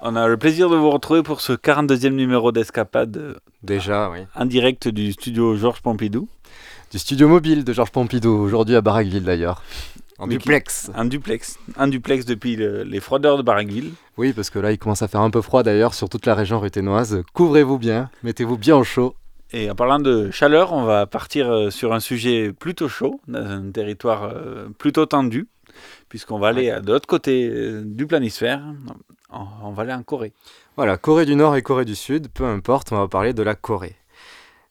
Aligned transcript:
On 0.00 0.14
a 0.14 0.28
le 0.28 0.36
plaisir 0.36 0.70
de 0.70 0.76
vous 0.76 0.90
retrouver 0.90 1.22
pour 1.24 1.40
ce 1.40 1.52
42e 1.52 2.10
numéro 2.10 2.52
d'Escapade. 2.52 3.16
Euh, 3.16 3.34
Déjà, 3.64 4.10
oui. 4.10 4.20
En 4.36 4.44
direct 4.44 4.86
du 4.86 5.12
studio 5.12 5.56
Georges 5.56 5.80
Pompidou. 5.82 6.28
Du 6.92 6.98
studio 6.98 7.26
mobile 7.26 7.64
de 7.64 7.72
Georges 7.72 7.90
Pompidou, 7.90 8.30
aujourd'hui 8.30 8.76
à 8.76 8.80
Baraqueville 8.80 9.24
d'ailleurs. 9.24 9.62
En 10.18 10.28
duplex. 10.28 10.90
Un 10.94 11.04
duplex. 11.04 11.58
Un 11.76 11.88
duplex 11.88 12.24
depuis 12.24 12.56
les 12.56 13.00
froideurs 13.00 13.38
de 13.38 13.42
Baraqueville. 13.42 13.90
Oui, 14.16 14.32
parce 14.32 14.50
que 14.50 14.58
là, 14.58 14.72
il 14.72 14.78
commence 14.78 15.02
à 15.02 15.08
faire 15.08 15.20
un 15.20 15.30
peu 15.30 15.42
froid 15.42 15.62
d'ailleurs 15.62 15.94
sur 15.94 16.08
toute 16.08 16.26
la 16.26 16.34
région 16.34 16.58
ruténoise. 16.60 17.22
Couvrez-vous 17.34 17.78
bien, 17.78 18.10
mettez-vous 18.22 18.56
bien 18.56 18.76
au 18.76 18.84
chaud. 18.84 19.14
Et 19.52 19.70
en 19.70 19.74
parlant 19.74 19.98
de 19.98 20.30
chaleur, 20.30 20.72
on 20.72 20.84
va 20.84 21.06
partir 21.06 21.50
euh, 21.50 21.70
sur 21.70 21.92
un 21.92 22.00
sujet 22.00 22.52
plutôt 22.52 22.88
chaud, 22.88 23.20
dans 23.28 23.38
un 23.46 23.70
territoire 23.70 24.24
euh, 24.24 24.68
plutôt 24.76 25.06
tendu, 25.06 25.48
puisqu'on 26.08 26.38
va 26.38 26.48
aller 26.48 26.76
de 26.82 26.92
l'autre 26.92 27.06
côté 27.06 27.50
du 27.84 28.06
planisphère. 28.06 28.62
On 29.30 29.70
va 29.70 29.82
aller 29.82 29.92
en 29.92 30.02
Corée. 30.02 30.32
Voilà, 30.76 30.96
Corée 30.96 31.26
du 31.26 31.36
Nord 31.36 31.56
et 31.56 31.62
Corée 31.62 31.84
du 31.84 31.94
Sud, 31.94 32.28
peu 32.28 32.44
importe, 32.44 32.92
on 32.92 32.96
va 32.96 33.08
parler 33.08 33.32
de 33.32 33.42
la 33.42 33.54
Corée. 33.54 33.96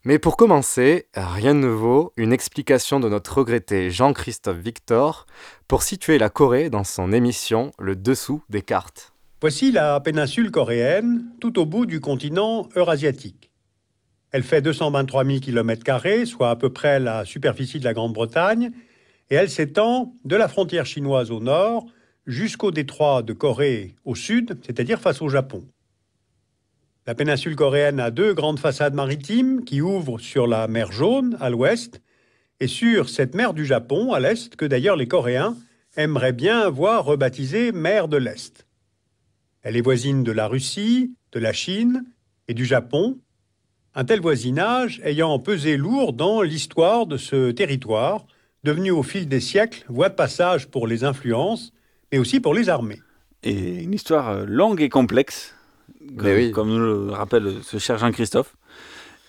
Mais 0.04 0.20
pour 0.20 0.38
commencer, 0.38 1.08
rien 1.16 1.54
ne 1.54 1.68
vaut 1.68 2.14
une 2.16 2.32
explication 2.32 3.00
de 3.00 3.10
notre 3.10 3.40
regretté 3.40 3.92
Jean-Christophe 3.92 4.58
Victor 4.58 5.26
pour 5.68 5.84
situer 5.84 6.18
la 6.18 6.30
Corée 6.30 6.70
dans 6.70 6.86
son 6.86 7.12
émission 7.12 7.72
Le 7.78 7.96
dessous 7.96 8.42
des 8.50 8.62
cartes. 8.62 9.14
Voici 9.42 9.72
la 9.72 10.00
péninsule 10.00 10.50
coréenne, 10.50 11.26
tout 11.40 11.60
au 11.60 11.66
bout 11.66 11.86
du 11.86 12.00
continent 12.00 12.70
eurasiatique. 12.76 13.52
Elle 14.32 14.44
fait 14.44 14.62
223 14.62 15.26
000 15.26 15.40
km, 15.40 16.26
soit 16.26 16.50
à 16.50 16.56
peu 16.56 16.72
près 16.72 17.00
la 17.00 17.26
superficie 17.26 17.80
de 17.80 17.84
la 17.84 17.94
Grande-Bretagne, 17.94 18.72
et 19.30 19.36
elle 19.36 19.50
s'étend 19.50 20.14
de 20.26 20.36
la 20.36 20.48
frontière 20.48 20.86
chinoise 20.86 21.32
au 21.32 21.40
nord 21.40 21.86
jusqu'au 22.28 22.72
détroit 22.72 23.24
de 23.24 23.34
Corée 23.34 23.96
au 24.06 24.14
sud, 24.14 24.60
c'est-à-dire 24.66 25.00
face 25.00 25.22
au 25.22 25.30
Japon. 25.30 25.64
La 27.08 27.16
péninsule 27.16 27.56
coréenne 27.56 28.02
a 28.02 28.12
deux 28.12 28.34
grandes 28.34 28.60
façades 28.60 28.94
maritimes 28.94 29.64
qui 29.64 29.82
ouvrent 29.82 30.20
sur 30.20 30.46
la 30.46 30.68
mer 30.68 30.92
Jaune 30.92 31.38
à 31.40 31.50
l'ouest 31.50 32.02
et 32.60 32.68
sur 32.68 33.08
cette 33.08 33.34
mer 33.34 33.54
du 33.54 33.66
Japon 33.66 34.12
à 34.12 34.20
l'est 34.20 34.56
que 34.58 34.66
d'ailleurs 34.66 34.98
les 34.98 35.08
Coréens 35.08 35.56
aimeraient 35.96 36.34
bien 36.34 36.70
voir 36.70 37.06
rebaptisée 37.06 37.72
mer 37.72 38.10
de 38.10 38.18
l'Est. 38.18 38.68
Elle 39.62 39.78
est 39.78 39.82
voisine 39.82 40.24
de 40.24 40.34
la 40.34 40.48
Russie, 40.48 41.16
de 41.32 41.40
la 41.40 41.54
Chine 41.54 42.04
et 42.50 42.54
du 42.54 42.66
Japon, 42.66 43.18
un 43.96 44.04
tel 44.04 44.20
voisinage 44.20 45.02
ayant 45.04 45.40
pesé 45.40 45.78
lourd 45.78 46.12
dans 46.12 46.42
l'histoire 46.42 47.08
de 47.08 47.18
ce 47.18 47.52
territoire, 47.52 48.28
devenu 48.64 48.92
au 48.92 49.02
fil 49.02 49.28
des 49.30 49.40
siècles 49.40 49.86
voie 49.88 50.10
de 50.10 50.14
passage 50.16 50.68
pour 50.68 50.88
les 50.88 51.06
influences, 51.06 51.72
mais 52.12 52.18
aussi 52.18 52.40
pour 52.40 52.54
les 52.54 52.70
armées. 52.70 53.02
Et 53.44 53.84
une 53.84 53.94
histoire 53.94 54.46
longue 54.46 54.82
et 54.82 54.90
complexe 54.90 55.54
comme, 56.54 56.70
nous 56.70 56.80
le 56.80 57.12
rappelle 57.12 57.56
ce 57.64 57.78
cher 57.78 57.98
Jean-Christophe. 57.98 58.56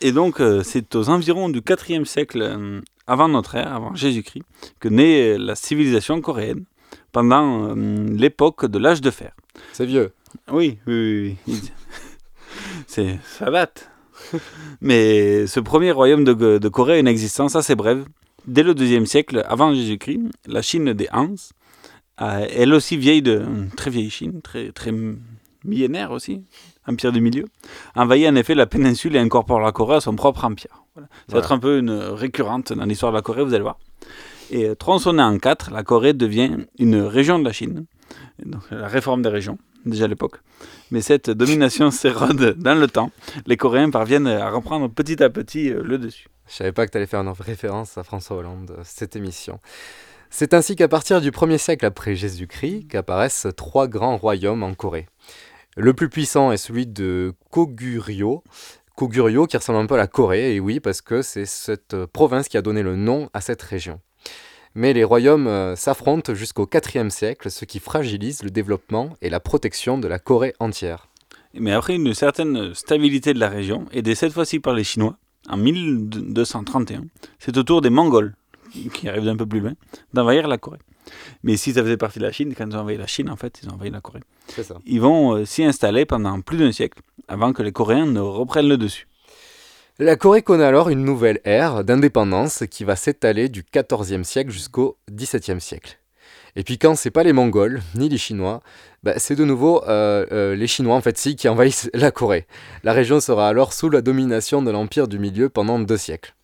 Et 0.01 0.13
donc, 0.13 0.41
euh, 0.41 0.63
c'est 0.63 0.95
aux 0.95 1.09
environs 1.09 1.49
du 1.49 1.61
4e 1.61 2.05
siècle 2.05 2.43
euh, 2.43 2.81
avant 3.07 3.29
notre 3.29 3.57
ère, 3.57 3.75
avant 3.75 3.95
Jésus-Christ, 3.95 4.45
que 4.81 4.89
naît 4.89 5.37
la 5.39 5.55
civilisation 5.55 6.21
coréenne, 6.21 6.65
pendant 7.11 7.71
euh, 7.71 8.07
l'époque 8.11 8.67
de 8.67 8.79
l'âge 8.79 9.01
de 9.01 9.11
fer. 9.11 9.33
C'est 9.73 9.87
vieux. 9.87 10.13
Oui, 10.53 10.79
oui, 10.87 11.37
oui. 11.49 11.61
c'est, 12.87 13.19
ça 13.25 13.51
date. 13.51 13.91
Mais 14.81 15.47
ce 15.47 15.59
premier 15.59 15.91
royaume 15.91 16.25
de, 16.25 16.59
de, 16.59 16.69
Corée 16.69 16.95
a 16.95 16.99
une 16.99 17.09
existence 17.09 17.57
assez 17.57 17.75
brève. 17.75 18.05
Dès 18.47 18.63
le 18.63 18.75
deuxième 18.75 19.07
siècle 19.07 19.45
avant 19.49 19.75
Jésus-Christ, 19.75 20.21
la 20.47 20.63
Chine 20.63 20.93
des 20.93 21.09
Hans, 21.13 21.35
elle 22.19 22.75
aussi 22.75 22.97
vieille 22.97 23.23
de 23.23 23.45
très 23.77 23.91
vieille 23.91 24.11
Chine, 24.11 24.41
très 24.43 24.73
très 24.73 24.93
millénaire 25.65 26.11
aussi, 26.11 26.43
empire 26.87 27.13
du 27.13 27.21
milieu, 27.21 27.45
envahit 27.95 28.27
en 28.29 28.35
effet 28.35 28.55
la 28.55 28.67
péninsule 28.67 29.17
et 29.17 29.19
incorpore 29.19 29.61
la 29.61 29.73
Corée 29.73 29.97
à 29.97 30.01
son 30.01 30.17
propre 30.17 30.45
empire. 30.45 30.85
Voilà. 30.95 31.09
Ça 31.29 31.35
va 31.35 31.39
être 31.41 31.53
un 31.53 31.59
peu 31.59 31.79
une 31.79 31.91
récurrente 31.91 32.73
dans 32.73 32.85
l'histoire 32.85 33.13
de 33.13 33.17
la 33.17 33.23
Corée, 33.23 33.45
vous 33.45 33.55
allez 33.55 33.63
voir. 33.63 33.79
Et 34.51 34.67
euh, 34.67 34.75
tronçonnée 34.75 35.23
en 35.23 35.39
quatre, 35.39 35.71
la 35.71 35.83
Corée 35.83 36.15
devient 36.15 36.57
une 36.79 36.97
région 36.97 37.39
de 37.39 37.45
la 37.45 37.53
Chine. 37.53 37.87
Donc, 38.45 38.63
la 38.71 38.89
réforme 38.89 39.23
des 39.23 39.29
régions, 39.29 39.59
déjà 39.85 40.05
à 40.07 40.09
l'époque. 40.09 40.41
Mais 40.91 41.01
cette 41.01 41.31
domination 41.31 41.91
s'érode 41.93 42.57
dans 42.59 42.75
le 42.75 42.89
temps. 42.89 43.11
Les 43.47 43.57
Coréens 43.57 43.91
parviennent 43.91 44.27
à 44.27 44.51
reprendre 44.51 44.89
petit 44.89 45.23
à 45.23 45.29
petit 45.29 45.71
euh, 45.71 45.83
le 45.83 45.99
dessus. 45.99 46.29
Je 46.49 46.55
savais 46.55 46.73
pas 46.73 46.87
que 46.87 46.93
tu 46.93 46.97
allais 46.97 47.07
faire 47.07 47.21
une 47.21 47.29
référence 47.29 47.99
à 47.99 48.05
François 48.05 48.39
Hollande, 48.39 48.75
euh, 48.79 48.83
cette 48.85 49.17
émission. 49.17 49.61
C'est 50.31 50.55
ainsi 50.55 50.77
qu'à 50.77 50.89
partir 50.89 51.21
du 51.21 51.31
1er 51.31 51.59
siècle 51.59 51.87
après 51.87 52.15
Jésus-Christ 52.15 52.89
qu'apparaissent 52.89 53.47
trois 53.57 53.89
grands 53.89 54.17
royaumes 54.17 54.63
en 54.63 54.75
Corée. 54.75 55.07
Le 55.77 55.95
plus 55.95 56.09
puissant 56.09 56.53
est 56.53 56.59
celui 56.59 56.87
de 56.87 57.35
Koguryo. 57.51 58.43
Koguryo 58.95 59.47
qui 59.47 59.57
ressemble 59.57 59.79
un 59.79 59.87
peu 59.87 59.95
à 59.95 59.99
la 59.99 60.07
Corée, 60.07 60.55
et 60.55 60.61
oui, 60.61 60.81
parce 60.81 61.01
que 61.01 61.23
c'est 61.23 61.47
cette 61.47 61.97
province 62.07 62.49
qui 62.49 62.57
a 62.57 62.63
donné 62.63 62.83
le 62.83 62.97
nom 62.97 63.31
à 63.33 63.41
cette 63.41 63.63
région. 63.63 64.01
Mais 64.75 64.93
les 64.93 65.05
royaumes 65.05 65.47
euh, 65.47 65.77
s'affrontent 65.77 66.35
jusqu'au 66.35 66.69
IVe 66.73 67.11
siècle, 67.11 67.51
ce 67.51 67.65
qui 67.65 67.81
fragilise 67.81 68.43
le 68.43 68.51
développement 68.51 69.11
et 69.23 69.31
la 69.31 69.41
protection 69.41 69.99
de 69.99 70.09
la 70.09 70.19
Corée 70.19 70.55
entière. 70.61 71.09
Mais 71.55 71.73
après 71.73 71.97
une 71.97 72.13
certaine 72.13 72.75
stabilité 72.75 73.33
de 73.33 73.41
la 73.41 73.49
région, 73.49 73.87
aidée 73.93 74.15
cette 74.15 74.33
fois-ci 74.33 74.61
par 74.61 74.75
les 74.75 74.85
Chinois, 74.85 75.17
en 75.49 75.57
1231, 75.57 77.05
c'est 77.39 77.57
au 77.57 77.63
tour 77.63 77.81
des 77.81 77.91
Mongols, 77.91 78.35
qui 78.93 79.09
arrivent 79.09 79.25
d'un 79.25 79.37
peu 79.37 79.47
plus 79.47 79.61
loin, 79.61 79.75
d'envahir 80.13 80.49
la 80.49 80.59
Corée. 80.59 80.79
Mais 81.43 81.57
si 81.57 81.73
ça 81.73 81.83
faisait 81.83 81.97
partie 81.97 82.19
de 82.19 82.25
la 82.25 82.33
Chine, 82.33 82.55
quand 82.57 82.67
ils 82.69 82.77
ont 82.77 82.81
envahi 82.81 82.97
la 82.97 83.07
Chine, 83.07 83.31
en 83.31 83.37
fait, 83.37 83.61
ils 83.63 83.69
ont 83.69 83.75
envahi 83.75 83.91
la 83.91 84.01
Corée. 84.01 84.21
Ça. 84.49 84.77
Ils 84.87 85.01
vont 85.01 85.37
euh, 85.37 85.45
s'y 85.45 85.65
installer 85.65 86.05
pendant 86.05 86.41
plus 86.41 86.59
d'un 86.59 86.73
siècle, 86.73 87.01
avant 87.29 87.53
que 87.53 87.63
les 87.63 87.73
Coréens 87.73 88.07
ne 88.07 88.21
reprennent 88.21 88.69
le 88.69 88.77
dessus. 88.77 89.09
La 89.99 90.17
Corée 90.17 90.43
connaît 90.43 90.65
alors 90.65 90.91
une 90.91 91.05
nouvelle 91.05 91.41
ère 91.45 91.83
d'indépendance 91.83 92.63
qui 92.71 92.85
va 92.85 92.95
s'étaler 92.95 93.49
du 93.49 93.65
XIVe 93.65 94.23
siècle 94.23 94.51
jusqu'au 94.51 94.97
XVIIe 95.11 95.61
siècle. 95.61 95.99
Et 96.55 96.63
puis 96.63 96.79
quand 96.79 96.95
c'est 96.95 97.11
pas 97.11 97.25
les 97.25 97.33
Mongols 97.33 97.83
ni 97.97 98.09
les 98.09 98.17
Chinois, 98.17 98.63
bah, 99.03 99.15
c'est 99.17 99.35
de 99.35 99.45
nouveau 99.45 99.83
euh, 99.89 100.25
euh, 100.31 100.55
les 100.55 100.67
Chinois 100.67 100.95
en 100.95 101.01
fait 101.01 101.19
si 101.19 101.37
qui 101.37 101.49
envahissent 101.49 101.91
la 101.95 102.11
Corée. 102.11 102.47
La 102.85 102.93
région 102.93 103.21
sera 103.21 103.49
alors 103.49 103.73
sous 103.73 103.91
la 103.91 104.01
domination 104.01 104.63
de 104.63 104.71
l'Empire 104.71 105.09
du 105.09 105.19
Milieu 105.19 105.49
pendant 105.49 105.79
deux 105.79 105.97
siècles. 105.97 106.35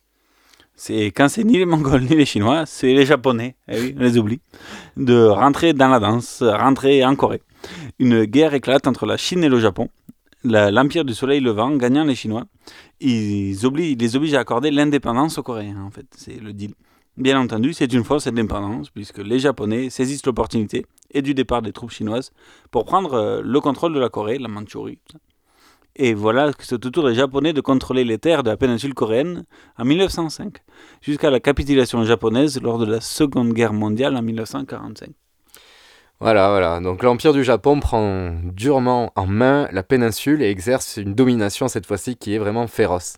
C'est 0.75 1.05
quand 1.05 1.29
c'est 1.29 1.43
ni 1.43 1.57
les 1.57 1.65
Mongols 1.65 2.01
ni 2.01 2.15
les 2.15 2.25
Chinois, 2.25 2.65
c'est 2.65 2.93
les 2.93 3.05
Japonais, 3.05 3.55
eh 3.69 3.79
oui, 3.79 3.95
on 3.97 4.01
les 4.01 4.17
oublie, 4.17 4.41
de 4.97 5.25
rentrer 5.25 5.73
dans 5.73 5.87
la 5.87 5.99
danse, 5.99 6.43
rentrer 6.43 7.05
en 7.05 7.15
Corée. 7.15 7.41
Une 7.97 8.25
guerre 8.25 8.53
éclate 8.53 8.85
entre 8.85 9.05
la 9.05 9.15
Chine 9.17 9.43
et 9.43 9.49
le 9.49 9.59
Japon. 9.59 9.89
L'Empire 10.43 11.05
du 11.05 11.13
Soleil 11.13 11.39
levant, 11.39 11.71
gagnant 11.75 12.03
les 12.03 12.13
Chinois, 12.13 12.45
ils, 12.99 13.65
obligent, 13.65 13.97
les 13.97 14.15
obligent 14.15 14.35
à 14.35 14.41
accorder 14.41 14.69
l'indépendance 14.69 15.37
aux 15.37 15.43
Coréens, 15.43 15.81
en 15.81 15.89
fait, 15.89 16.05
c'est 16.15 16.39
le 16.39 16.53
deal. 16.53 16.73
Bien 17.17 17.39
entendu, 17.39 17.71
c'est 17.71 17.91
une 17.93 18.03
fausse 18.03 18.27
indépendance, 18.27 18.89
puisque 18.89 19.19
les 19.19 19.39
Japonais 19.39 19.89
saisissent 19.89 20.25
l'opportunité 20.25 20.85
et 21.11 21.21
du 21.21 21.33
départ 21.33 21.61
des 21.61 21.71
troupes 21.71 21.91
chinoises 21.91 22.31
pour 22.69 22.83
prendre 22.83 23.13
euh, 23.13 23.41
le 23.41 23.59
contrôle 23.61 23.93
de 23.93 23.99
la 23.99 24.09
Corée, 24.09 24.37
la 24.37 24.49
Mandchourie. 24.49 24.99
Et 25.97 26.13
voilà 26.13 26.51
que 26.51 26.65
c'est 26.65 26.73
au 26.73 26.89
tour 26.89 27.07
des 27.07 27.15
Japonais 27.15 27.53
de 27.53 27.61
contrôler 27.61 28.03
les 28.03 28.17
terres 28.17 28.43
de 28.43 28.49
la 28.49 28.57
péninsule 28.57 28.93
coréenne 28.93 29.45
en 29.77 29.85
1905, 29.85 30.57
jusqu'à 31.01 31.29
la 31.29 31.39
capitulation 31.39 32.03
japonaise 32.03 32.61
lors 32.61 32.77
de 32.77 32.85
la 32.85 32.99
Seconde 32.99 33.53
Guerre 33.53 33.71
mondiale 33.71 34.17
en 34.17 34.21
1945. 34.21 35.11
Voilà, 36.19 36.49
voilà. 36.49 36.79
Donc 36.81 37.03
l'Empire 37.03 37.33
du 37.33 37.43
Japon 37.43 37.79
prend 37.79 38.33
durement 38.43 39.11
en 39.15 39.25
main 39.25 39.69
la 39.71 39.83
péninsule 39.83 40.41
et 40.41 40.49
exerce 40.49 40.97
une 40.97 41.13
domination 41.13 41.67
cette 41.67 41.85
fois-ci 41.85 42.17
qui 42.17 42.33
est 42.35 42.39
vraiment 42.39 42.67
féroce. 42.67 43.17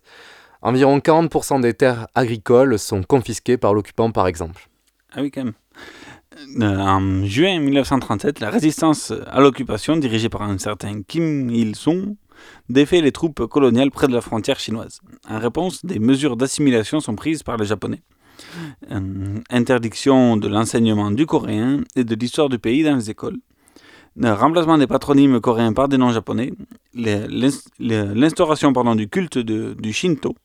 Environ 0.61 0.97
40% 0.97 1.61
des 1.61 1.73
terres 1.73 2.07
agricoles 2.15 2.77
sont 2.79 3.03
confisquées 3.03 3.57
par 3.57 3.73
l'occupant 3.73 4.11
par 4.11 4.27
exemple. 4.27 4.67
Ah 5.13 5.21
oui, 5.21 5.31
quand 5.31 5.43
même. 5.43 5.53
Euh, 6.61 6.77
en 6.77 7.25
juin 7.25 7.59
1937, 7.59 8.39
la 8.39 8.49
résistance 8.49 9.13
à 9.27 9.39
l'occupation, 9.39 9.97
dirigée 9.97 10.29
par 10.29 10.43
un 10.43 10.57
certain 10.57 11.01
Kim 11.01 11.49
Il-sung, 11.49 12.15
défait 12.69 13.01
les 13.01 13.11
troupes 13.11 13.45
coloniales 13.47 13.91
près 13.91 14.07
de 14.07 14.13
la 14.13 14.21
frontière 14.21 14.59
chinoise. 14.59 15.01
En 15.29 15.39
réponse, 15.39 15.85
des 15.85 15.99
mesures 15.99 16.37
d'assimilation 16.37 16.99
sont 16.99 17.15
prises 17.15 17.43
par 17.43 17.57
les 17.57 17.65
Japonais. 17.65 18.01
Euh, 18.91 19.39
interdiction 19.49 20.37
de 20.37 20.47
l'enseignement 20.47 21.11
du 21.11 21.25
coréen 21.25 21.81
et 21.95 22.03
de 22.03 22.15
l'histoire 22.15 22.49
du 22.49 22.59
pays 22.59 22.83
dans 22.83 22.95
les 22.95 23.09
écoles. 23.09 23.37
Le 24.15 24.33
remplacement 24.33 24.77
des 24.77 24.87
patronymes 24.87 25.39
coréens 25.39 25.73
par 25.73 25.87
des 25.87 25.97
noms 25.97 26.11
japonais. 26.11 26.51
L'instauration 26.95 28.71
du 28.71 29.09
culte 29.09 29.37
du 29.37 29.93
Shinto. 29.93 30.35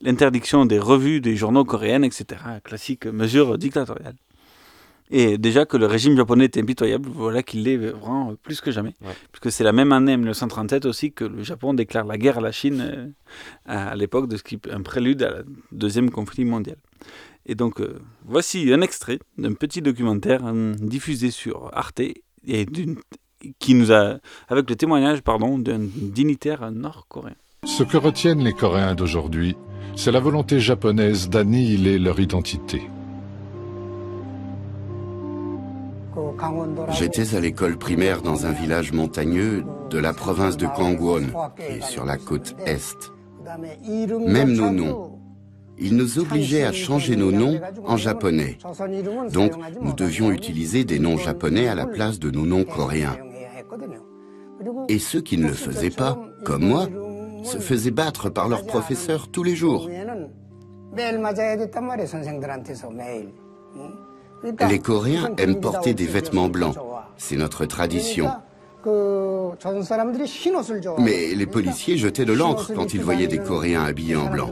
L'interdiction 0.00 0.66
des 0.66 0.78
revues 0.80 1.20
des 1.20 1.36
journaux 1.36 1.64
coréens, 1.64 2.02
etc. 2.02 2.40
Classique 2.64 3.06
mesure 3.06 3.56
dictatoriale. 3.56 4.16
Et 5.16 5.38
déjà 5.38 5.64
que 5.64 5.76
le 5.76 5.86
régime 5.86 6.16
japonais 6.16 6.46
était 6.46 6.60
impitoyable, 6.60 7.08
voilà 7.08 7.44
qu'il 7.44 7.62
l'est 7.62 7.76
vraiment 7.76 8.34
plus 8.42 8.60
que 8.60 8.72
jamais. 8.72 8.94
Puisque 9.30 9.52
c'est 9.52 9.62
la 9.62 9.70
même 9.70 9.92
année, 9.92 10.16
1937 10.16 10.86
aussi, 10.86 11.12
que 11.12 11.22
le 11.22 11.44
Japon 11.44 11.72
déclare 11.72 12.04
la 12.04 12.18
guerre 12.18 12.38
à 12.38 12.40
la 12.40 12.50
Chine 12.50 12.80
euh, 12.80 13.06
à 13.64 13.94
l'époque 13.94 14.28
de 14.28 14.36
ce 14.36 14.42
qui 14.42 14.58
un 14.72 14.82
prélude 14.82 15.22
à 15.22 15.30
la 15.30 15.42
deuxième 15.70 16.10
conflit 16.10 16.44
mondial. 16.44 16.78
Et 17.46 17.54
donc, 17.54 17.80
euh, 17.80 18.00
voici 18.24 18.72
un 18.72 18.80
extrait 18.80 19.20
d'un 19.38 19.52
petit 19.52 19.82
documentaire 19.82 20.40
euh, 20.46 20.74
diffusé 20.80 21.30
sur 21.30 21.70
Arte 21.74 22.00
et 22.00 22.66
qui 23.60 23.74
nous 23.74 23.92
a, 23.92 24.16
avec 24.48 24.68
le 24.68 24.74
témoignage 24.74 25.22
pardon, 25.22 25.60
d'un 25.60 25.78
dignitaire 25.78 26.72
nord-coréen. 26.72 27.36
Ce 27.64 27.84
que 27.84 27.98
retiennent 27.98 28.42
les 28.42 28.52
Coréens 28.52 28.96
d'aujourd'hui, 28.96 29.54
c'est 29.94 30.10
la 30.10 30.18
volonté 30.18 30.58
japonaise 30.58 31.28
d'annihiler 31.28 32.00
leur 32.00 32.18
identité. 32.18 32.82
J'étais 36.90 37.34
à 37.34 37.40
l'école 37.40 37.76
primaire 37.76 38.22
dans 38.22 38.46
un 38.46 38.52
village 38.52 38.92
montagneux 38.92 39.64
de 39.90 39.98
la 39.98 40.12
province 40.12 40.56
de 40.56 40.66
Kangwon, 40.66 41.26
et 41.58 41.80
sur 41.80 42.04
la 42.04 42.16
côte 42.16 42.54
est. 42.66 43.12
Même 44.26 44.52
nos 44.52 44.70
noms. 44.70 45.18
Ils 45.78 45.96
nous 45.96 46.18
obligeaient 46.18 46.64
à 46.64 46.72
changer 46.72 47.16
nos 47.16 47.32
noms 47.32 47.60
en 47.84 47.96
japonais. 47.96 48.58
Donc, 49.32 49.52
nous 49.80 49.92
devions 49.92 50.30
utiliser 50.30 50.84
des 50.84 50.98
noms 50.98 51.16
japonais 51.16 51.68
à 51.68 51.74
la 51.74 51.86
place 51.86 52.18
de 52.18 52.30
nos 52.30 52.46
noms 52.46 52.64
coréens. 52.64 53.16
Et 54.88 54.98
ceux 54.98 55.20
qui 55.20 55.36
ne 55.36 55.48
le 55.48 55.54
faisaient 55.54 55.90
pas, 55.90 56.18
comme 56.44 56.64
moi, 56.64 56.86
se 57.42 57.58
faisaient 57.58 57.90
battre 57.90 58.30
par 58.30 58.48
leurs 58.48 58.64
professeurs 58.64 59.28
tous 59.28 59.42
les 59.42 59.56
jours. 59.56 59.88
Les 64.68 64.78
Coréens 64.78 65.30
aiment 65.38 65.60
porter 65.60 65.94
des 65.94 66.06
vêtements 66.06 66.48
blancs. 66.48 66.76
C'est 67.16 67.36
notre 67.36 67.64
tradition. 67.64 68.28
Mais 70.98 71.34
les 71.34 71.46
policiers 71.46 71.96
jetaient 71.96 72.26
de 72.26 72.32
l'encre 72.32 72.72
quand 72.74 72.92
ils 72.92 73.00
voyaient 73.00 73.26
des 73.26 73.38
Coréens 73.38 73.84
habillés 73.84 74.16
en 74.16 74.26
blanc. 74.26 74.50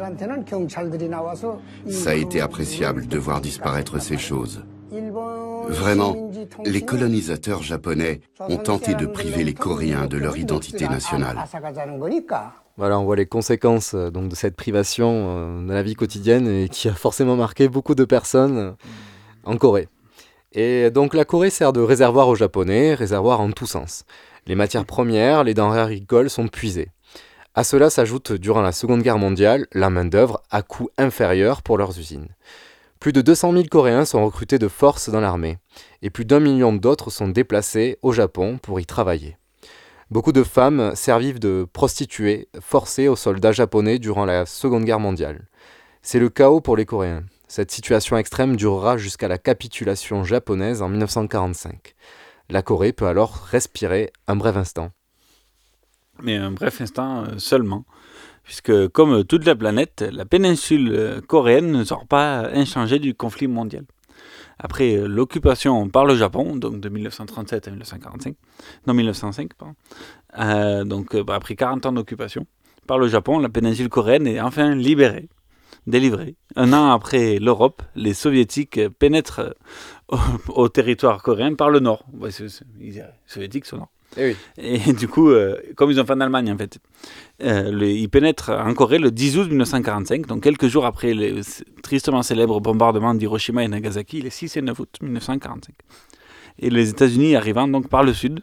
Ça 1.88 2.10
a 2.10 2.14
été 2.14 2.40
appréciable 2.40 3.06
de 3.06 3.18
voir 3.18 3.40
disparaître 3.40 4.00
ces 4.00 4.16
choses. 4.16 4.64
Vraiment, 5.68 6.30
les 6.64 6.82
colonisateurs 6.82 7.62
japonais 7.62 8.20
ont 8.40 8.56
tenté 8.56 8.94
de 8.94 9.06
priver 9.06 9.44
les 9.44 9.54
Coréens 9.54 10.06
de 10.06 10.18
leur 10.18 10.36
identité 10.36 10.88
nationale. 10.88 11.36
Voilà, 12.78 12.98
on 12.98 13.04
voit 13.04 13.16
les 13.16 13.26
conséquences 13.26 13.92
euh, 13.94 14.10
donc, 14.10 14.30
de 14.30 14.34
cette 14.34 14.56
privation 14.56 15.10
euh, 15.12 15.66
dans 15.66 15.74
la 15.74 15.82
vie 15.82 15.94
quotidienne 15.94 16.48
et 16.48 16.70
qui 16.70 16.88
a 16.88 16.94
forcément 16.94 17.36
marqué 17.36 17.68
beaucoup 17.68 17.94
de 17.94 18.06
personnes 18.06 18.74
en 19.44 19.56
Corée. 19.56 19.88
Et 20.52 20.90
donc 20.90 21.14
la 21.14 21.24
Corée 21.24 21.50
sert 21.50 21.72
de 21.72 21.80
réservoir 21.80 22.28
aux 22.28 22.34
Japonais, 22.34 22.94
réservoir 22.94 23.40
en 23.40 23.50
tous 23.52 23.66
sens. 23.66 24.04
Les 24.46 24.54
matières 24.54 24.84
premières, 24.84 25.44
les 25.44 25.54
denrées 25.54 25.80
agricoles 25.80 26.30
sont 26.30 26.48
puisées. 26.48 26.88
À 27.54 27.64
cela 27.64 27.90
s'ajoute 27.90 28.32
durant 28.32 28.62
la 28.62 28.72
Seconde 28.72 29.02
Guerre 29.02 29.18
mondiale 29.18 29.66
la 29.72 29.90
main-d'œuvre 29.90 30.42
à 30.50 30.62
coût 30.62 30.88
inférieur 30.96 31.62
pour 31.62 31.78
leurs 31.78 31.98
usines. 31.98 32.28
Plus 32.98 33.12
de 33.12 33.20
200 33.20 33.52
000 33.52 33.64
Coréens 33.70 34.04
sont 34.04 34.24
recrutés 34.24 34.58
de 34.58 34.68
force 34.68 35.10
dans 35.10 35.20
l'armée, 35.20 35.58
et 36.02 36.10
plus 36.10 36.24
d'un 36.24 36.40
million 36.40 36.72
d'autres 36.72 37.10
sont 37.10 37.28
déplacés 37.28 37.98
au 38.00 38.12
Japon 38.12 38.58
pour 38.62 38.80
y 38.80 38.86
travailler. 38.86 39.36
Beaucoup 40.10 40.32
de 40.32 40.42
femmes 40.42 40.92
servent 40.94 41.38
de 41.38 41.66
prostituées 41.72 42.48
forcées 42.60 43.08
aux 43.08 43.16
soldats 43.16 43.52
japonais 43.52 43.98
durant 43.98 44.24
la 44.24 44.46
Seconde 44.46 44.84
Guerre 44.84 45.00
mondiale. 45.00 45.46
C'est 46.02 46.18
le 46.18 46.28
chaos 46.28 46.60
pour 46.60 46.76
les 46.76 46.84
Coréens. 46.84 47.24
Cette 47.54 47.70
situation 47.70 48.16
extrême 48.16 48.56
durera 48.56 48.96
jusqu'à 48.96 49.28
la 49.28 49.36
capitulation 49.36 50.24
japonaise 50.24 50.80
en 50.80 50.88
1945. 50.88 51.94
La 52.48 52.62
Corée 52.62 52.94
peut 52.94 53.04
alors 53.04 53.46
respirer 53.50 54.10
un 54.26 54.36
bref 54.36 54.56
instant. 54.56 54.90
Mais 56.22 56.36
un 56.36 56.50
bref 56.50 56.80
instant 56.80 57.24
euh, 57.24 57.36
seulement, 57.36 57.84
puisque 58.42 58.88
comme 58.88 59.24
toute 59.24 59.44
la 59.44 59.54
planète, 59.54 60.00
la 60.00 60.24
péninsule 60.24 60.92
euh, 60.94 61.20
coréenne 61.20 61.72
ne 61.72 61.84
sort 61.84 62.06
pas 62.06 62.48
inchangée 62.54 62.98
du 62.98 63.14
conflit 63.14 63.48
mondial. 63.48 63.84
Après 64.58 64.96
euh, 64.96 65.06
l'occupation 65.06 65.90
par 65.90 66.06
le 66.06 66.16
Japon, 66.16 66.56
donc 66.56 66.80
de 66.80 66.88
1937 66.88 67.68
à 67.68 67.70
1945, 67.70 68.34
non 68.86 68.94
1905, 68.94 69.50
pardon, 69.52 70.84
donc 70.86 71.14
après 71.28 71.54
40 71.54 71.84
ans 71.84 71.92
d'occupation 71.92 72.46
par 72.86 72.98
le 72.98 73.08
Japon, 73.08 73.38
la 73.38 73.50
péninsule 73.50 73.90
coréenne 73.90 74.26
est 74.26 74.40
enfin 74.40 74.74
libérée 74.74 75.28
délivré. 75.86 76.36
Un 76.56 76.72
an 76.72 76.90
après 76.90 77.38
l'Europe, 77.38 77.82
les 77.94 78.14
soviétiques 78.14 78.80
pénètrent 78.98 79.54
au, 80.48 80.68
territoire 80.68 81.22
coréen 81.22 81.54
par 81.54 81.70
le 81.70 81.80
nord. 81.80 82.04
les 82.20 83.02
soviétiques 83.26 83.66
sont 83.66 83.78
nord. 83.78 83.88
Et, 84.16 84.36
eh 84.58 84.74
Et 84.88 84.92
du 84.92 85.08
coup, 85.08 85.30
euh, 85.30 85.56
comme 85.76 85.90
ils 85.90 86.00
ont 86.00 86.04
fait 86.04 86.12
en 86.12 86.20
Allemagne 86.20 86.52
en 86.52 86.58
fait, 86.58 86.78
euh, 87.42 87.70
ils 87.82 88.08
pénètrent 88.08 88.50
en 88.50 88.74
Corée 88.74 88.98
le 88.98 89.10
10 89.10 89.38
août 89.38 89.48
1945, 89.48 90.26
donc 90.26 90.42
quelques 90.42 90.68
jours 90.68 90.84
après 90.84 91.14
le 91.14 91.40
tristement 91.82 92.22
célèbre 92.22 92.60
bombardement 92.60 93.14
d'Hiroshima 93.14 93.64
et 93.64 93.68
Nagasaki, 93.68 94.20
les 94.20 94.30
6 94.30 94.56
et 94.58 94.62
9 94.62 94.78
août 94.78 94.98
1945. 95.00 95.74
Et 96.58 96.70
les 96.70 96.90
États-Unis 96.90 97.36
arrivant 97.36 97.66
donc 97.66 97.88
par 97.88 98.04
le 98.04 98.12
sud, 98.12 98.40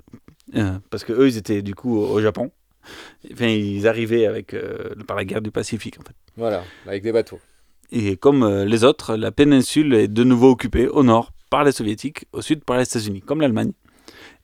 euh, 0.56 0.80
parce 0.90 1.04
que 1.04 1.14
eux 1.14 1.28
ils 1.28 1.37
étaient 1.37 1.61
du 1.61 1.75
coup 1.75 1.97
au 1.97 2.19
Japon, 2.19 2.52
Enfin, 3.31 3.48
ils 3.48 3.88
arrivaient 3.88 4.26
avec, 4.26 4.54
euh, 4.54 4.95
par 5.07 5.18
la 5.18 5.26
guerre 5.26 5.42
du 5.42 5.52
Pacifique, 5.52 6.00
en 6.00 6.04
fait. 6.04 6.16
Voilà, 6.38 6.64
avec 6.86 7.04
des 7.04 7.12
bateaux. 7.12 7.40
Et 7.92 8.18
comme 8.18 8.44
euh, 8.44 8.66
les 8.66 8.83
autres, 8.83 9.16
la 9.16 9.31
péninsule 9.31 9.94
est 9.94 10.07
de 10.07 10.24
nouveau 10.24 10.52
occupée 10.52 10.88
au 10.88 11.04
nord 11.04 11.31
par 11.50 11.64
les 11.64 11.71
soviétiques, 11.71 12.26
au 12.33 12.42
sud 12.42 12.64
par 12.64 12.78
les 12.78 12.83
États-Unis, 12.83 13.21
comme 13.21 13.42
l'Allemagne, 13.42 13.71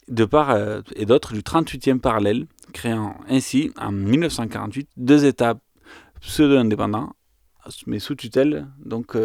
de 0.08 0.26
part 0.26 0.52
euh, 0.52 0.82
et 0.96 1.06
d'autre 1.06 1.34
du 1.34 1.42
38e 1.42 2.00
parallèle, 2.00 2.48
créant 2.74 3.16
ainsi 3.30 3.72
en 3.78 3.92
1948 3.92 4.90
deux 4.98 5.26
États 5.26 5.56
pseudo-indépendants, 6.22 7.14
mais 7.88 8.00
sous 8.00 8.16
tutelle 8.16 8.68
donc 8.84 9.16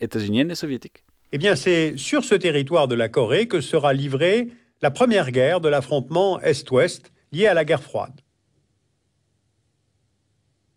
états-unienne 0.00 0.50
et 0.50 0.54
soviétique. 0.54 1.04
Eh 1.32 1.38
bien, 1.38 1.56
c'est 1.56 1.96
sur 1.96 2.24
ce 2.24 2.34
territoire 2.34 2.88
de 2.88 2.94
la 2.94 3.08
Corée 3.08 3.48
que 3.48 3.60
sera 3.60 3.92
livrée 3.92 4.48
la 4.82 4.90
première 4.90 5.30
guerre 5.30 5.60
de 5.60 5.68
l'affrontement 5.68 6.40
Est-Ouest 6.40 7.10
liée 7.32 7.46
à 7.46 7.54
la 7.54 7.64
guerre 7.64 7.82
froide. 7.82 8.12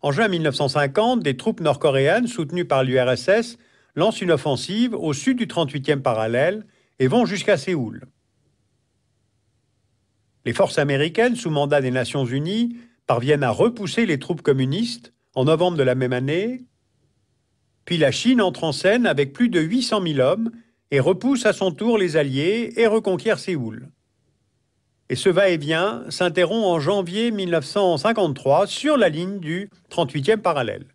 En 0.02 0.12
juin 0.12 0.28
1950, 0.28 1.22
des 1.22 1.36
troupes 1.36 1.60
nord-coréennes 1.60 2.26
soutenues 2.26 2.64
par 2.64 2.84
l'URSS 2.84 3.58
lancent 3.94 4.22
une 4.22 4.30
offensive 4.30 4.94
au 4.94 5.12
sud 5.12 5.36
du 5.36 5.46
38e 5.46 6.00
parallèle 6.00 6.66
et 6.98 7.06
vont 7.06 7.26
jusqu'à 7.26 7.58
Séoul. 7.58 8.06
Les 10.46 10.54
forces 10.54 10.78
américaines, 10.78 11.36
sous 11.36 11.50
mandat 11.50 11.82
des 11.82 11.90
Nations 11.90 12.24
Unies, 12.24 12.76
parviennent 13.06 13.42
à 13.42 13.50
repousser 13.50 14.06
les 14.06 14.18
troupes 14.18 14.40
communistes 14.40 15.12
en 15.34 15.44
novembre 15.44 15.76
de 15.76 15.82
la 15.82 15.94
même 15.94 16.14
année. 16.14 16.64
Puis 17.84 17.98
la 17.98 18.10
Chine 18.10 18.40
entre 18.40 18.64
en 18.64 18.72
scène 18.72 19.06
avec 19.06 19.34
plus 19.34 19.50
de 19.50 19.60
800 19.60 20.02
000 20.02 20.20
hommes 20.20 20.50
et 20.90 21.00
repousse 21.00 21.44
à 21.44 21.52
son 21.52 21.72
tour 21.72 21.98
les 21.98 22.16
Alliés 22.16 22.72
et 22.76 22.86
reconquiert 22.86 23.38
Séoul 23.38 23.90
et 25.10 25.16
ce 25.16 25.28
va-et-vient 25.28 26.04
s'interrompt 26.08 26.64
en 26.64 26.78
janvier 26.78 27.32
1953 27.32 28.68
sur 28.68 28.96
la 28.96 29.08
ligne 29.08 29.40
du 29.40 29.68
38e 29.90 30.36
parallèle. 30.36 30.86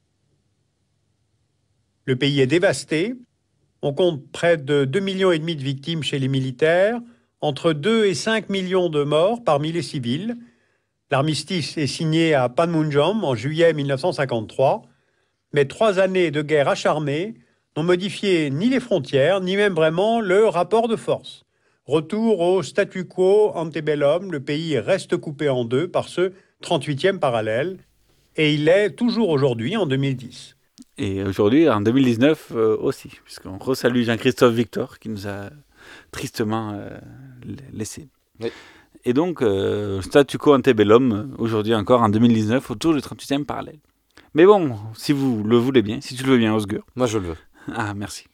Le 2.06 2.16
pays 2.16 2.40
est 2.40 2.48
dévasté, 2.48 3.16
on 3.82 3.94
compte 3.94 4.26
près 4.32 4.56
de 4.56 4.86
2,5 4.86 5.02
millions 5.02 5.32
et 5.34 5.40
demi 5.40 5.58
de 5.58 5.64
victimes 5.64 6.02
chez 6.02 6.18
les 6.18 6.30
militaires, 6.30 7.02
entre 7.42 7.74
2 7.74 8.06
et 8.06 8.14
5 8.14 8.48
millions 8.50 8.88
de 8.88 9.04
morts 9.04 9.44
parmi 9.44 9.74
les 9.74 9.82
civils. 9.82 10.38
L'armistice 11.12 11.78
est 11.78 11.86
signé 11.86 12.34
à 12.34 12.48
Panmunjom 12.48 13.22
en 13.26 13.36
juillet 13.36 13.74
1953, 13.74 14.84
mais 15.52 15.66
trois 15.66 16.00
années 16.00 16.32
de 16.32 16.42
guerre 16.42 16.70
acharnée 16.70 17.36
n'ont 17.76 17.84
modifié 17.84 18.50
ni 18.50 18.70
les 18.70 18.80
frontières, 18.80 19.42
ni 19.42 19.58
même 19.58 19.74
vraiment 19.74 20.22
le 20.22 20.48
rapport 20.48 20.88
de 20.88 20.96
force. 20.96 21.45
Retour 21.88 22.40
au 22.40 22.64
statu 22.64 23.06
quo 23.06 23.52
antebellum, 23.54 24.32
le 24.32 24.40
pays 24.40 24.80
reste 24.80 25.18
coupé 25.18 25.50
en 25.50 25.66
deux 25.66 25.88
par 25.88 26.08
ce 26.08 26.32
38e 26.64 27.20
parallèle, 27.20 27.78
et 28.36 28.56
il 28.56 28.68
est 28.70 28.96
toujours 28.96 29.30
aujourd'hui 29.30 29.78
en 29.78 29.86
2010. 29.86 30.56
Et 30.98 31.22
aujourd'hui, 31.22 31.70
en 31.70 31.82
2019 31.82 32.54
euh, 32.56 32.76
aussi, 32.78 33.12
puisqu'on 33.24 33.60
resalue 33.60 34.02
Jean-Christophe 34.02 34.56
Victor 34.56 34.98
qui 34.98 35.10
nous 35.10 35.28
a 35.28 35.52
tristement 36.10 36.72
euh, 36.74 36.90
laissé. 37.72 38.08
Oui. 38.40 38.52
Et 39.04 39.14
donc, 39.14 39.44
euh, 39.44 40.02
statu 40.02 40.40
quo 40.40 40.56
antebellum, 40.56 41.36
aujourd'hui 41.38 41.76
encore 41.76 42.02
en 42.02 42.10
2019, 42.10 42.72
autour 42.72 42.96
du 42.96 43.00
38e 43.00 43.46
parallèle. 43.46 43.78
Mais 44.34 44.48
bon, 44.48 44.76
si 44.96 45.14
vous 45.14 45.44
le 45.44 45.58
voulez 45.58 45.84
bien, 45.84 46.02
si 46.02 46.16
tu 46.16 46.24
le 46.24 46.32
veux 46.32 46.38
bien, 46.40 46.56
Osgur. 46.56 46.84
Moi, 46.96 47.06
je 47.06 47.20
le 47.20 47.28
veux. 47.28 47.38
Ah, 47.76 47.94
merci. 47.94 48.26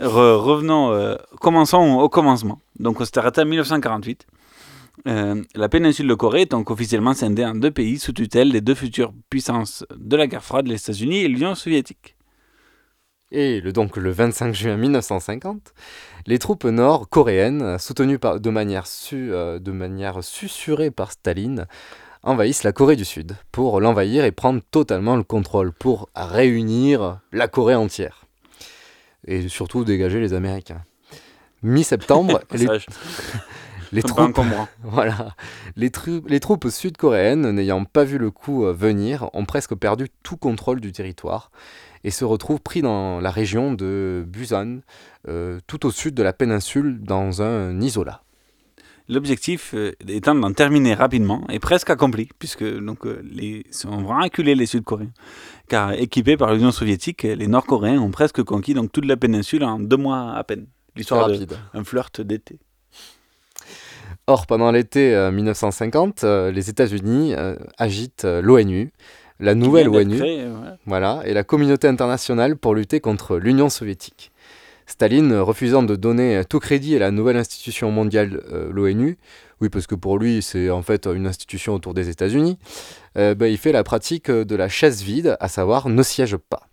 Re- 0.00 0.36
revenons, 0.36 0.92
euh, 0.92 1.16
commençons 1.40 1.98
au 2.00 2.08
commencement. 2.08 2.60
Donc, 2.78 3.00
on 3.00 3.04
s'était 3.04 3.18
arrêté 3.18 3.40
en 3.42 3.46
1948. 3.46 4.26
Euh, 5.06 5.42
la 5.54 5.68
péninsule 5.68 6.08
de 6.08 6.14
Corée 6.14 6.42
est 6.42 6.50
donc 6.50 6.70
officiellement 6.70 7.14
scindée 7.14 7.44
en 7.44 7.54
deux 7.54 7.70
pays 7.70 7.98
sous 7.98 8.12
tutelle 8.12 8.50
des 8.52 8.60
deux 8.60 8.74
futures 8.74 9.12
puissances 9.30 9.84
de 9.96 10.16
la 10.16 10.26
guerre 10.26 10.42
froide, 10.44 10.66
les 10.66 10.76
États-Unis 10.76 11.18
et 11.18 11.28
l'Union 11.28 11.54
soviétique. 11.54 12.16
Et 13.32 13.60
donc 13.60 13.96
le 13.96 14.10
25 14.10 14.54
juin 14.54 14.76
1950, 14.76 15.74
les 16.26 16.38
troupes 16.38 16.64
nord-coréennes, 16.64 17.78
soutenues 17.78 18.18
de, 18.18 18.50
manière 18.50 18.86
su- 18.86 19.32
euh, 19.32 19.58
de 19.58 19.72
manière 19.72 20.22
susurrée 20.22 20.90
par 20.92 21.10
Staline, 21.12 21.66
envahissent 22.22 22.62
la 22.64 22.72
Corée 22.72 22.96
du 22.96 23.04
Sud 23.04 23.36
pour 23.52 23.80
l'envahir 23.80 24.24
et 24.24 24.32
prendre 24.32 24.60
totalement 24.70 25.16
le 25.16 25.24
contrôle, 25.24 25.72
pour 25.72 26.08
réunir 26.14 27.18
la 27.32 27.48
Corée 27.48 27.74
entière. 27.74 28.25
Et 29.26 29.48
surtout 29.48 29.84
dégager 29.84 30.20
les 30.20 30.34
Américains. 30.34 30.82
Mi-septembre, 31.62 32.40
les, 32.52 32.66
Passage. 32.66 32.86
les 33.92 34.02
Pas 34.02 34.08
troupes, 34.08 34.20
encombrant. 34.38 34.68
voilà, 34.82 35.34
les, 35.74 35.90
tru- 35.90 36.22
les 36.28 36.40
troupes 36.40 36.68
sud-coréennes, 36.68 37.50
n'ayant 37.50 37.84
pas 37.84 38.04
vu 38.04 38.18
le 38.18 38.30
coup 38.30 38.64
euh, 38.64 38.72
venir, 38.72 39.28
ont 39.32 39.44
presque 39.44 39.74
perdu 39.74 40.08
tout 40.22 40.36
contrôle 40.36 40.80
du 40.80 40.92
territoire 40.92 41.50
et 42.04 42.10
se 42.10 42.24
retrouvent 42.24 42.60
pris 42.60 42.82
dans 42.82 43.20
la 43.20 43.30
région 43.30 43.72
de 43.72 44.24
Busan, 44.28 44.78
euh, 45.28 45.58
tout 45.66 45.86
au 45.86 45.90
sud 45.90 46.14
de 46.14 46.22
la 46.22 46.32
péninsule, 46.32 47.00
dans 47.02 47.42
un 47.42 47.80
isolat. 47.80 48.22
L'objectif 49.08 49.72
euh, 49.74 49.92
étant 50.08 50.34
d'en 50.34 50.52
terminer 50.52 50.94
rapidement 50.94 51.46
et 51.48 51.60
presque 51.60 51.90
accompli, 51.90 52.28
puisque 52.38 52.64
donc, 52.64 53.06
euh, 53.06 53.22
les, 53.22 53.64
on 53.88 54.02
va 54.02 54.26
les 54.36 54.66
Sud-Coréens. 54.66 55.12
Car 55.68 55.92
équipés 55.92 56.36
par 56.36 56.52
l'Union 56.52 56.72
soviétique, 56.72 57.22
les 57.22 57.46
Nord-Coréens 57.46 58.00
ont 58.00 58.10
presque 58.10 58.42
conquis 58.42 58.74
donc, 58.74 58.90
toute 58.90 59.04
la 59.04 59.16
péninsule 59.16 59.62
en 59.62 59.78
deux 59.78 59.96
mois 59.96 60.32
à 60.34 60.42
peine. 60.42 60.66
L'histoire 60.96 61.28
Rapide. 61.28 61.52
d'un 61.72 61.84
flirt 61.84 62.20
d'été. 62.20 62.58
Or, 64.26 64.46
pendant 64.46 64.72
l'été 64.72 65.14
euh, 65.14 65.30
1950, 65.30 66.24
euh, 66.24 66.50
les 66.50 66.68
États-Unis 66.68 67.34
agitent 67.78 68.24
l'ONU, 68.24 68.92
la 69.38 69.54
nouvelle 69.54 69.88
ONU, 69.88 70.20
ouais. 70.20 70.48
voilà, 70.84 71.22
et 71.26 71.32
la 71.32 71.44
communauté 71.44 71.86
internationale 71.86 72.56
pour 72.56 72.74
lutter 72.74 72.98
contre 72.98 73.36
l'Union 73.36 73.68
soviétique. 73.68 74.32
Staline, 74.86 75.32
euh, 75.32 75.42
refusant 75.42 75.82
de 75.82 75.96
donner 75.96 76.36
euh, 76.38 76.42
tout 76.48 76.60
crédit 76.60 76.94
à 76.96 76.98
la 77.00 77.10
nouvelle 77.10 77.36
institution 77.36 77.90
mondiale, 77.90 78.42
euh, 78.52 78.70
l'ONU, 78.72 79.18
oui, 79.60 79.68
parce 79.68 79.86
que 79.86 79.94
pour 79.94 80.18
lui, 80.18 80.42
c'est 80.42 80.70
en 80.70 80.82
fait 80.82 81.06
une 81.06 81.26
institution 81.26 81.74
autour 81.74 81.92
des 81.94 82.08
États-Unis, 82.08 82.58
euh, 83.18 83.34
ben, 83.34 83.46
il 83.46 83.58
fait 83.58 83.72
la 83.72 83.82
pratique 83.84 84.30
de 84.30 84.56
la 84.56 84.68
chaise 84.68 85.02
vide, 85.02 85.36
à 85.40 85.48
savoir 85.48 85.88
ne 85.88 86.02
siège 86.02 86.36
pas. 86.36 86.68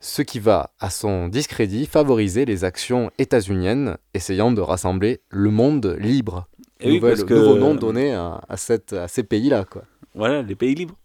Ce 0.00 0.22
qui 0.22 0.40
va, 0.40 0.72
à 0.80 0.90
son 0.90 1.28
discrédit, 1.28 1.86
favoriser 1.86 2.44
les 2.44 2.64
actions 2.64 3.10
états-uniennes 3.18 3.96
essayant 4.14 4.50
de 4.52 4.60
rassembler 4.60 5.20
le 5.30 5.50
monde 5.50 5.96
libre. 6.00 6.48
Et 6.80 6.88
oui, 6.90 6.94
Nouvel- 6.96 7.10
parce 7.12 7.24
que- 7.24 7.34
Nouveau 7.34 7.56
nom 7.58 7.74
donné 7.74 8.12
à, 8.12 8.40
à 8.48 8.56
cette, 8.56 8.92
à 8.92 9.06
ces 9.06 9.22
pays-là. 9.22 9.64
quoi. 9.64 9.82
Voilà, 10.14 10.42
les 10.42 10.56
pays 10.56 10.74
libres. 10.74 10.96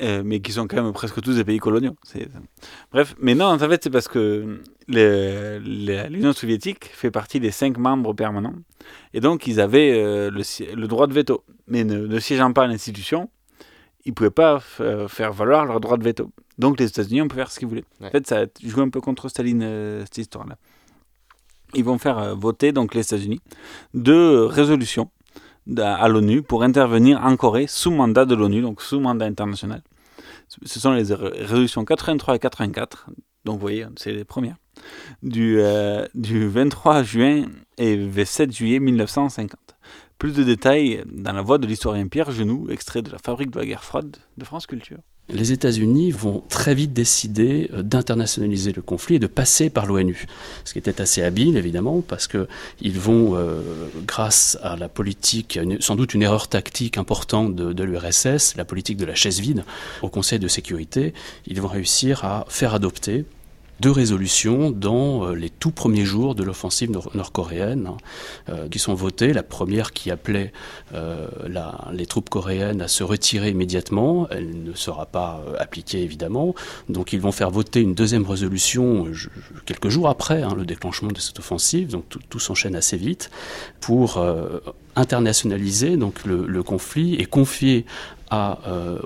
Euh, 0.00 0.22
mais 0.24 0.40
qui 0.40 0.52
sont 0.52 0.66
quand 0.66 0.82
même 0.82 0.92
presque 0.92 1.20
tous 1.20 1.36
des 1.36 1.44
pays 1.44 1.58
coloniaux. 1.58 1.94
Bref, 2.90 3.14
mais 3.20 3.34
non, 3.34 3.46
en 3.46 3.58
fait, 3.58 3.84
c'est 3.84 3.90
parce 3.90 4.08
que 4.08 4.60
l'Union 4.88 6.32
soviétique 6.32 6.86
fait 6.86 7.10
partie 7.10 7.40
des 7.40 7.50
cinq 7.50 7.76
membres 7.76 8.14
permanents. 8.14 8.54
Et 9.12 9.20
donc, 9.20 9.46
ils 9.46 9.60
avaient 9.60 9.92
euh, 9.92 10.30
le, 10.30 10.86
droit 10.86 11.06
de 11.06 11.12
veto. 11.12 11.44
Mais 11.66 11.84
ne, 11.84 12.06
ne 12.06 12.18
siégeant 12.18 12.52
pas 12.52 12.64
à 12.64 12.66
l'institution, 12.66 13.28
ils 14.04 14.10
ne 14.10 14.14
pouvaient 14.14 14.30
pas 14.30 14.62
euh, 14.80 15.06
faire 15.08 15.32
valoir 15.32 15.66
leur 15.66 15.80
droit 15.80 15.98
de 15.98 16.04
veto. 16.04 16.30
Donc, 16.58 16.80
les 16.80 16.86
États-Unis, 16.86 17.22
on 17.22 17.28
peut 17.28 17.36
faire 17.36 17.50
ce 17.50 17.58
qu'ils 17.58 17.68
voulaient. 17.68 17.84
En 18.02 18.10
fait, 18.10 18.26
ça 18.26 18.46
joue 18.64 18.80
un 18.80 18.88
peu 18.88 19.00
contre 19.00 19.28
Staline, 19.28 19.62
euh, 19.62 20.00
cette 20.04 20.18
histoire-là. 20.18 20.56
Ils 21.74 21.84
vont 21.84 21.98
faire 21.98 22.34
voter, 22.36 22.72
donc 22.72 22.94
les 22.94 23.02
États-Unis, 23.02 23.40
deux 23.94 24.44
résolutions 24.46 25.10
à 25.78 26.08
l'ONU 26.08 26.42
pour 26.42 26.64
intervenir 26.64 27.24
en 27.24 27.36
Corée 27.36 27.66
sous 27.68 27.92
mandat 27.92 28.24
de 28.24 28.34
l'ONU, 28.34 28.60
donc 28.60 28.82
sous 28.82 28.98
mandat 28.98 29.26
international. 29.26 29.82
Ce 30.64 30.80
sont 30.80 30.92
les 30.92 31.12
ré- 31.14 31.42
résolutions 31.44 31.84
83 31.84 32.36
et 32.36 32.38
84, 32.38 33.10
donc 33.44 33.54
vous 33.54 33.60
voyez, 33.60 33.86
c'est 33.96 34.12
les 34.12 34.24
premières, 34.24 34.56
du, 35.22 35.58
euh, 35.60 36.06
du 36.14 36.48
23 36.48 37.02
juin 37.02 37.46
et 37.78 38.08
7 38.24 38.52
juillet 38.52 38.80
1950. 38.80 39.58
Plus 40.18 40.34
de 40.34 40.42
détails 40.42 41.02
dans 41.10 41.32
la 41.32 41.40
voix 41.42 41.58
de 41.58 41.66
l'historien 41.66 42.06
Pierre 42.08 42.30
Genoux, 42.30 42.68
extrait 42.70 43.00
de 43.02 43.10
la 43.10 43.18
Fabrique 43.18 43.50
de 43.50 43.58
la 43.58 43.64
guerre 43.66 43.84
froide 43.84 44.16
de 44.36 44.44
France 44.44 44.66
Culture. 44.66 44.98
Les 45.32 45.52
États-Unis 45.52 46.10
vont 46.10 46.42
très 46.48 46.74
vite 46.74 46.92
décider 46.92 47.70
euh, 47.72 47.82
d'internationaliser 47.82 48.72
le 48.72 48.82
conflit 48.82 49.16
et 49.16 49.18
de 49.18 49.26
passer 49.26 49.70
par 49.70 49.86
l'ONU, 49.86 50.26
ce 50.64 50.72
qui 50.72 50.78
était 50.78 51.00
assez 51.00 51.22
habile 51.22 51.56
évidemment 51.56 52.00
parce 52.00 52.26
que 52.26 52.48
ils 52.80 52.98
vont, 52.98 53.36
euh, 53.36 53.60
grâce 54.06 54.58
à 54.62 54.76
la 54.76 54.88
politique, 54.88 55.58
sans 55.80 55.96
doute 55.96 56.14
une 56.14 56.22
erreur 56.22 56.48
tactique 56.48 56.98
importante 56.98 57.54
de 57.54 57.84
l'URSS, 57.84 58.56
la 58.56 58.64
politique 58.64 58.96
de 58.96 59.04
la 59.04 59.14
chaise 59.14 59.40
vide 59.40 59.64
au 60.02 60.08
Conseil 60.08 60.38
de 60.38 60.48
sécurité, 60.48 61.14
ils 61.46 61.60
vont 61.60 61.68
réussir 61.68 62.24
à 62.24 62.46
faire 62.48 62.74
adopter 62.74 63.24
deux 63.80 63.90
résolutions 63.90 64.70
dans 64.70 65.24
euh, 65.24 65.34
les 65.34 65.50
tout 65.50 65.70
premiers 65.70 66.04
jours 66.04 66.34
de 66.34 66.44
l'offensive 66.44 66.90
nord- 66.90 67.10
nord-coréenne 67.14 67.86
hein, 67.88 67.96
euh, 68.48 68.68
qui 68.68 68.78
sont 68.78 68.94
votées. 68.94 69.32
La 69.32 69.42
première 69.42 69.92
qui 69.92 70.10
appelait 70.10 70.52
euh, 70.94 71.26
les 71.92 72.06
troupes 72.06 72.28
coréennes 72.28 72.82
à 72.82 72.88
se 72.88 73.02
retirer 73.02 73.50
immédiatement. 73.50 74.28
Elle 74.30 74.62
ne 74.62 74.74
sera 74.74 75.06
pas 75.06 75.42
appliquée 75.58 76.02
évidemment. 76.02 76.54
Donc 76.88 77.12
ils 77.12 77.20
vont 77.20 77.32
faire 77.32 77.50
voter 77.50 77.80
une 77.80 77.94
deuxième 77.94 78.26
résolution 78.26 79.06
quelques 79.66 79.88
jours 79.88 80.08
après 80.08 80.42
hein, 80.42 80.54
le 80.56 80.64
déclenchement 80.64 81.10
de 81.10 81.18
cette 81.18 81.38
offensive. 81.38 81.88
Donc 81.88 82.08
tout, 82.08 82.20
tout 82.28 82.38
s'enchaîne 82.38 82.76
assez 82.76 82.96
vite 82.96 83.30
pour 83.80 84.22
internationaliser 85.00 85.96
donc 85.96 86.24
le, 86.24 86.62
conflit 86.62 87.14
et 87.14 87.26
confier 87.26 87.86
à 88.30 88.58
euh, 88.68 88.98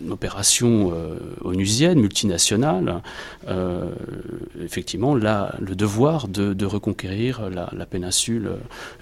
une 0.00 0.12
opération 0.12 0.92
euh, 0.92 1.18
onusienne, 1.42 1.98
multinationale, 1.98 3.02
euh, 3.48 3.90
effectivement 4.62 5.16
là, 5.16 5.56
le 5.60 5.74
devoir 5.74 6.28
de, 6.28 6.64
reconquérir 6.64 7.50
la, 7.50 7.86
péninsule, 7.86 8.52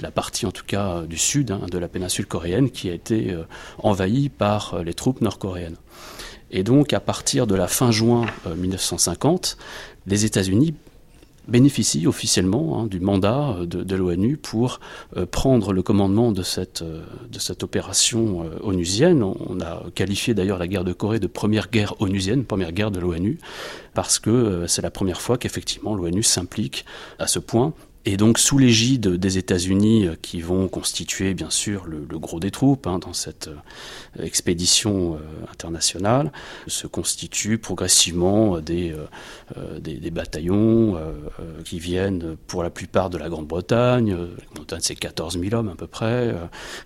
la 0.01 0.11
partie 0.11 0.47
en 0.47 0.53
tout 0.53 0.65
cas 0.67 1.03
du 1.03 1.19
sud 1.19 1.51
hein, 1.51 1.61
de 1.71 1.77
la 1.77 1.89
péninsule 1.89 2.27
coréenne 2.27 2.71
qui 2.71 2.89
a 2.89 2.95
été 2.95 3.37
envahie 3.79 4.31
par 4.31 4.83
les 4.83 4.95
troupes 4.95 5.21
nord-coréennes. 5.21 5.77
Et 6.51 6.63
donc 6.63 6.93
à 6.93 7.01
partir 7.01 7.47
de 7.47 7.55
la 7.55 7.69
fin 7.69 7.91
juin 7.91 8.27
euh, 8.47 8.55
1950, 8.55 9.57
les 10.07 10.25
États-Unis 10.25 10.75
bénéficient 11.51 12.07
officiellement 12.07 12.81
hein, 12.81 12.87
du 12.87 13.01
mandat 13.01 13.57
euh, 13.59 13.67
de, 13.67 13.97
l'ONU 13.97 14.37
pour 14.37 14.81
euh, 15.17 15.27
prendre 15.27 15.73
le 15.73 15.83
commandement 15.83 16.33
de 16.33 16.43
cette, 16.43 16.83
euh, 16.83 17.03
opération 17.63 18.49
onusienne. 18.63 19.23
On, 19.23 19.61
a 19.61 19.83
qualifié 19.95 20.35
d'ailleurs 20.35 20.59
la 20.59 20.69
guerre 20.69 20.85
de 20.85 20.93
Corée 20.93 21.19
de 21.19 21.27
première 21.27 21.69
guerre 21.69 22.01
onusienne, 22.01 22.45
première 22.45 22.73
guerre 22.73 22.91
de 22.91 23.01
l'ONU, 23.01 23.39
parce 23.93 24.19
que 24.19 24.65
c'est 24.69 24.83
la 24.83 24.91
première 24.91 25.21
fois 25.21 25.37
qu'effectivement 25.37 25.95
l'ONU 25.95 26.23
s'implique 26.23 26.85
à 27.19 27.27
ce 27.27 27.39
point. 27.39 27.75
Et 28.07 28.17
donc 28.17 28.39
sous 28.39 28.57
l'égide 28.57 29.09
des 29.09 29.37
États-Unis 29.37 30.07
euh, 30.07 30.15
qui 30.21 30.41
vont 30.41 30.69
constituer 30.69 31.35
bien 31.35 31.51
sûr 31.51 31.85
le, 31.87 32.01
gros 32.19 32.41
des 32.41 32.51
troupes 32.51 32.87
hein, 32.87 32.99
dans 32.99 33.13
cette 33.13 33.49
euh, 33.49 34.25
expédition 34.25 35.17
euh, 35.17 35.19
internationale, 35.53 36.33
se 36.67 36.87
constituent 36.87 37.59
progressivement 37.59 38.59
des, 38.61 38.95
des, 39.81 40.11
bataillons 40.11 40.99
qui 41.65 41.79
viennent 41.79 42.37
pour 42.47 42.63
la 42.63 42.71
plupart 42.71 43.11
de 43.11 43.19
la 43.19 43.29
Grande-Bretagne. 43.29 44.11
La 44.11 44.17
Grande-Bretagne 44.17 44.81
c'est 44.83 44.95
14 44.95 45.39
000 45.39 45.55
hommes 45.55 45.69
à 45.69 45.75
peu 45.75 45.87
près 45.87 46.35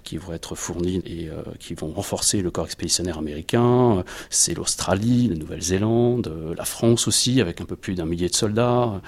qui 0.02 0.16
vont 0.16 0.33
être 0.33 0.54
fournis 0.54 1.02
et 1.06 1.28
qui 1.59 1.75
vont 1.75 1.90
renforcer 1.92 2.42
le 2.42 2.50
corps 2.50 2.66
expéditionnaire 2.66 3.18
américain. 3.18 4.04
C'est 4.30 4.54
l'Australie, 4.54 5.28
la 5.28 5.37
Nouvelle-Zélande, 5.37 6.33
la 6.56 6.64
France 6.64 7.09
aussi 7.09 7.40
avec 7.40 7.61
un 7.61 7.64
peu 7.64 7.76
plus 7.76 7.94
d'un 7.94 8.06
millier 8.06 8.28
de 8.28 8.35
soldats. 8.35 9.00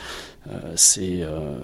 Euh, 0.50 0.72
c'est 0.76 1.22
euh, 1.22 1.58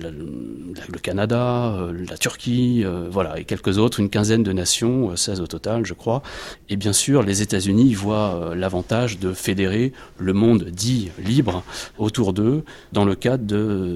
le 0.00 0.98
Canada, 0.98 1.74
euh, 1.74 1.92
la 2.08 2.16
Turquie, 2.16 2.84
voilà, 3.10 3.38
et 3.38 3.44
quelques 3.44 3.78
autres, 3.78 4.00
une 4.00 4.10
quinzaine 4.10 4.42
de 4.42 4.52
nations, 4.52 5.10
euh, 5.10 5.16
16 5.16 5.40
au 5.40 5.46
total, 5.46 5.86
je 5.86 5.94
crois. 5.94 6.22
Et 6.68 6.76
bien 6.76 6.92
sûr, 6.92 7.22
les 7.22 7.42
États-Unis 7.42 7.94
voient 7.94 8.52
l'avantage 8.54 9.18
de 9.18 9.32
fédérer 9.32 9.92
le 10.18 10.32
monde 10.32 10.64
dit 10.64 11.10
libre 11.18 11.62
autour 11.98 12.32
d'eux 12.32 12.64
dans 12.92 13.04
le 13.04 13.14
cadre 13.14 13.44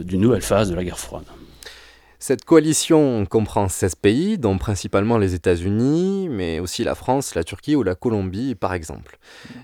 d'une 0.03 0.21
nouvelle 0.21 0.43
phase 0.43 0.71
de 0.71 0.75
la 0.75 0.85
guerre 0.85 0.99
froide. 0.99 1.25
Cette 2.27 2.47
coalition 2.47 3.27
comprend 3.27 3.69
16 3.69 3.97
pays, 3.97 4.39
dont 4.39 4.57
principalement 4.57 5.19
les 5.19 5.35
États-Unis, 5.35 6.31
mais 6.31 6.59
aussi 6.59 6.83
la 6.83 6.95
France, 6.95 7.35
la 7.35 7.45
Turquie 7.45 7.77
ou 7.77 7.83
la 7.83 7.95
Colombie, 7.95 8.55
par 8.55 8.73
exemple. 8.73 9.19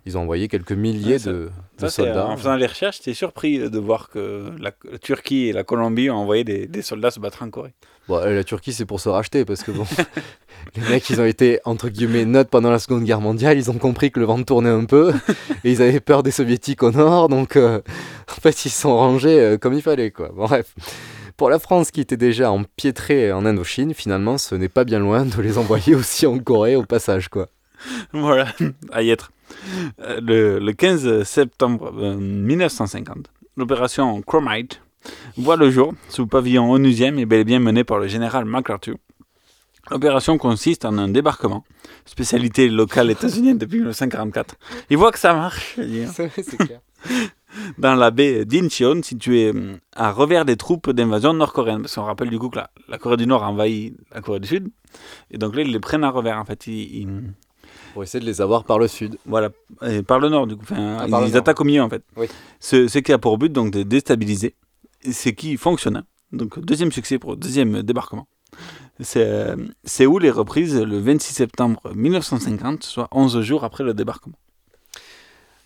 Ils 0.05 0.19
ont 0.19 0.21
envoyé 0.21 0.47
quelques 0.47 0.73
milliers 0.73 1.13
Ouais, 1.13 1.19
ça- 1.19 1.31
de, 1.33 1.51
Ça, 1.79 1.89
soldats. 1.89 2.27
En 2.27 2.37
faisant 2.37 2.57
les 2.57 2.67
recherches, 2.67 2.99
j'étais 2.99 3.15
surpris 3.15 3.71
de 3.71 3.79
voir 3.79 4.11
que 4.11 4.51
la, 4.61 4.73
la 4.93 4.99
Turquie 4.99 5.47
et 5.47 5.53
la 5.55 5.65
Colombie 5.65 6.11
ont 6.11 6.17
envoyé 6.17 6.45
des, 6.45 6.67
des 6.67 6.83
soldats 6.83 7.11
se 7.11 7.19
battre 7.19 7.43
en 7.43 7.49
Corée. 7.49 7.73
Bon, 8.09 8.17
euh, 8.19 8.35
la 8.35 8.45
Turquie, 8.45 8.75
c'est 8.75 8.85
pour 8.85 9.01
se 9.01 9.09
racheter, 9.09 9.47
parce 9.47 9.63
que 9.63 9.71
bon, 9.71 9.87
les 10.77 10.83
mecs, 10.91 11.09
ils 11.09 11.19
ont 11.19 11.25
été, 11.25 11.61
entre 11.65 11.89
guillemets, 11.89 12.27
neutres 12.27 12.51
pendant 12.51 12.71
la 12.71 12.79
Seconde 12.79 13.05
Guerre 13.05 13.23
mondiale, 13.23 13.57
ils 13.57 13.71
ont 13.71 13.79
compris 13.79 14.11
que 14.11 14.21
le 14.21 14.27
vent 14.27 14.43
tournait 14.43 14.69
un 14.69 14.85
peu, 14.85 15.15
et 15.65 15.73
ils 15.73 15.81
avaient 15.81 15.99
peur 16.01 16.23
des 16.23 16.31
soviétiques 16.31 16.83
au 16.83 16.91
nord, 16.91 17.31
donc 17.31 17.57
euh, 17.57 17.81
en 18.31 18.41
fait, 18.43 18.67
ils 18.67 18.71
se 18.71 18.83
sont 18.83 18.95
rangés 18.95 19.41
euh, 19.41 19.57
comme 19.57 19.73
il 19.73 19.81
fallait, 19.81 20.11
quoi. 20.11 20.29
Bon, 20.29 20.45
bref. 20.45 20.75
Pour 21.41 21.49
la 21.49 21.59
France, 21.59 21.91
qui 21.91 22.03
était 22.03 22.19
déjà 22.19 22.53
empiétrée 22.53 23.33
en 23.33 23.47
Indochine, 23.47 23.95
finalement, 23.95 24.37
ce 24.37 24.55
n'est 24.55 24.69
pas 24.69 24.85
bien 24.85 24.99
loin 24.99 25.25
de 25.25 25.41
les 25.41 25.57
envoyer 25.57 25.95
aussi 25.95 26.27
en 26.27 26.39
Corée 26.39 26.77
au 26.77 26.83
passage, 26.83 27.31
quoi. 27.31 27.49
voilà, 28.13 28.49
à 28.93 29.01
y 29.03 29.09
être. 29.09 29.33
Euh, 30.03 30.21
Le, 30.21 30.59
le 30.59 30.73
15 30.75 31.23
septembre 31.23 31.95
euh, 31.97 32.15
1950, 32.15 33.31
l'opération 33.57 34.21
Chromite 34.21 34.83
voit 35.39 35.57
le 35.57 35.71
jour 35.71 35.95
sous 36.11 36.27
pavillon 36.27 36.71
onusienne 36.71 37.19
et 37.19 37.25
bel 37.25 37.41
et 37.41 37.45
bien 37.45 37.59
menée 37.59 37.85
par 37.85 37.99
le 38.01 38.07
général 38.07 38.45
MacArthur. 38.45 38.97
L'opération 39.91 40.37
consiste 40.37 40.85
en 40.85 40.99
un 40.99 41.09
débarquement, 41.09 41.65
spécialité 42.05 42.69
locale 42.69 43.11
états-unienne 43.11 43.57
depuis 43.57 43.79
1944. 43.79 44.57
Ils 44.91 44.99
voient 44.99 45.11
que 45.11 45.19
ça 45.19 45.33
marche. 45.33 45.79
dire. 45.81 46.11
C'est 46.15 46.59
clair. 46.59 46.81
Dans 47.79 47.95
la 47.95 48.11
baie 48.11 48.45
d'Incheon, 48.45 49.03
située 49.03 49.53
euh, 49.55 49.77
à 49.95 50.13
revers 50.13 50.45
des 50.45 50.57
troupes 50.57 50.91
d'invasion 50.91 51.33
nord-coréennes. 51.33 51.83
Parce 51.83 51.95
qu'on 51.97 52.05
rappelle 52.05 52.31
du 52.31 52.39
coup 52.39 52.49
que 52.49 52.57
la, 52.59 52.71
la 52.89 52.99
Corée 52.99 53.17
du 53.17 53.27
Nord 53.27 53.43
a 53.45 53.49
envahi 53.51 53.95
la 54.15 54.21
Corée 54.21 54.41
du 54.41 54.49
Sud. 54.49 54.69
Et 55.31 55.39
donc 55.39 55.55
là, 55.57 55.63
ils 55.63 55.71
les 55.73 55.81
prennent 55.81 56.05
à 56.05 56.11
revers. 56.11 56.39
En 56.39 56.45
fait, 56.45 56.67
ils, 56.67 57.03
ils- 57.03 57.33
Pour 57.93 58.03
essayer 58.05 58.21
de 58.21 58.27
les 58.29 58.41
avoir 58.41 58.65
par 58.65 58.79
le 58.79 58.87
sud. 58.89 59.17
voilà, 59.27 59.51
et 59.87 60.03
par 60.03 60.21
le 60.21 60.29
nord, 60.29 60.47
du 60.47 60.57
coup. 60.57 60.63
Enfin, 60.63 60.99
Ah, 61.01 61.07
ils, 61.27 61.37
attaquent 61.37 61.61
au 61.61 61.65
milieu, 61.65 61.83
en 61.83 61.89
fait. 61.89 62.05
Oui. 62.17 62.27
Ce, 62.61 62.87
ce 62.89 62.99
qui 63.01 63.13
a 63.13 63.19
pour 63.19 63.37
but, 63.39 63.53
donc, 63.53 63.73
de 63.73 63.83
déstabiliser. 63.83 64.55
Ce 65.11 65.29
qui 65.31 65.57
fonctionne. 65.57 66.05
Donc, 66.33 66.61
deuxième 66.61 66.93
succès 66.93 67.19
pour 67.19 67.33
le 67.33 67.37
deuxième 67.37 67.83
débarquement. 67.83 68.29
C'est, 69.01 69.25
euh, 69.25 69.57
Séoul 69.85 70.25
est 70.27 70.31
reprise 70.31 70.77
le 70.81 70.99
26 70.99 71.33
septembre 71.35 71.81
1950, 71.95 72.85
soit 72.85 73.09
11 73.13 73.41
jours 73.41 73.65
après 73.65 73.83
le 73.83 73.95
débarquement. 73.95 74.37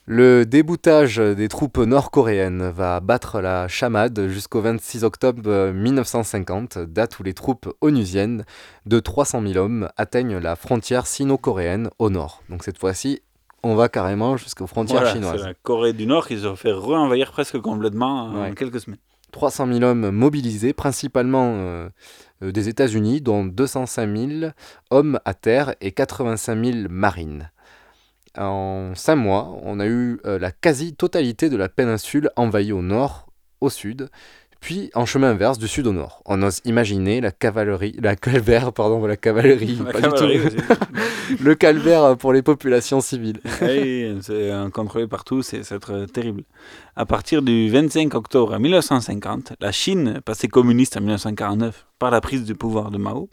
Le 0.06 0.44
déboutage 0.44 1.16
des 1.16 1.48
troupes 1.48 1.78
nord-coréennes 1.78 2.68
va 2.68 3.00
battre 3.00 3.40
la 3.40 3.68
chamade 3.68 4.28
jusqu'au 4.28 4.60
26 4.60 5.02
octobre 5.02 5.72
1950, 5.72 6.76
date 6.78 7.18
où 7.18 7.22
les 7.22 7.32
troupes 7.32 7.74
onusiennes 7.80 8.44
de 8.84 9.00
300 9.00 9.40
000 9.46 9.56
hommes 9.56 9.88
atteignent 9.96 10.36
la 10.36 10.56
frontière 10.56 11.06
sino-coréenne 11.06 11.88
au 11.98 12.10
nord. 12.10 12.42
Donc 12.50 12.64
cette 12.64 12.76
fois-ci, 12.76 13.22
on 13.62 13.76
va 13.76 13.88
carrément 13.88 14.36
jusqu'aux 14.36 14.66
frontières 14.66 15.00
Voilà, 15.00 15.14
chinoises. 15.14 15.40
C'est 15.40 15.46
la 15.46 15.54
Corée 15.54 15.94
du 15.94 16.06
Nord 16.06 16.28
qu'ils 16.28 16.46
ont 16.46 16.56
fait 16.56 16.72
re-envahir 16.72 17.32
presque 17.32 17.58
complètement 17.58 18.26
en 18.26 18.52
quelques 18.52 18.80
semaines. 18.80 19.00
300 19.32 19.66
000 19.72 19.82
hommes 19.84 20.10
mobilisés, 20.10 20.74
principalement 20.74 21.54
euh, 21.56 21.88
euh, 22.42 22.52
des 22.52 22.68
États-Unis, 22.68 23.22
dont 23.22 23.44
205 23.44 24.16
000 24.16 24.52
hommes 24.90 25.18
à 25.24 25.32
terre 25.34 25.74
et 25.80 25.92
85 25.92 26.64
000 26.64 26.76
marines. 26.90 27.50
En 28.36 28.92
cinq 28.94 29.16
mois, 29.16 29.56
on 29.62 29.78
a 29.80 29.86
eu 29.86 30.18
euh, 30.26 30.38
la 30.38 30.50
quasi-totalité 30.50 31.48
de 31.50 31.56
la 31.56 31.68
péninsule 31.68 32.30
envahie 32.36 32.72
au 32.72 32.82
nord, 32.82 33.26
au 33.60 33.70
sud, 33.70 34.08
puis 34.60 34.90
en 34.94 35.04
chemin 35.04 35.30
inverse 35.30 35.58
du 35.58 35.68
sud 35.68 35.86
au 35.86 35.92
nord. 35.92 36.22
On 36.24 36.42
ose 36.42 36.60
imaginer 36.64 37.20
la 37.20 37.30
cavalerie, 37.30 37.96
la 38.00 38.16
calvaire, 38.16 38.72
pardon, 38.72 39.04
la 39.06 39.16
cavalerie, 39.16 39.78
La 39.84 39.92
pas 39.92 40.00
du 40.00 40.08
cavalerie 40.08 40.40
tout. 40.40 40.46
aussi. 40.46 40.56
le 41.44 41.54
calvaire 41.54 42.16
pour 42.16 42.32
les 42.32 42.42
populations 42.42 43.00
civiles. 43.00 43.40
Oui, 43.60 44.16
c'est 44.22 44.50
contrôlé 44.72 45.06
partout, 45.06 45.42
c'est 45.42 45.62
c'est 45.62 45.74
être 45.76 46.06
terrible. 46.06 46.44
À 46.96 47.04
partir 47.04 47.42
du 47.42 47.68
25 47.68 48.14
octobre 48.14 48.58
1950, 48.58 49.52
la 49.60 49.70
Chine, 49.70 50.20
passée 50.24 50.48
communiste 50.48 50.96
en 50.96 51.00
1949 51.00 51.86
par 51.98 52.10
la 52.10 52.20
prise 52.20 52.44
du 52.44 52.54
pouvoir 52.54 52.90
de 52.90 52.96
Mao, 52.98 53.28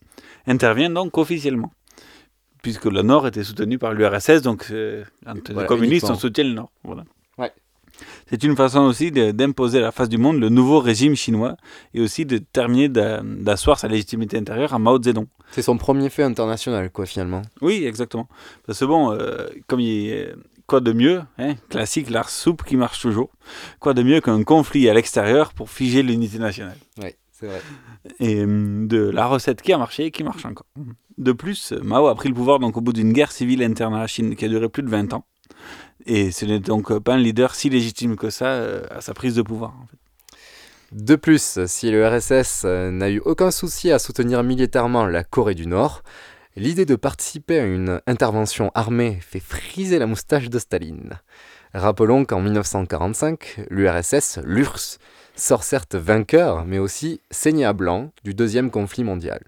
intervient 0.47 0.89
donc 0.89 1.17
officiellement. 1.17 1.71
Puisque 2.61 2.85
le 2.85 3.01
Nord 3.01 3.25
était 3.27 3.43
soutenu 3.43 3.77
par 3.79 3.93
l'URSS, 3.93 4.41
donc 4.43 4.67
euh, 4.71 5.03
quand 5.25 5.33
Voilà, 5.51 5.61
les 5.61 5.67
communistes 5.67 6.09
ont 6.09 6.15
soutenu 6.15 6.49
le 6.49 6.53
Nord. 6.53 6.71
Voilà. 6.83 7.03
Ouais. 7.37 7.51
C'est 8.29 8.43
une 8.43 8.55
façon 8.55 8.81
aussi 8.81 9.11
d'imposer 9.11 9.79
à 9.79 9.81
la 9.81 9.91
face 9.91 10.09
du 10.09 10.17
monde 10.17 10.39
le 10.39 10.49
nouveau 10.49 10.79
régime 10.79 11.15
chinois 11.15 11.57
et 11.93 12.01
aussi 12.01 12.25
de 12.25 12.37
terminer 12.37 12.87
d'a- 12.89 13.21
d'asseoir 13.23 13.79
sa 13.79 13.87
légitimité 13.87 14.37
intérieure 14.37 14.73
à 14.73 14.79
Mao 14.79 15.01
Zedong. 15.01 15.27
C'est 15.51 15.61
son 15.63 15.77
premier 15.77 16.09
fait 16.09 16.23
international, 16.23 16.91
quoi, 16.91 17.05
finalement. 17.05 17.41
Oui, 17.61 17.83
exactement. 17.85 18.27
Parce 18.65 18.79
que 18.79 18.85
bon, 18.85 19.11
euh, 19.11 19.47
comme 19.67 19.79
il 19.79 20.35
quoi 20.67 20.79
de 20.79 20.93
mieux, 20.93 21.21
hein, 21.37 21.55
classique, 21.69 22.09
l'art 22.09 22.29
soupe 22.29 22.63
qui 22.63 22.77
marche 22.77 23.01
toujours, 23.01 23.29
quoi 23.79 23.93
de 23.93 24.03
mieux 24.03 24.21
qu'un 24.21 24.41
conflit 24.43 24.87
à 24.89 24.93
l'extérieur 24.93 25.53
pour 25.53 25.69
figer 25.69 26.01
l'unité 26.01 26.39
nationale? 26.39 26.77
Oui, 27.03 27.09
c'est 27.31 27.47
vrai. 27.47 27.61
Et 28.21 28.43
hum, 28.43 28.87
de 28.87 29.09
la 29.09 29.25
recette 29.27 29.61
qui 29.61 29.73
a 29.73 29.77
marché 29.77 30.05
et 30.05 30.11
qui 30.11 30.23
marche 30.23 30.45
encore. 30.45 30.65
De 31.17 31.31
plus, 31.31 31.73
Mao 31.83 32.07
a 32.07 32.15
pris 32.15 32.29
le 32.29 32.35
pouvoir 32.35 32.59
donc 32.59 32.77
au 32.77 32.81
bout 32.81 32.93
d'une 32.93 33.13
guerre 33.13 33.31
civile 33.31 33.63
interne 33.63 33.95
à 33.95 34.07
Chine 34.07 34.35
qui 34.35 34.45
a 34.45 34.47
duré 34.47 34.69
plus 34.69 34.83
de 34.83 34.89
20 34.89 35.13
ans. 35.13 35.25
Et 36.05 36.31
ce 36.31 36.45
n'est 36.45 36.59
donc 36.59 36.97
pas 36.99 37.13
un 37.13 37.17
leader 37.17 37.53
si 37.55 37.69
légitime 37.69 38.15
que 38.15 38.29
ça 38.29 38.45
euh, 38.47 38.83
à 38.89 39.01
sa 39.01 39.13
prise 39.13 39.35
de 39.35 39.41
pouvoir. 39.41 39.73
De 40.91 41.15
plus, 41.15 41.59
si 41.67 41.91
le 41.91 42.07
RSS 42.07 42.63
euh, 42.65 42.91
n'a 42.91 43.09
eu 43.09 43.21
aucun 43.23 43.51
souci 43.51 43.91
à 43.91 43.99
soutenir 43.99 44.43
militairement 44.43 45.05
la 45.05 45.23
Corée 45.23 45.55
du 45.55 45.67
Nord, 45.67 46.03
l'idée 46.55 46.85
de 46.85 46.95
participer 46.95 47.59
à 47.59 47.65
une 47.65 48.01
intervention 48.07 48.71
armée 48.73 49.19
fait 49.21 49.39
friser 49.39 49.99
la 49.99 50.07
moustache 50.07 50.49
de 50.49 50.59
Staline. 50.59 51.21
Rappelons 51.73 52.25
qu'en 52.25 52.41
1945, 52.41 53.67
l'URSS, 53.69 54.39
l'URSS, 54.43 54.99
sort 55.35 55.63
certes 55.63 55.95
vainqueur, 55.95 56.65
mais 56.65 56.77
aussi 56.77 57.21
saigné 57.31 57.63
à 57.63 57.71
blanc 57.71 58.11
du 58.25 58.33
deuxième 58.33 58.69
conflit 58.69 59.05
mondial. 59.05 59.41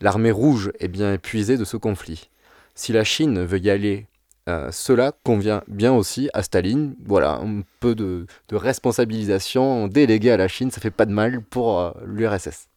L'armée 0.00 0.30
rouge 0.30 0.72
est 0.80 0.88
bien 0.88 1.14
épuisée 1.14 1.56
de 1.56 1.64
ce 1.64 1.76
conflit. 1.76 2.30
Si 2.74 2.92
la 2.92 3.04
Chine 3.04 3.44
veut 3.44 3.58
y 3.58 3.70
aller, 3.70 4.06
euh, 4.48 4.70
cela 4.70 5.12
convient 5.24 5.62
bien 5.68 5.92
aussi 5.92 6.28
à 6.34 6.42
Staline. 6.42 6.94
Voilà, 7.04 7.40
un 7.42 7.62
peu 7.80 7.94
de, 7.94 8.26
de 8.48 8.56
responsabilisation 8.56 9.88
déléguée 9.88 10.30
à 10.30 10.36
la 10.36 10.48
Chine, 10.48 10.70
ça 10.70 10.80
fait 10.80 10.90
pas 10.90 11.06
de 11.06 11.12
mal 11.12 11.42
pour 11.42 11.80
euh, 11.80 11.90
l'URSS. 12.06 12.68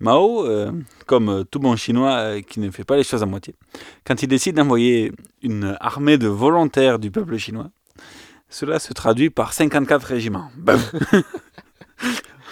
Mao, 0.00 0.46
euh, 0.46 0.72
comme 1.06 1.44
tout 1.50 1.58
bon 1.58 1.74
chinois 1.74 2.12
euh, 2.18 2.40
qui 2.40 2.60
ne 2.60 2.70
fait 2.70 2.84
pas 2.84 2.96
les 2.96 3.02
choses 3.02 3.22
à 3.22 3.26
moitié, 3.26 3.54
quand 4.04 4.22
il 4.22 4.28
décide 4.28 4.56
d'envoyer 4.56 5.12
une 5.42 5.76
armée 5.80 6.18
de 6.18 6.28
volontaires 6.28 7.00
du 7.00 7.10
peuple 7.10 7.36
chinois, 7.36 7.70
cela 8.48 8.78
se 8.78 8.92
traduit 8.92 9.30
par 9.30 9.52
54 9.52 10.04
régiments. 10.04 10.50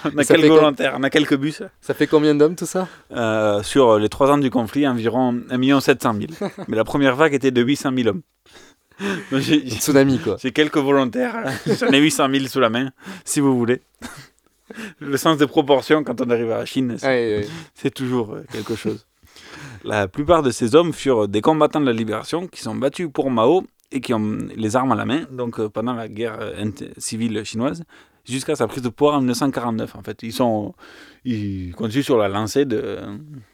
On 0.05 0.17
a 0.17 0.23
Ça 0.23 0.35
quelques 0.35 0.47
volontaires, 0.47 0.95
on 0.97 1.03
a 1.03 1.09
quelques 1.09 1.35
bus. 1.37 1.63
Ça 1.81 1.93
fait 1.93 2.07
combien 2.07 2.35
d'hommes 2.35 2.55
tout 2.55 2.65
ça? 2.65 2.87
Euh, 3.11 3.63
Sur 3.63 3.97
les 3.99 4.09
trois 4.09 4.29
ans 4.31 4.37
du 4.37 4.49
conflit, 4.49 4.87
environ 4.87 5.35
1 5.49 5.79
700 5.79 6.15
000. 6.39 6.51
Mais 6.67 6.75
la 6.77 6.83
première 6.83 7.15
vague 7.15 7.33
était 7.33 7.51
de 7.51 7.61
800 7.61 7.91
000 7.95 8.09
hommes. 8.09 8.21
Donc, 9.31 9.41
Un 9.47 9.69
tsunami 9.69 10.19
quoi. 10.19 10.37
J'ai 10.41 10.51
quelques 10.51 10.77
volontaires, 10.77 11.35
j'en 11.79 11.87
ai 11.87 11.99
800 11.99 12.27
000 12.31 12.45
sous 12.47 12.59
la 12.59 12.69
main, 12.69 12.89
si 13.25 13.39
vous 13.39 13.57
voulez. 13.57 13.81
Le 14.99 15.17
sens 15.17 15.37
des 15.37 15.47
proportions 15.47 16.03
quand 16.03 16.19
on 16.21 16.29
arrive 16.29 16.51
à 16.51 16.57
la 16.59 16.65
Chine, 16.65 16.95
c'est 16.97 17.07
Ouais, 17.07 17.37
ouais. 17.39 17.47
c'est 17.73 17.93
toujours 17.93 18.33
euh, 18.33 18.43
quelque 18.51 18.75
chose. 18.75 19.05
La 19.83 20.07
plupart 20.07 20.43
de 20.43 20.51
ces 20.51 20.75
hommes 20.75 20.93
furent 20.93 21.27
des 21.27 21.41
combattants 21.41 21.79
de 21.79 21.85
la 21.85 21.93
libération 21.93 22.47
qui 22.47 22.61
sont 22.61 22.75
battus 22.75 23.07
pour 23.13 23.29
Mao 23.31 23.63
et 23.91 24.01
qui 24.01 24.13
ont 24.13 24.37
les 24.55 24.75
armes 24.75 24.91
à 24.91 24.95
la 24.95 25.05
main, 25.05 25.21
donc 25.31 25.59
euh, 25.59 25.69
pendant 25.69 25.93
la 25.93 26.07
guerre 26.09 26.39
civile 26.97 27.43
chinoise, 27.45 27.83
jusqu'à 28.27 28.55
sa 28.55 28.67
prise 28.67 28.83
de 28.83 28.89
pouvoir 28.89 29.15
en 29.15 29.19
1949. 29.19 29.95
En 29.95 30.03
fait, 30.03 30.23
ils 30.23 30.33
sont, 30.33 30.73
ils 31.25 31.73
continuent 31.75 32.03
sur 32.03 32.17
la 32.17 32.27
lancée 32.27 32.65
de, 32.65 32.99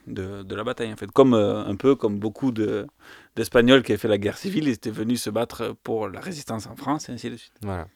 de, 0.08 0.56
la 0.56 0.64
bataille. 0.64 0.92
En 0.92 0.98
fait, 0.98 1.12
comme 1.12 1.34
euh, 1.34 1.66
un 1.66 1.76
peu 1.76 1.96
comme 1.96 2.20
beaucoup 2.20 2.52
de 2.52 2.88
d'Espagnols 3.36 3.82
qui 3.82 3.92
avaient 3.92 4.00
fait 4.00 4.08
la 4.08 4.18
guerre 4.18 4.38
civile, 4.38 4.68
ils 4.68 4.74
étaient 4.74 4.92
venus 4.92 5.22
se 5.22 5.30
battre 5.30 5.76
pour 5.84 6.08
la 6.08 6.20
résistance 6.20 6.68
en 6.68 6.76
France 6.76 7.10
et 7.10 7.14
ainsi 7.14 7.30
de 7.30 7.36
suite. 7.36 7.54
Voilà. 7.64 7.88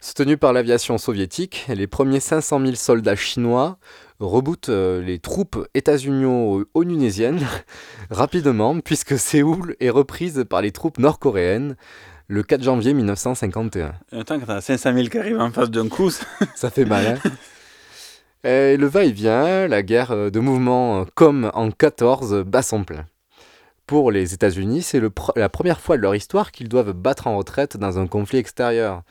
Soutenus 0.00 0.38
par 0.38 0.52
l'aviation 0.52 0.96
soviétique, 0.96 1.66
les 1.68 1.88
premiers 1.88 2.20
500 2.20 2.60
000 2.60 2.74
soldats 2.76 3.16
chinois 3.16 3.78
rebootent 4.20 4.68
euh, 4.68 5.02
les 5.02 5.18
troupes 5.18 5.66
états-unio-onunésiennes 5.74 7.44
rapidement, 8.10 8.78
puisque 8.80 9.18
Séoul 9.18 9.74
est 9.80 9.90
reprise 9.90 10.44
par 10.48 10.62
les 10.62 10.70
troupes 10.70 10.98
nord-coréennes 10.98 11.76
le 12.28 12.42
4 12.42 12.62
janvier 12.62 12.92
1951. 12.94 13.86
En 14.12 14.16
même 14.16 14.24
temps, 14.24 14.38
quand 14.38 14.46
t'as 14.46 14.60
500 14.60 14.94
000 14.94 15.08
qui 15.08 15.18
arrivent 15.18 15.40
en 15.40 15.50
face 15.50 15.70
d'un 15.70 15.88
coup, 15.88 16.10
ça- 16.10 16.24
Ça 16.54 16.70
fait 16.70 16.84
mal, 16.84 17.06
hein 17.24 17.30
Et 18.44 18.76
le 18.76 18.86
va-et-vient, 18.86 19.66
la 19.66 19.82
guerre 19.82 20.12
euh, 20.12 20.30
de 20.30 20.38
mouvement 20.38 21.00
euh, 21.00 21.04
comme 21.14 21.50
en 21.54 21.70
14 21.70 22.44
bat 22.44 22.62
son 22.62 22.84
plein. 22.84 23.04
Pour 23.86 24.12
les 24.12 24.34
États-Unis, 24.34 24.82
c'est 24.82 25.00
pr- 25.00 25.32
la 25.36 25.48
première 25.48 25.80
fois 25.80 25.96
de 25.96 26.02
leur 26.02 26.14
histoire 26.14 26.52
qu'ils 26.52 26.68
doivent 26.68 26.92
battre 26.92 27.26
en 27.26 27.36
retraite 27.36 27.76
dans 27.76 27.98
un 27.98 28.06
conflit 28.06 28.38
extérieur. 28.38 29.02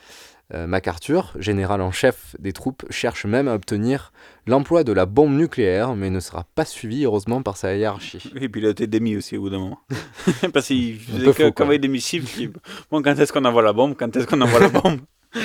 Euh, 0.53 0.65
MacArthur, 0.65 1.33
général 1.39 1.81
en 1.81 1.91
chef 1.91 2.35
des 2.39 2.53
troupes, 2.53 2.85
cherche 2.89 3.25
même 3.25 3.49
à 3.49 3.53
obtenir 3.55 4.13
l'emploi 4.45 4.85
de 4.85 4.93
la 4.93 5.05
bombe 5.05 5.33
nucléaire, 5.35 5.93
mais 5.95 6.09
ne 6.09 6.21
sera 6.21 6.45
pas 6.55 6.63
suivi 6.63 7.03
heureusement 7.03 7.41
par 7.41 7.57
sa 7.57 7.75
hiérarchie. 7.75 8.31
Et 8.39 8.47
puis 8.47 8.61
il 8.61 8.67
a 8.67 8.69
été 8.69 8.87
démis 8.87 9.17
aussi 9.17 9.35
au 9.35 9.41
bout 9.41 9.49
d'un 9.49 9.59
moment. 9.59 9.79
Parce 10.53 10.67
qu'il 10.67 10.97
faisait 10.99 11.25
que- 11.25 11.31
faux, 11.33 11.41
quoi. 11.43 11.51
qu'envoyer 11.51 11.79
des 11.79 11.89
missiles. 11.89 12.23
Bon, 12.89 13.01
quand 13.01 13.19
est-ce 13.19 13.33
qu'on 13.33 13.43
envoie 13.43 13.61
la 13.61 13.73
bombe? 13.73 13.95
Quand 13.99 14.15
est-ce 14.15 14.25
qu'on 14.25 14.39
envoie 14.39 14.61
la 14.61 14.69
bombe? 14.69 15.01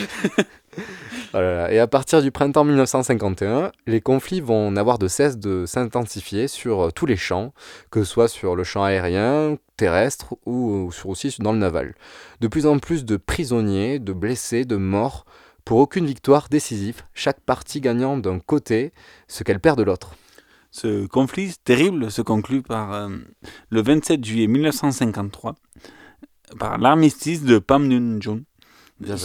Oh. 1.34 1.38
Et 1.70 1.78
à 1.78 1.86
partir 1.86 2.22
du 2.22 2.30
printemps 2.30 2.64
1951, 2.64 3.72
les 3.86 4.00
conflits 4.00 4.40
vont 4.40 4.70
n'avoir 4.70 4.98
de 4.98 5.08
cesse 5.08 5.38
de 5.38 5.64
s'intensifier 5.66 6.48
sur 6.48 6.80
euh, 6.80 6.90
tous 6.90 7.06
les 7.06 7.16
champs, 7.16 7.52
que 7.90 8.04
ce 8.04 8.10
soit 8.10 8.28
sur 8.28 8.54
le 8.54 8.64
champ 8.64 8.82
aérien, 8.82 9.56
terrestre 9.76 10.34
ou 10.46 10.90
sur 10.92 11.08
aussi 11.08 11.34
dans 11.38 11.52
le 11.52 11.58
naval. 11.58 11.94
De 12.40 12.48
plus 12.48 12.66
en 12.66 12.78
plus 12.78 13.04
de 13.04 13.16
prisonniers, 13.16 13.98
de 13.98 14.12
blessés, 14.12 14.64
de 14.64 14.76
morts, 14.76 15.24
pour 15.64 15.78
aucune 15.78 16.06
victoire 16.06 16.48
décisive, 16.50 17.02
chaque 17.14 17.40
partie 17.40 17.80
gagnant 17.80 18.16
d'un 18.16 18.38
côté 18.38 18.92
ce 19.28 19.44
qu'elle 19.44 19.60
perd 19.60 19.78
de 19.78 19.84
l'autre. 19.84 20.14
Ce 20.70 21.06
conflit 21.06 21.54
terrible 21.64 22.10
se 22.10 22.22
conclut 22.22 22.62
par 22.62 22.92
euh, 22.92 23.08
le 23.70 23.82
27 23.82 24.24
juillet 24.24 24.46
1953 24.46 25.54
par 26.58 26.78
l'armistice 26.78 27.42
de 27.44 27.58
Panmunjom. 27.58 28.44
Joué. 29.00 29.16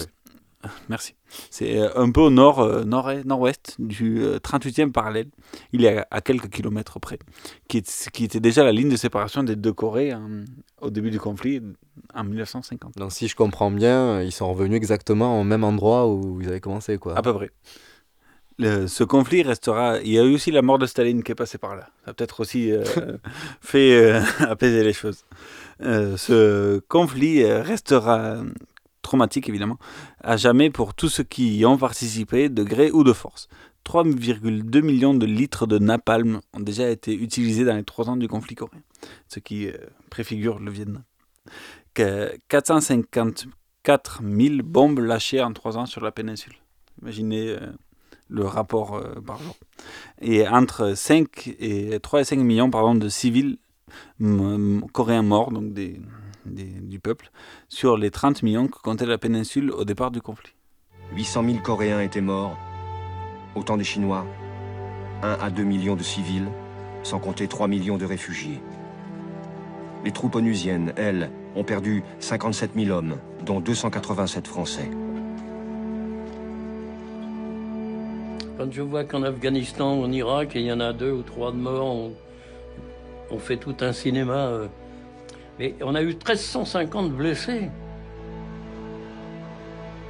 Merci. 0.90 1.14
C'est 1.50 1.78
euh, 1.80 1.90
un 1.96 2.12
peu 2.12 2.20
au 2.22 2.30
nord, 2.30 2.60
euh, 2.60 2.84
nord-est, 2.84 3.26
nord-ouest 3.26 3.76
du 3.80 4.22
euh, 4.24 4.38
38e 4.40 4.92
parallèle. 4.92 5.28
Il 5.72 5.86
est 5.86 6.04
à, 6.10 6.22
quelques 6.22 6.50
kilomètres 6.50 7.00
près, 7.00 7.20
qui, 7.68 7.78
est- 7.78 8.10
qui 8.12 8.24
était 8.26 8.40
déjà 8.40 8.64
la 8.64 8.72
ligne 8.72 8.90
de 8.90 8.96
séparation 8.98 9.44
des 9.44 9.56
deux 9.56 9.72
Corées 9.74 10.12
hein, 10.12 10.46
au 10.82 10.90
début 10.90 11.12
du 11.12 11.20
conflit 11.20 11.62
en 12.14 12.24
1950. 12.24 12.98
Donc 12.98 13.12
si 13.12 13.28
je 13.28 13.36
comprends 13.36 13.72
bien, 13.72 14.22
ils 14.22 14.32
sont 14.32 14.52
revenus 14.52 14.78
exactement 14.78 15.40
au 15.40 15.44
même 15.44 15.64
endroit 15.64 16.08
où 16.08 16.42
ils 16.42 16.48
avaient 16.48 16.60
commencé. 16.62 16.98
Quoi. 16.98 17.18
À 17.18 17.22
peu 17.22 17.34
près. 17.34 17.52
Le- 18.60 18.88
ce 18.88 19.04
conflit 19.04 19.44
restera. 19.44 20.00
Il 20.02 20.10
y 20.12 20.18
a 20.20 20.24
eu 20.24 20.34
aussi 20.34 20.50
la 20.52 20.64
mort 20.64 20.80
de 20.80 20.88
Staline 20.88 21.22
qui 21.22 21.32
est 21.32 21.36
passée 21.36 21.60
par 21.60 21.76
là. 21.76 21.90
Ça 22.04 22.12
a 22.12 22.14
peut-être 22.16 22.40
aussi 22.40 22.72
euh, 22.72 22.84
fait 23.62 23.92
euh, 23.94 24.22
apaiser 24.40 24.84
les 24.84 24.94
choses. 24.94 25.24
Euh, 25.82 26.18
ce 26.18 26.80
conflit 26.88 27.44
euh, 27.44 27.62
restera 27.62 28.38
traumatique, 29.08 29.48
évidemment, 29.50 29.78
à 30.22 30.38
jamais 30.38 30.70
pour 30.70 30.94
tous 30.94 31.10
ceux 31.10 31.24
qui 31.24 31.58
y 31.58 31.66
ont 31.66 31.78
participé, 31.78 32.50
de 32.50 32.64
gré 32.64 32.92
ou 32.92 33.04
de 33.04 33.14
force. 33.14 33.48
3,2 33.86 34.82
millions 34.82 35.14
de 35.14 35.26
litres 35.26 35.66
de 35.66 35.80
napalm 35.80 36.42
ont 36.54 36.60
déjà 36.60 36.90
été 36.90 37.14
utilisés 37.14 37.64
dans 37.64 37.76
les 37.76 37.86
trois 37.86 38.10
ans 38.10 38.18
du 38.18 38.28
conflit 38.28 38.56
coréen, 38.56 38.82
ce 39.30 39.40
qui 39.40 39.68
euh, 39.68 39.78
préfigure 40.10 40.60
le 40.60 40.72
Vietnam. 40.72 41.04
Que 41.94 42.38
454 42.50 44.22
000 44.22 44.56
bombes 44.64 45.00
lâchées 45.00 45.42
en 45.42 45.54
trois 45.54 45.78
ans 45.78 45.86
sur 45.86 46.04
la 46.04 46.12
péninsule. 46.12 46.56
Imaginez 47.02 47.48
euh, 47.50 47.60
le 48.28 48.46
rapport 48.46 48.96
euh, 48.96 49.22
par 49.26 49.42
jour. 49.42 49.56
Et 50.20 50.46
entre 50.46 50.94
5 50.94 51.56
et 51.60 51.98
3 52.02 52.22
et 52.22 52.24
5 52.26 52.40
millions 52.40 52.70
pardon, 52.70 52.94
de 52.94 53.08
civils 53.08 53.58
coréens 54.92 55.24
morts, 55.24 55.52
donc 55.52 55.74
des, 55.74 56.02
des- 56.52 56.66
du 56.82 57.00
peuple, 57.00 57.32
sur 57.70 57.98
les 57.98 58.12
30 58.12 58.44
millions 58.44 58.68
que 58.68 58.80
comptait 58.80 59.06
la 59.06 59.18
péninsule 59.18 59.72
au 59.72 59.86
départ 59.86 60.12
du 60.12 60.22
conflit. 60.22 60.54
800 61.14 61.44
000 61.44 61.58
Coréens 61.64 62.02
étaient 62.02 62.22
morts, 62.22 62.58
autant 63.56 63.78
des 63.78 63.84
Chinois, 63.84 64.26
1 65.24 65.34
à 65.42 65.50
2 65.50 65.64
millions 65.64 65.96
de 65.96 66.04
civils, 66.04 66.48
sans 67.04 67.20
compter 67.20 67.48
3 67.48 67.68
millions 67.68 67.98
de 67.98 68.06
réfugiés. 68.06 68.60
Les 70.06 70.12
troupes 70.12 70.36
onusiennes, 70.36 70.94
elles, 70.98 71.30
ont 71.56 71.64
perdu 71.64 72.04
57 72.20 72.72
000 72.76 72.92
hommes, 72.96 73.18
dont 73.46 73.60
287 73.60 74.48
Français. 74.48 74.90
Quand 78.58 78.72
je 78.72 78.82
vois 78.82 79.04
qu'en 79.04 79.24
Afghanistan, 79.24 80.00
en 80.02 80.12
Irak, 80.12 80.52
il 80.56 80.62
y 80.62 80.72
en 80.72 80.80
a 80.80 80.92
deux 80.94 81.12
ou 81.12 81.22
trois 81.22 81.52
de 81.52 81.58
morts, 81.58 81.86
on, 81.86 82.14
on 83.32 83.38
fait 83.40 83.58
tout 83.58 83.76
un 83.82 83.92
cinéma. 83.94 84.34
euh. 84.48 84.68
Mais 85.60 85.76
on 85.82 85.96
a 85.96 86.02
eu 86.02 86.08
1350 86.08 87.12
blessés. 87.14 87.70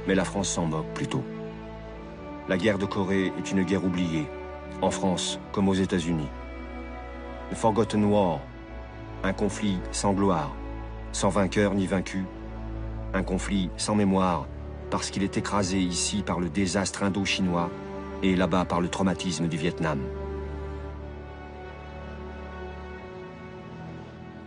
Mais 0.06 0.14
la 0.14 0.24
France 0.24 0.48
s'en 0.48 0.66
moque 0.66 0.92
plutôt. 0.94 1.22
La 2.48 2.56
guerre 2.56 2.78
de 2.78 2.86
Corée 2.86 3.32
est 3.38 3.50
une 3.50 3.62
guerre 3.62 3.84
oubliée, 3.84 4.26
en 4.82 4.90
France 4.90 5.38
comme 5.52 5.68
aux 5.68 5.74
États-Unis. 5.74 6.28
The 7.50 7.54
Forgotten 7.54 8.04
War, 8.04 8.40
un 9.22 9.32
conflit 9.32 9.78
sans 9.90 10.12
gloire, 10.12 10.54
sans 11.12 11.30
vainqueur 11.30 11.74
ni 11.74 11.86
vaincu, 11.86 12.24
un 13.14 13.22
conflit 13.22 13.70
sans 13.76 13.94
mémoire, 13.94 14.46
parce 14.90 15.10
qu'il 15.10 15.22
est 15.22 15.36
écrasé 15.36 15.78
ici 15.78 16.22
par 16.22 16.40
le 16.40 16.48
désastre 16.48 17.02
indo-chinois 17.02 17.70
et 18.22 18.36
là-bas 18.36 18.64
par 18.64 18.80
le 18.80 18.88
traumatisme 18.88 19.48
du 19.48 19.56
Vietnam. 19.56 20.00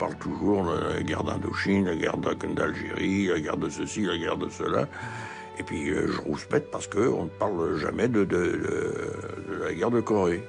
Parle 0.01 0.15
toujours 0.15 0.63
de 0.63 0.95
la 0.95 1.03
guerre 1.03 1.23
d'Indochine, 1.23 1.85
la 1.85 1.95
guerre 1.95 2.17
d'Algérie, 2.17 3.27
la 3.27 3.39
guerre 3.39 3.57
de 3.57 3.69
ceci, 3.69 4.01
la 4.01 4.17
guerre 4.17 4.35
de 4.35 4.49
cela. 4.49 4.87
Et 5.59 5.63
puis 5.63 5.91
euh, 5.91 6.07
je 6.11 6.19
rouspète 6.21 6.71
parce 6.71 6.87
qu'on 6.87 7.25
ne 7.25 7.29
parle 7.29 7.77
jamais 7.77 8.07
de, 8.07 8.27
la 9.63 9.73
guerre 9.75 9.91
de 9.91 10.01
Corée. 10.01 10.41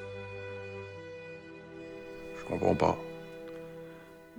Je 2.39 2.45
comprends 2.47 2.75
pas. 2.75 2.99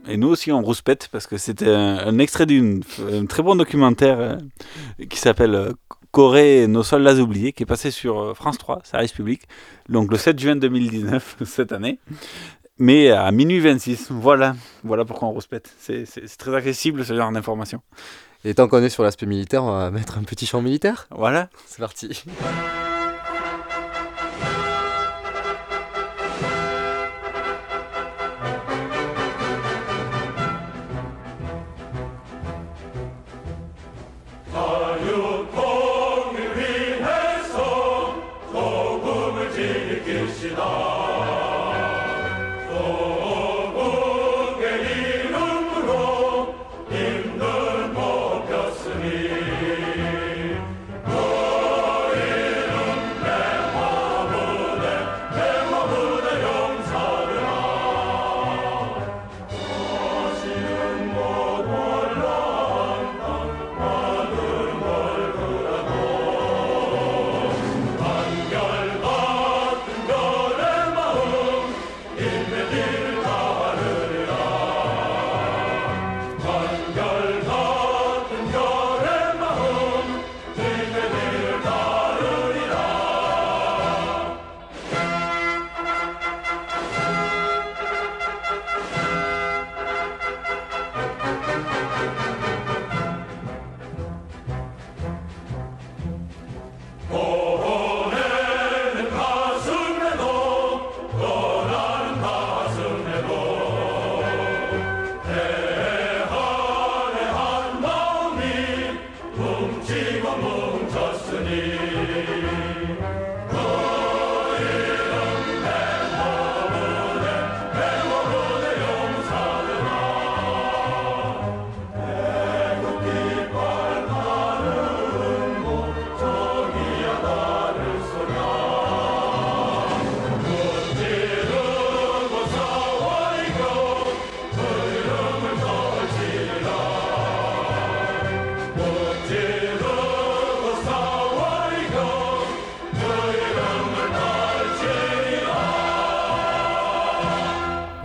Et 0.08 0.17
nous 0.17 0.30
aussi, 0.30 0.52
on 0.52 0.63
rouspète 0.63 1.10
parce 1.12 1.28
que 1.28 1.38
c'était 1.38 1.69
un, 1.69 2.17
extrait 2.17 2.47
d'un 2.47 3.26
très 3.28 3.43
bon 3.43 3.56
documentaire 3.56 4.19
euh, 4.19 4.38
qui 5.12 5.19
s'appelle 5.19 5.54
euh, 5.54 5.73
Corée 6.10 6.65
nos 6.67 6.84
soldats 6.84 7.15
oubliés, 7.15 7.54
qui 7.54 7.63
est 7.63 7.67
passé 7.67 7.91
sur 7.91 8.19
euh, 8.19 8.34
France 8.34 8.58
3, 8.58 8.82
service 8.84 9.13
public, 9.13 9.43
donc 9.89 10.12
le 10.12 10.17
7 10.17 10.39
juin 10.39 10.56
2019, 10.56 11.38
cette 11.45 11.71
année, 11.71 11.99
mais 12.79 13.12
à 13.12 13.31
minuit 13.31 13.59
26. 13.59 14.07
Voilà, 14.12 14.55
voilà 14.83 15.05
pourquoi 15.05 15.27
on. 15.29 15.39
C'est 15.79 16.05
c'est- 16.05 16.27
c'est 16.27 16.38
très 16.38 16.53
accessible 16.55 17.05
ce 17.05 17.13
genre 17.15 17.31
d'information. 17.31 17.81
Et 18.45 18.53
tant 18.53 18.67
qu'on 18.67 18.83
est 18.83 18.89
sur 18.89 19.03
l'aspect 19.03 19.25
militaire, 19.25 19.63
on 19.63 19.71
va 19.71 19.89
mettre 19.91 20.17
un 20.17 20.23
petit 20.23 20.45
champ 20.45 20.62
militaire? 20.62 21.07
Voilà. 21.12 21.49
C'est 21.65 21.79
parti. 21.79 22.23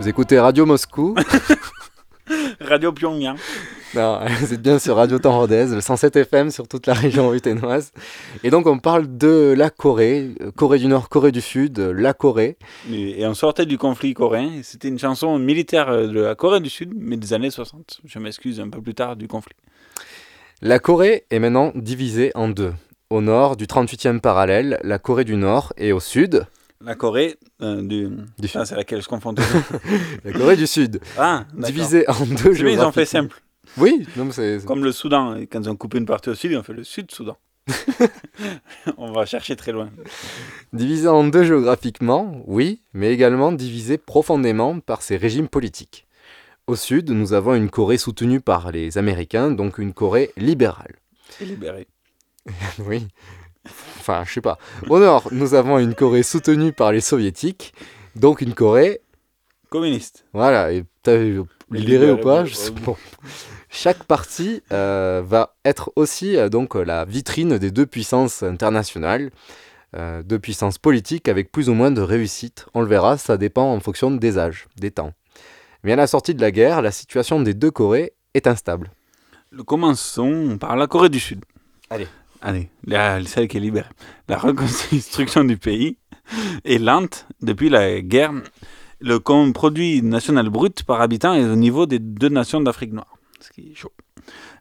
Écoutez 0.09 0.39
Radio 0.39 0.65
Moscou 0.65 1.13
Radio 2.59 2.91
Pyongyang. 2.91 3.37
Non, 3.93 4.19
vous 4.39 4.53
êtes 4.55 4.61
bien 4.61 4.79
sur 4.79 4.95
Radio 4.95 5.19
Temps 5.19 5.37
Rodez, 5.37 5.67
le 5.67 5.81
107 5.81 6.15
FM 6.15 6.49
sur 6.49 6.67
toute 6.67 6.87
la 6.87 6.95
région 6.95 7.29
ruténoise. 7.29 7.91
Et 8.43 8.49
donc 8.49 8.65
on 8.65 8.79
parle 8.79 9.17
de 9.19 9.53
la 9.55 9.69
Corée, 9.69 10.31
euh, 10.41 10.49
Corée 10.49 10.79
du 10.79 10.87
Nord, 10.87 11.09
Corée 11.09 11.31
du 11.31 11.41
Sud, 11.41 11.77
euh, 11.77 11.93
la 11.93 12.15
Corée. 12.15 12.57
Et, 12.91 13.21
et 13.21 13.27
on 13.27 13.35
sortait 13.35 13.67
du 13.67 13.77
conflit 13.77 14.15
coréen. 14.15 14.61
C'était 14.63 14.87
une 14.87 14.97
chanson 14.97 15.37
militaire 15.37 15.89
euh, 15.89 16.07
de 16.07 16.21
la 16.21 16.33
Corée 16.33 16.59
du 16.59 16.71
Sud, 16.71 16.91
mais 16.95 17.15
des 17.15 17.33
années 17.33 17.51
60. 17.51 18.01
Je 18.03 18.17
m'excuse 18.17 18.59
un 18.59 18.69
peu 18.69 18.81
plus 18.81 18.95
tard 18.95 19.15
du 19.15 19.27
conflit. 19.27 19.55
La 20.63 20.79
Corée 20.79 21.25
est 21.29 21.39
maintenant 21.39 21.71
divisée 21.75 22.31
en 22.33 22.49
deux. 22.49 22.73
Au 23.11 23.21
nord 23.21 23.57
du 23.57 23.65
38e 23.65 24.21
parallèle, 24.21 24.79
la 24.83 24.97
Corée 24.97 25.23
du 25.23 25.35
Nord, 25.35 25.71
et 25.77 25.93
au 25.93 25.99
sud, 25.99 26.47
La 26.81 26.95
Corée 26.95 27.37
euh, 27.61 27.81
du... 27.81 28.07
Du 28.37 28.49
Ah, 28.55 28.65
c'est 28.65 28.75
laquelle? 28.75 29.01
Je 29.01 29.07
confonds 29.07 29.33
toujours. 29.33 29.61
la 30.23 30.31
Corée 30.31 30.55
du 30.55 30.65
Sud. 30.65 31.01
Ah, 31.17 31.45
divisée 31.53 32.09
en 32.09 32.25
deux 32.25 32.53
bien, 32.53 32.69
ils 32.69 32.79
ont 32.79 32.93
fait 32.93 33.05
simple. 33.05 33.41
Oui, 33.77 34.07
non, 34.15 34.25
mais 34.25 34.31
c'est... 34.31 34.65
Comme 34.65 34.83
le 34.83 34.93
Soudan. 34.93 35.35
Quand 35.51 35.61
ils 35.61 35.69
ont 35.69 35.75
coupé 35.75 35.97
une 35.97 36.05
partie 36.05 36.29
au 36.29 36.35
sud, 36.35 36.51
ils 36.51 36.57
ont 36.57 36.63
fait 36.63 36.73
le 36.73 36.85
Sud-Soudan. 36.85 37.37
on 38.97 39.11
va 39.11 39.25
chercher 39.25 39.55
très 39.57 39.73
loin. 39.73 39.89
Divisée 40.73 41.09
en 41.09 41.25
deux 41.25 41.43
géographiquement, 41.43 42.41
oui, 42.47 42.81
mais 42.93 43.11
également 43.13 43.51
divisée 43.51 43.97
profondément 43.97 44.79
par 44.79 45.01
ses 45.01 45.17
régimes 45.17 45.49
politiques. 45.49 46.07
Au 46.65 46.75
sud, 46.75 47.09
nous 47.11 47.33
avons 47.33 47.55
une 47.55 47.69
Corée 47.69 47.97
soutenue 47.97 48.39
par 48.39 48.71
les 48.71 48.97
Américains, 48.97 49.51
donc 49.51 49.79
une 49.79 49.93
Corée 49.93 50.31
libérale. 50.37 50.95
Et 51.41 51.45
libéré. 51.45 51.87
oui. 52.79 53.07
Enfin, 53.65 54.23
je 54.25 54.33
sais 54.33 54.41
pas. 54.41 54.57
Au 54.89 54.99
nord, 54.99 55.27
nous 55.31 55.53
avons 55.53 55.79
une 55.79 55.93
Corée 55.93 56.23
soutenue 56.23 56.73
par 56.73 56.91
les 56.91 57.01
soviétiques, 57.01 57.73
donc 58.15 58.41
une 58.41 58.53
Corée, 58.53 59.01
Communiste. 59.69 60.25
voilà, 60.33 60.71
et 60.71 60.83
t'as 61.03 61.17
libérée 61.69 62.11
ou 62.11 62.17
pas, 62.17 62.45
je 62.45 62.53
sais 62.53 62.71
bon. 62.71 62.93
pas. 62.93 62.99
Chaque 63.69 64.03
partie 64.03 64.63
euh, 64.71 65.21
va 65.23 65.55
être 65.63 65.91
aussi 65.95 66.35
euh, 66.35 66.49
donc 66.49 66.73
la 66.73 67.05
vitrine 67.05 67.59
des 67.59 67.69
deux 67.69 67.85
puissances 67.85 68.41
internationales, 68.41 69.29
euh, 69.95 70.23
deux 70.23 70.39
puissances 70.39 70.79
politiques 70.79 71.27
avec 71.27 71.51
plus 71.51 71.69
ou 71.69 71.73
moins 71.73 71.91
de 71.91 72.01
réussite. 72.01 72.65
On 72.73 72.81
le 72.81 72.87
verra, 72.87 73.17
ça 73.17 73.37
dépend 73.37 73.71
en 73.71 73.79
fonction 73.79 74.09
des 74.09 74.39
âges, 74.39 74.67
des 74.77 74.91
temps. 74.91 75.13
Mais 75.83 75.93
à 75.93 75.95
la 75.95 76.07
sortie 76.07 76.33
de 76.33 76.41
la 76.41 76.51
guerre, 76.51 76.81
la 76.81 76.91
situation 76.91 77.39
des 77.41 77.53
deux 77.53 77.71
Corées 77.71 78.13
est 78.33 78.47
instable. 78.47 78.91
Commençons 79.65 80.57
par 80.59 80.75
la 80.75 80.87
Corée 80.87 81.09
du 81.09 81.19
Sud. 81.19 81.45
Allez. 81.89 82.07
Allez, 82.41 82.69
la, 82.85 83.23
celle 83.25 83.47
qui 83.47 83.57
est 83.57 83.59
libérée. 83.59 83.89
La 84.27 84.37
reconstruction 84.37 85.43
du 85.43 85.57
pays 85.57 85.97
est 86.63 86.77
lente 86.77 87.27
depuis 87.41 87.69
la 87.69 88.01
guerre. 88.01 88.31
Le 89.01 89.19
produit 89.19 90.01
national 90.01 90.49
brut 90.49 90.83
par 90.83 91.01
habitant 91.01 91.33
est 91.33 91.43
au 91.45 91.55
niveau 91.55 91.85
des 91.85 91.99
deux 91.99 92.29
nations 92.29 92.61
d'Afrique 92.61 92.93
noire, 92.93 93.13
ce 93.39 93.49
qui 93.51 93.71
est 93.71 93.75
chaud. 93.75 93.91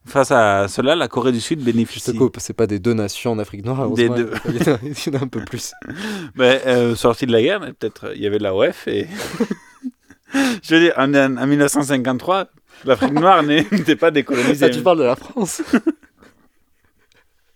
Face 0.07 0.31
à 0.31 0.69
cela, 0.69 0.95
la 0.97 1.09
Corée 1.09 1.33
du 1.33 1.41
Sud 1.41 1.61
Je 1.61 1.65
bénéficie. 1.65 2.13
te 2.13 2.17
coupe, 2.17 2.37
c'est 2.41 2.53
pas 2.55 2.67
des 2.67 2.79
deux 2.79 2.95
nations 2.95 3.37
d'Afrique 3.37 3.65
noire, 3.65 3.91
Des 3.91 4.09
deux. 4.09 4.31
Il 4.49 4.57
y 4.57 4.71
en 4.71 4.75
a- 4.75 4.79
il 4.83 4.95
y 5.13 5.17
en 5.17 5.21
a 5.21 5.25
un 5.25 5.29
peu 5.29 5.45
plus. 5.45 5.73
Ben, 6.37 6.61
euh, 6.67 6.95
sorti 6.97 7.27
de 7.27 7.33
la 7.33 7.43
guerre, 7.43 7.61
mais 7.61 7.73
peut-être 7.73 8.07
euh, 8.07 8.13
il 8.17 8.23
y 8.23 8.27
avait 8.27 8.39
la 8.39 8.55
OF 8.55 8.87
et. 8.89 9.07
Je 10.63 10.75
veux 10.75 10.81
dire, 10.81 10.93
en, 10.97 11.13
en 11.15 11.47
1953, 11.47 12.49
l'Afrique 12.85 13.13
noire 13.13 13.43
n'était 13.73 13.97
pas 13.97 14.11
décolonisée. 14.11 14.67
Ah, 14.67 14.71
tu 14.71 14.81
parles 14.83 14.99
de 14.99 15.05
la 15.05 15.17
France 15.17 15.63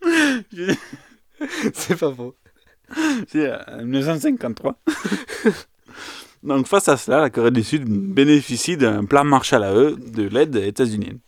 C'est 1.75 1.99
pas 1.99 2.13
faux. 2.13 2.35
C'est 3.29 3.51
euh, 3.51 3.59
en 3.69 3.85
1953. 3.85 4.77
Donc 6.43 6.67
face 6.67 6.89
à 6.89 6.97
cela, 6.97 7.21
la 7.21 7.31
Corée 7.31 7.53
du 7.53 7.63
Sud 7.63 7.85
bénéficie 7.85 8.77
d'un 8.77 9.05
plan 9.05 9.25
Marshall 9.25 9.63
à 9.63 9.75
eux 9.75 9.97
de 9.97 10.25
l'aide 10.25 10.57
états-unienne. 10.57 11.21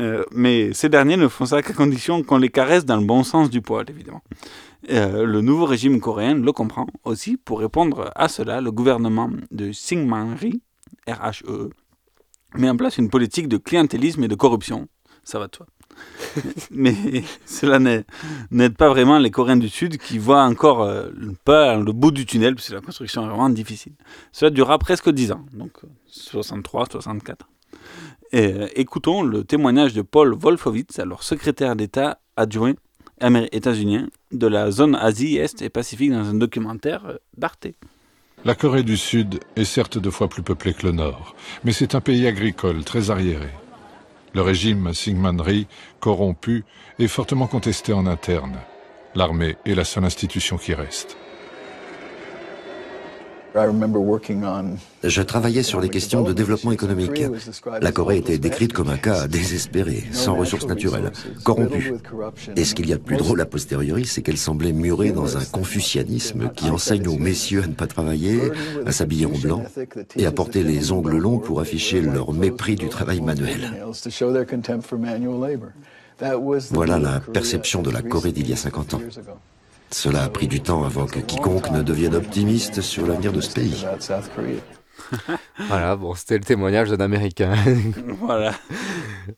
Euh, 0.00 0.24
mais 0.32 0.72
ces 0.72 0.88
derniers 0.88 1.16
ne 1.16 1.28
font 1.28 1.46
ça 1.46 1.62
qu'à 1.62 1.72
condition 1.72 2.22
qu'on 2.22 2.38
les 2.38 2.48
caresse 2.48 2.84
dans 2.84 2.96
le 2.96 3.04
bon 3.04 3.24
sens 3.24 3.50
du 3.50 3.60
poil, 3.60 3.84
évidemment. 3.88 4.22
Euh, 4.90 5.24
le 5.24 5.40
nouveau 5.40 5.64
régime 5.64 6.00
coréen 6.00 6.34
le 6.34 6.52
comprend 6.52 6.86
aussi. 7.04 7.36
Pour 7.36 7.60
répondre 7.60 8.12
à 8.14 8.28
cela, 8.28 8.60
le 8.60 8.70
gouvernement 8.70 9.30
de 9.50 9.72
Syngman 9.72 10.34
Rhee, 10.34 10.60
RHE, 11.08 11.44
E, 11.48 11.70
met 12.56 12.68
en 12.68 12.76
place 12.76 12.98
une 12.98 13.10
politique 13.10 13.48
de 13.48 13.56
clientélisme 13.56 14.22
et 14.24 14.28
de 14.28 14.34
corruption. 14.34 14.88
Ça 15.24 15.38
va 15.38 15.48
de 15.48 15.56
soi. 15.56 15.66
Mais 16.70 16.94
cela 17.46 17.78
n'aide 18.50 18.76
pas 18.76 18.88
vraiment 18.88 19.18
les 19.18 19.30
Coréens 19.30 19.56
du 19.56 19.68
Sud 19.68 19.98
qui 19.98 20.18
voient 20.18 20.44
encore 20.44 20.82
euh, 20.82 21.10
pas 21.44 21.76
le 21.76 21.92
bout 21.92 22.10
du 22.10 22.26
tunnel, 22.26 22.54
parce 22.54 22.68
que 22.68 22.74
la 22.74 22.80
construction 22.80 23.24
est 23.24 23.28
vraiment 23.28 23.50
difficile. 23.50 23.92
Cela 24.32 24.50
durera 24.50 24.78
presque 24.78 25.10
10 25.10 25.32
ans, 25.32 25.44
donc 25.52 25.72
euh, 25.84 25.88
63, 26.06 26.86
64. 26.90 27.48
Et, 28.32 28.52
euh, 28.52 28.68
écoutons 28.74 29.22
le 29.22 29.44
témoignage 29.44 29.94
de 29.94 30.02
Paul 30.02 30.34
Wolfowitz, 30.34 30.98
alors 30.98 31.22
secrétaire 31.22 31.76
d'État 31.76 32.18
adjoint 32.36 32.74
états-unien 33.52 34.08
de 34.32 34.46
la 34.46 34.70
zone 34.70 34.94
Asie, 34.96 35.36
Est 35.36 35.62
et 35.62 35.70
Pacifique 35.70 36.10
dans 36.10 36.28
un 36.28 36.34
documentaire 36.34 37.06
euh, 37.06 37.16
d'Arte. 37.36 37.68
La 38.44 38.54
Corée 38.54 38.82
du 38.82 38.96
Sud 38.96 39.40
est 39.56 39.64
certes 39.64 39.98
deux 39.98 40.10
fois 40.10 40.28
plus 40.28 40.42
peuplée 40.42 40.74
que 40.74 40.86
le 40.86 40.92
Nord, 40.92 41.34
mais 41.64 41.72
c'est 41.72 41.94
un 41.94 42.00
pays 42.00 42.26
agricole 42.26 42.84
très 42.84 43.10
arriéré. 43.10 43.48
Le 44.34 44.42
régime 44.42 44.92
Syngman 44.92 45.40
Rhee, 45.40 45.66
corrompu, 46.00 46.64
est 46.98 47.06
fortement 47.06 47.46
contesté 47.46 47.92
en 47.92 48.06
interne. 48.06 48.58
L'armée 49.14 49.56
est 49.64 49.74
la 49.74 49.84
seule 49.84 50.04
institution 50.04 50.56
qui 50.56 50.74
reste. 50.74 51.16
Je 55.04 55.22
travaillais 55.22 55.62
sur 55.62 55.80
les 55.80 55.88
questions 55.88 56.22
de 56.22 56.32
développement 56.32 56.72
économique. 56.72 57.22
La 57.80 57.92
Corée 57.92 58.18
était 58.18 58.38
décrite 58.38 58.72
comme 58.72 58.88
un 58.88 58.96
cas 58.96 59.28
désespéré, 59.28 60.04
sans 60.10 60.34
ressources 60.34 60.66
naturelles, 60.66 61.12
corrompu. 61.44 61.94
Et 62.56 62.64
ce 62.64 62.74
qu'il 62.74 62.88
y 62.88 62.92
a 62.92 62.96
de 62.96 63.02
plus 63.02 63.16
drôle 63.16 63.40
a 63.40 63.46
posteriori, 63.46 64.06
c'est 64.06 64.22
qu'elle 64.22 64.38
semblait 64.38 64.72
murée 64.72 65.12
dans 65.12 65.36
un 65.36 65.44
confucianisme 65.44 66.50
qui 66.56 66.68
enseigne 66.68 67.06
aux 67.06 67.18
messieurs 67.18 67.62
à 67.62 67.66
ne 67.68 67.74
pas 67.74 67.86
travailler, 67.86 68.50
à 68.86 68.92
s'habiller 68.92 69.26
en 69.26 69.38
blanc 69.38 69.62
et 70.16 70.26
à 70.26 70.32
porter 70.32 70.64
les 70.64 70.90
ongles 70.90 71.16
longs 71.16 71.38
pour 71.38 71.60
afficher 71.60 72.00
leur 72.00 72.32
mépris 72.32 72.74
du 72.74 72.88
travail 72.88 73.20
manuel. 73.20 73.70
Voilà 76.70 76.98
la 76.98 77.20
perception 77.20 77.82
de 77.82 77.90
la 77.90 78.02
Corée 78.02 78.32
d'il 78.32 78.48
y 78.48 78.52
a 78.52 78.56
50 78.56 78.94
ans. 78.94 79.00
Cela 79.94 80.24
a 80.24 80.28
pris 80.28 80.48
du 80.48 80.60
temps 80.60 80.82
avant 80.82 81.06
que 81.06 81.20
quiconque 81.20 81.70
ne 81.70 81.80
devienne 81.80 82.16
optimiste 82.16 82.80
sur 82.80 83.06
l'avenir 83.06 83.32
de 83.32 83.40
ce 83.40 83.54
pays. 83.54 83.86
Voilà, 85.68 85.94
bon, 85.94 86.16
c'était 86.16 86.36
le 86.36 86.42
témoignage 86.42 86.90
d'un 86.90 86.98
Américain. 86.98 87.54
Voilà. 88.20 88.54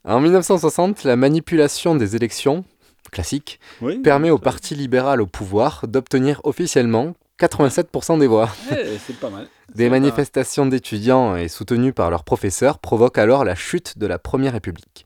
En 0.05 0.19
1960, 0.19 1.05
la 1.05 1.17
manipulation 1.17 1.95
des 1.95 2.17
élections, 2.17 2.65
classique, 3.13 3.61
Oui, 3.83 3.99
permet 3.99 4.31
au 4.31 4.39
Parti 4.39 4.75
libéral 4.75 5.21
au 5.21 5.27
pouvoir 5.27 5.85
d'obtenir 5.87 6.41
officiellement 6.45 7.13
87% 7.39 8.19
des 8.19 8.27
voix. 8.27 8.49
Eh, 8.73 8.97
c'est 9.07 9.21
pas 9.21 9.29
mal. 9.29 9.49
Des 9.75 9.91
manifestations 9.91 10.65
d'étudiants 10.65 11.37
et 11.37 11.49
soutenues 11.49 11.93
par 11.93 12.11
leurs 12.11 12.25
professeurs 12.25 12.79
provoquent 12.79 13.19
alors 13.19 13.45
la 13.45 13.55
chute 13.55 13.99
de 13.99 14.07
la 14.07 14.19
Première 14.19 14.55
République. 14.55 15.06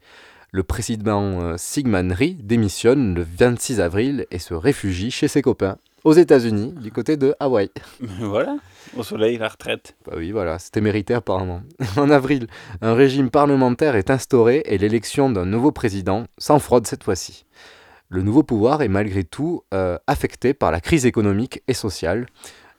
Le 0.52 0.62
président 0.62 1.40
euh, 1.42 1.56
Syngman 1.56 2.12
Rhee 2.12 2.34
démissionne 2.34 3.14
le 3.14 3.22
26 3.38 3.80
avril 3.80 4.26
et 4.30 4.38
se 4.38 4.54
réfugie 4.54 5.10
chez 5.10 5.28
ses 5.28 5.42
copains 5.42 5.76
aux 6.02 6.12
États-Unis, 6.14 6.72
du 6.80 6.90
côté 6.90 7.16
de 7.16 7.34
Hawaï. 7.40 7.70
Voilà, 8.20 8.56
au 8.96 9.02
soleil, 9.02 9.36
la 9.36 9.48
retraite. 9.48 9.94
Bah 10.06 10.14
oui, 10.16 10.30
voilà, 10.32 10.58
c'était 10.58 10.80
mérité 10.80 11.14
apparemment. 11.14 11.60
En 11.96 12.10
avril, 12.10 12.46
un 12.80 12.94
régime 12.94 13.30
parlementaire 13.30 13.94
est 13.96 14.10
instauré 14.10 14.62
et 14.64 14.78
l'élection 14.78 15.30
d'un 15.30 15.44
nouveau 15.44 15.72
président, 15.72 16.24
sans 16.38 16.58
fraude 16.58 16.86
cette 16.86 17.04
fois-ci. 17.04 17.44
Le 18.08 18.22
nouveau 18.22 18.42
pouvoir 18.42 18.82
est 18.82 18.88
malgré 18.88 19.22
tout 19.24 19.62
euh, 19.74 19.98
affecté 20.06 20.52
par 20.54 20.72
la 20.72 20.80
crise 20.80 21.06
économique 21.06 21.62
et 21.68 21.74
sociale, 21.74 22.26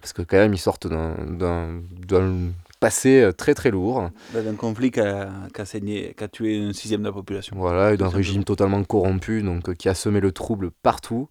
parce 0.01 0.11
que 0.13 0.23
quand 0.23 0.37
même 0.37 0.53
ils 0.53 0.57
sortent 0.59 0.87
d'un- 0.87 1.15
d'un 1.25 1.79
d'un 2.07 2.33
passé 2.81 3.21
euh, 3.21 3.31
très 3.31 3.53
très 3.53 3.71
lourd. 3.71 4.09
D'un 4.33 4.55
conflit 4.55 4.91
qui 4.91 4.99
a, 4.99 5.29
a 5.57 5.65
saigné, 5.65 6.13
qui 6.17 6.23
a 6.23 6.27
tué 6.27 6.59
un 6.59 6.73
sixième 6.73 7.01
de 7.01 7.05
la 7.05 7.13
population. 7.13 7.55
Voilà, 7.57 7.93
et 7.93 7.97
d'un 7.97 8.09
régime 8.09 8.43
totalement 8.43 8.83
corrompu, 8.83 9.41
donc 9.41 9.69
euh, 9.69 9.73
qui 9.73 9.87
a 9.87 9.93
semé 9.93 10.19
le 10.19 10.33
trouble 10.33 10.71
partout. 10.83 11.29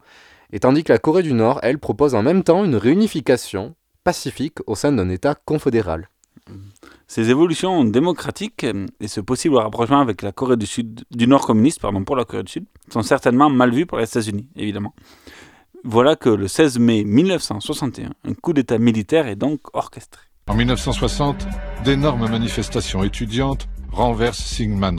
Et 0.53 0.61
tandis 0.61 0.85
que 0.85 0.93
la 0.93 0.99
Corée 0.99 1.23
du 1.23 1.35
Nord, 1.35 1.61
elle, 1.63 1.79
propose 1.79 2.15
en 2.15 2.23
même 2.23 2.43
temps 2.43 2.65
une 2.65 2.77
réunification 2.77 3.75
pacifique 4.05 4.59
au 4.67 4.75
sein 4.75 4.93
d'un 4.93 5.11
État 5.11 5.35
confédéral. 5.35 6.09
Ces 7.07 7.29
évolutions 7.31 7.85
démocratiques 7.85 8.65
euh, 8.65 8.87
et 9.01 9.09
ce 9.09 9.21
possible 9.21 9.57
rapprochement 9.57 10.01
avec 10.01 10.23
la 10.23 10.33
Corée 10.33 10.57
du 10.57 10.67
Sud, 10.67 11.03
du 11.11 11.27
Nord 11.27 11.47
communiste, 11.47 11.81
pardon, 11.81 12.05
pour 12.05 12.17
la 12.17 12.25
Corée 12.25 12.45
du 12.45 12.53
Sud, 12.53 12.65
sont 12.91 13.03
certainement 13.03 13.51
mal 13.51 13.73
vus 13.73 13.87
pour 13.87 13.99
les 13.99 14.05
États-Unis, 14.05 14.49
évidemment. 14.55 14.95
Voilà 15.83 16.15
que 16.15 16.29
le 16.29 16.47
16 16.47 16.79
mai 16.79 17.05
1961, 17.05 18.11
un 18.25 18.35
coup 18.35 18.53
d'État 18.53 18.79
militaire 18.79 19.27
est 19.27 19.37
donc 19.37 19.61
orchestré. 19.73 20.30
En 20.51 20.55
1960, 20.55 21.47
d'énormes 21.85 22.29
manifestations 22.29 23.05
étudiantes 23.05 23.69
renversent 23.93 24.45
Syngman. 24.45 24.97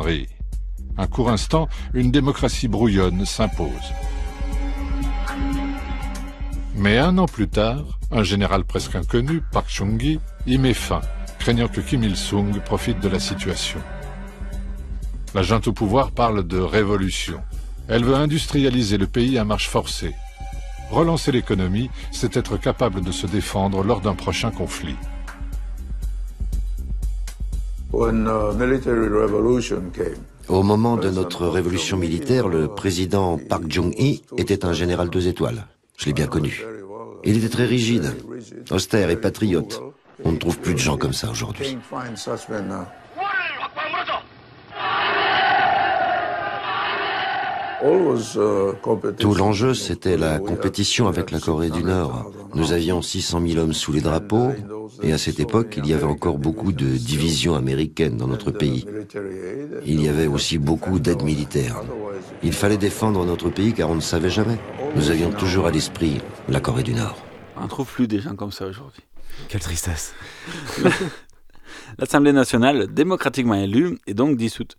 Un 0.97 1.07
court 1.07 1.29
instant, 1.29 1.67
une 1.93 2.09
démocratie 2.09 2.69
brouillonne 2.69 3.25
s'impose. 3.25 3.67
Mais 6.77 6.97
un 6.97 7.17
an 7.17 7.25
plus 7.25 7.49
tard, 7.49 7.99
un 8.11 8.23
général 8.23 8.63
presque 8.63 8.95
inconnu, 8.95 9.41
Park 9.51 9.67
Chung-gi, 9.67 10.21
y 10.47 10.57
met 10.57 10.73
fin 10.73 11.01
craignant 11.37 11.67
que 11.67 11.81
Kim 11.81 12.01
Il-sung 12.05 12.57
profite 12.63 13.01
de 13.01 13.09
la 13.09 13.19
situation. 13.19 13.81
La 15.35 15.43
junte 15.43 15.67
au 15.67 15.73
pouvoir 15.73 16.11
parle 16.11 16.47
de 16.47 16.59
révolution. 16.59 17.41
Elle 17.89 18.05
veut 18.05 18.15
industrialiser 18.15 18.97
le 18.97 19.07
pays 19.07 19.37
à 19.37 19.43
marche 19.43 19.67
forcée. 19.67 20.15
Relancer 20.91 21.33
l'économie, 21.33 21.89
c'est 22.11 22.37
être 22.37 22.55
capable 22.55 23.01
de 23.01 23.11
se 23.11 23.27
défendre 23.27 23.83
lors 23.83 23.99
d'un 23.99 24.15
prochain 24.15 24.51
conflit. 24.51 24.95
Au 27.93 28.11
moment 30.63 30.97
de 30.97 31.09
notre 31.09 31.47
révolution 31.47 31.97
militaire, 31.97 32.47
le 32.47 32.67
président 32.69 33.37
Park 33.37 33.63
Jong-hee 33.67 34.21
était 34.37 34.65
un 34.65 34.73
général 34.73 35.09
deux 35.09 35.27
étoiles. 35.27 35.67
Je 35.97 36.05
l'ai 36.05 36.13
bien 36.13 36.27
connu. 36.27 36.63
Il 37.23 37.37
était 37.37 37.49
très 37.49 37.65
rigide, 37.65 38.15
austère 38.71 39.09
et 39.09 39.17
patriote. 39.17 39.81
On 40.23 40.31
ne 40.31 40.37
trouve 40.37 40.59
plus 40.59 40.73
de 40.73 40.79
gens 40.79 40.97
comme 40.97 41.13
ça 41.13 41.29
aujourd'hui. 41.29 41.77
Tout 49.17 49.33
l'enjeu, 49.33 49.73
c'était 49.73 50.17
la 50.17 50.39
compétition 50.39 51.07
avec 51.07 51.31
la 51.31 51.39
Corée 51.39 51.69
du 51.69 51.83
Nord. 51.83 52.31
Nous 52.53 52.73
avions 52.73 53.01
600 53.01 53.41
000 53.47 53.59
hommes 53.59 53.73
sous 53.73 53.91
les 53.91 54.01
drapeaux, 54.01 54.51
et 55.01 55.13
à 55.13 55.17
cette 55.17 55.39
époque, 55.39 55.75
il 55.77 55.87
y 55.87 55.93
avait 55.93 56.03
encore 56.03 56.37
beaucoup 56.37 56.71
de 56.71 56.85
divisions 56.85 57.55
américaines 57.55 58.17
dans 58.17 58.27
notre 58.27 58.51
pays. 58.51 58.85
Il 59.85 60.03
y 60.03 60.09
avait 60.09 60.27
aussi 60.27 60.57
beaucoup 60.57 60.99
d'aides 60.99 61.23
militaires. 61.23 61.81
Il 62.43 62.53
fallait 62.53 62.77
défendre 62.77 63.25
notre 63.25 63.49
pays 63.49 63.73
car 63.73 63.89
on 63.89 63.95
ne 63.95 64.01
savait 64.01 64.29
jamais. 64.29 64.59
Nous 64.95 65.09
avions 65.09 65.31
toujours 65.31 65.67
à 65.67 65.71
l'esprit 65.71 66.21
la 66.49 66.59
Corée 66.59 66.83
du 66.83 66.93
Nord. 66.93 67.17
On 67.57 67.63
ne 67.63 67.67
trouve 67.67 67.87
plus 67.87 68.07
des 68.07 68.19
gens 68.19 68.35
comme 68.35 68.51
ça 68.51 68.65
aujourd'hui. 68.65 69.03
Quelle 69.47 69.61
tristesse. 69.61 70.13
L'Assemblée 71.97 72.33
nationale, 72.33 72.87
démocratiquement 72.93 73.55
élue, 73.55 73.97
est 74.07 74.13
donc 74.13 74.37
dissoute. 74.37 74.77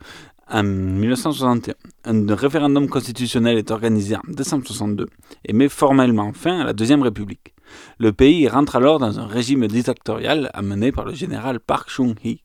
En 0.55 0.65
1961, 0.65 1.75
un 2.05 2.35
référendum 2.35 2.87
constitutionnel 2.87 3.57
est 3.57 3.71
organisé 3.71 4.17
en 4.17 4.21
décembre 4.29 4.67
62 4.67 5.09
et 5.47 5.55
met 5.55 5.71
formellement 5.71 6.35
fin 6.35 6.61
à 6.61 6.65
la 6.65 6.75
Deuxième 6.75 7.01
République. 7.01 7.55
Le 7.99 8.12
pays 8.12 8.47
rentre 8.49 8.77
alors 8.77 8.99
dans 8.99 9.19
un 9.19 9.27
régime 9.27 9.67
dictatorial 9.67 10.51
amené 10.53 10.93
par 10.93 11.07
le 11.07 11.15
général 11.15 11.59
Park 11.59 11.88
Chung-hee. 11.88 12.43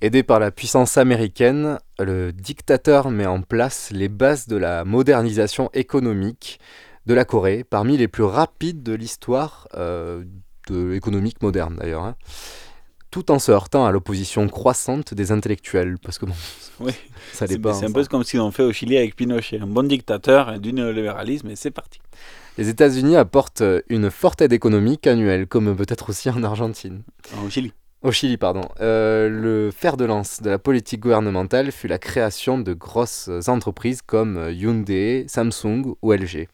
Aidé 0.00 0.22
par 0.22 0.38
la 0.38 0.52
puissance 0.52 0.96
américaine, 0.96 1.80
le 1.98 2.30
dictateur 2.30 3.10
met 3.10 3.26
en 3.26 3.42
place 3.42 3.90
les 3.90 4.08
bases 4.08 4.46
de 4.46 4.56
la 4.56 4.84
modernisation 4.84 5.70
économique 5.74 6.60
de 7.06 7.14
la 7.14 7.24
Corée, 7.24 7.64
parmi 7.64 7.96
les 7.96 8.06
plus 8.06 8.22
rapides 8.22 8.84
de 8.84 8.92
l'histoire 8.92 9.66
euh, 9.74 10.22
économique 10.92 11.42
moderne 11.42 11.78
d'ailleurs. 11.80 12.04
Hein 12.04 12.14
tout 13.18 13.32
en 13.32 13.40
se 13.40 13.50
heurtant 13.50 13.84
à 13.84 13.90
l'opposition 13.90 14.48
croissante 14.48 15.12
des 15.12 15.32
intellectuels. 15.32 15.96
Parce 15.98 16.18
que 16.18 16.26
bon, 16.26 16.34
oui. 16.80 16.92
ça 17.32 17.46
C'est 17.48 17.84
un 17.84 17.92
peu 17.92 18.04
comme 18.04 18.22
si 18.22 18.38
on 18.38 18.50
fait 18.52 18.62
au 18.62 18.72
Chili 18.72 18.96
avec 18.96 19.16
Pinochet, 19.16 19.58
un 19.60 19.66
bon 19.66 19.86
dictateur 19.86 20.58
du 20.60 20.72
néolibéralisme, 20.72 21.50
et 21.50 21.56
c'est 21.56 21.72
parti. 21.72 22.00
Les 22.58 22.68
États-Unis 22.68 23.16
apportent 23.16 23.62
une 23.88 24.10
forte 24.10 24.40
aide 24.40 24.52
économique 24.52 25.06
annuelle, 25.06 25.46
comme 25.46 25.76
peut-être 25.76 26.10
aussi 26.10 26.30
en 26.30 26.42
Argentine. 26.44 27.02
Au 27.44 27.50
Chili. 27.50 27.72
Au 28.02 28.12
Chili, 28.12 28.36
pardon. 28.36 28.68
Euh, 28.80 29.28
le 29.28 29.72
fer 29.72 29.96
de 29.96 30.04
lance 30.04 30.40
de 30.40 30.50
la 30.50 30.58
politique 30.58 31.00
gouvernementale 31.00 31.72
fut 31.72 31.88
la 31.88 31.98
création 31.98 32.58
de 32.58 32.72
grosses 32.72 33.28
entreprises 33.48 34.02
comme 34.02 34.50
Hyundai, 34.52 35.24
Samsung 35.28 35.94
ou 36.02 36.12
LG. 36.12 36.48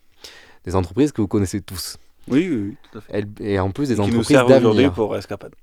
Des 0.64 0.76
entreprises 0.76 1.12
que 1.12 1.20
vous 1.20 1.28
connaissez 1.28 1.60
tous. 1.60 1.98
Oui, 2.28 2.48
oui, 2.50 2.56
oui 2.56 2.76
tout 2.90 2.98
à 2.98 3.00
fait. 3.02 3.26
Et 3.40 3.58
en 3.58 3.70
plus 3.70 3.88
des 3.88 4.00
entreprises 4.00 4.30
aujourd'hui 4.36 4.54
d'avenir. 4.54 4.92
pour 4.92 5.14
escapade. 5.16 5.54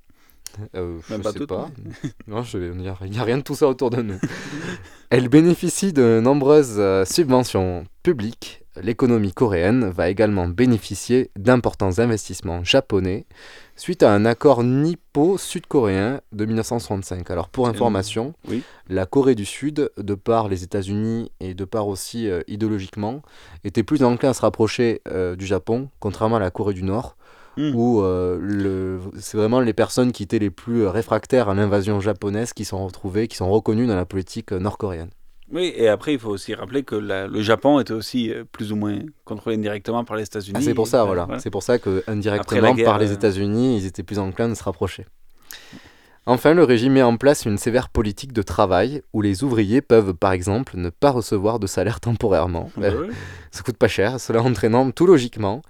Euh, 0.76 1.00
je 1.10 1.16
pas 1.16 1.32
sais 1.32 1.40
toutes, 1.40 1.50
pas. 1.50 1.70
mais- 1.84 2.10
non, 2.28 2.44
il 2.54 2.72
n'y 2.78 2.88
a, 2.88 3.24
rien 3.24 3.38
de 3.38 3.44
tout 3.44 3.56
ça 3.56 3.68
autour 3.68 3.90
de 3.90 4.02
nous. 4.02 4.20
Elle 5.10 5.28
bénéficie 5.30 5.94
de 5.94 6.20
nombreuses 6.22 6.76
euh, 6.78 7.06
subventions 7.06 7.86
publiques. 8.04 8.64
L'économie 8.82 9.34
coréenne 9.34 9.90
va 9.90 10.10
également 10.10 10.48
bénéficier 10.48 11.30
d'importants 11.38 12.00
investissements 12.00 12.64
japonais 12.64 13.26
suite 13.76 14.02
à 14.02 14.14
un 14.14 14.24
accord 14.24 14.64
nippo-sud-coréen 14.64 16.22
de 16.32 16.46
1965. 16.46 17.30
Alors 17.32 17.50
pour 17.50 17.68
information, 17.68 18.34
oui. 18.48 18.64
la 18.88 19.06
Corée 19.06 19.36
du 19.36 19.44
Sud, 19.44 19.92
de 19.98 20.16
par 20.16 20.48
les 20.48 20.64
États-Unis 20.64 21.32
et 21.42 21.54
de 21.54 21.66
par 21.66 21.88
aussi 21.88 22.30
euh, 22.30 22.42
idéologiquement, 22.48 23.22
était 23.64 23.84
plus 23.84 24.04
enclin 24.04 24.30
à 24.30 24.34
se 24.34 24.42
rapprocher 24.42 25.02
euh, 25.10 25.36
du 25.36 25.46
Japon, 25.46 25.90
contrairement 26.00 26.38
à 26.38 26.40
la 26.40 26.52
Corée 26.52 26.74
du 26.74 26.84
Nord, 26.84 27.18
Hmm. 27.58 27.76
où 27.76 28.02
euh, 28.02 28.38
le- 28.42 29.00
c'est 29.20 29.36
vraiment 29.38 29.60
les 29.60 29.74
personnes 29.74 30.14
qui 30.14 30.24
étaient 30.24 30.40
les 30.40 30.50
plus 30.50 30.84
euh, 30.84 30.90
réfractaires 30.90 31.50
à 31.50 31.54
l'invasion 31.54 32.00
japonaise 32.00 32.54
qui 32.54 32.64
sont 32.64 32.86
retrouvées, 32.86 33.28
qui 33.28 33.36
sont 33.36 33.50
reconnues 33.52 33.88
dans 33.88 33.96
la 33.96 34.06
politique 34.06 34.54
euh, 34.54 34.60
nord-coréenne. 34.60 35.10
Oui, 35.52 35.74
et 35.76 35.90
après, 35.90 36.14
il 36.14 36.20
faut 36.20 36.30
aussi 36.30 36.54
rappeler 36.54 36.84
que 36.84 36.96
la- 36.96 37.28
le 37.28 37.42
Japon 37.42 37.82
était 37.82 37.92
aussi 37.92 38.32
plus 38.54 38.72
ou 38.72 38.78
moins 38.78 39.00
contrôlé 39.26 39.58
indirectement 39.58 40.06
par 40.06 40.16
les 40.16 40.24
États-Unis. 40.24 40.58
Ah, 40.58 40.62
c'est 40.64 40.74
pour 40.74 40.88
ça, 40.88 41.02
Euh, 41.02 41.06
voilà. 41.06 41.28
C'est 41.40 41.50
pour 41.50 41.62
ça 41.62 41.78
que 41.78 42.04
indirectement, 42.08 42.74
guerre, 42.74 42.86
par 42.86 42.98
les 43.00 43.12
États-Unis, 43.12 43.78
ils 43.80 43.86
étaient 43.86 44.04
plus 44.04 44.18
enclins 44.18 44.48
de 44.48 44.54
se 44.56 44.64
rapprocher. 44.64 45.06
Enfin, 46.28 46.54
le 46.54 46.64
régime 46.64 46.94
met 46.94 47.02
en 47.02 47.18
place 47.18 47.46
une 47.46 47.58
sévère 47.58 47.90
politique 47.90 48.32
de 48.32 48.44
travail 48.44 49.02
où 49.12 49.22
les 49.22 49.44
ouvriers 49.44 49.82
peuvent, 49.82 50.14
par 50.14 50.32
exemple, 50.34 50.78
ne 50.78 50.90
pas 50.92 51.10
recevoir 51.10 51.60
de 51.60 51.66
salaire 51.68 52.00
temporaire. 52.00 52.48
Bah 52.48 52.62
Euh, 52.78 53.08
ouais. 53.08 53.14
Ça 53.52 53.64
coûte 53.64 53.78
pas 53.78 53.88
cher, 53.88 54.20
cela 54.20 54.42
entraînant 54.42 54.92
tout 54.92 55.08
logiquement 55.08 55.62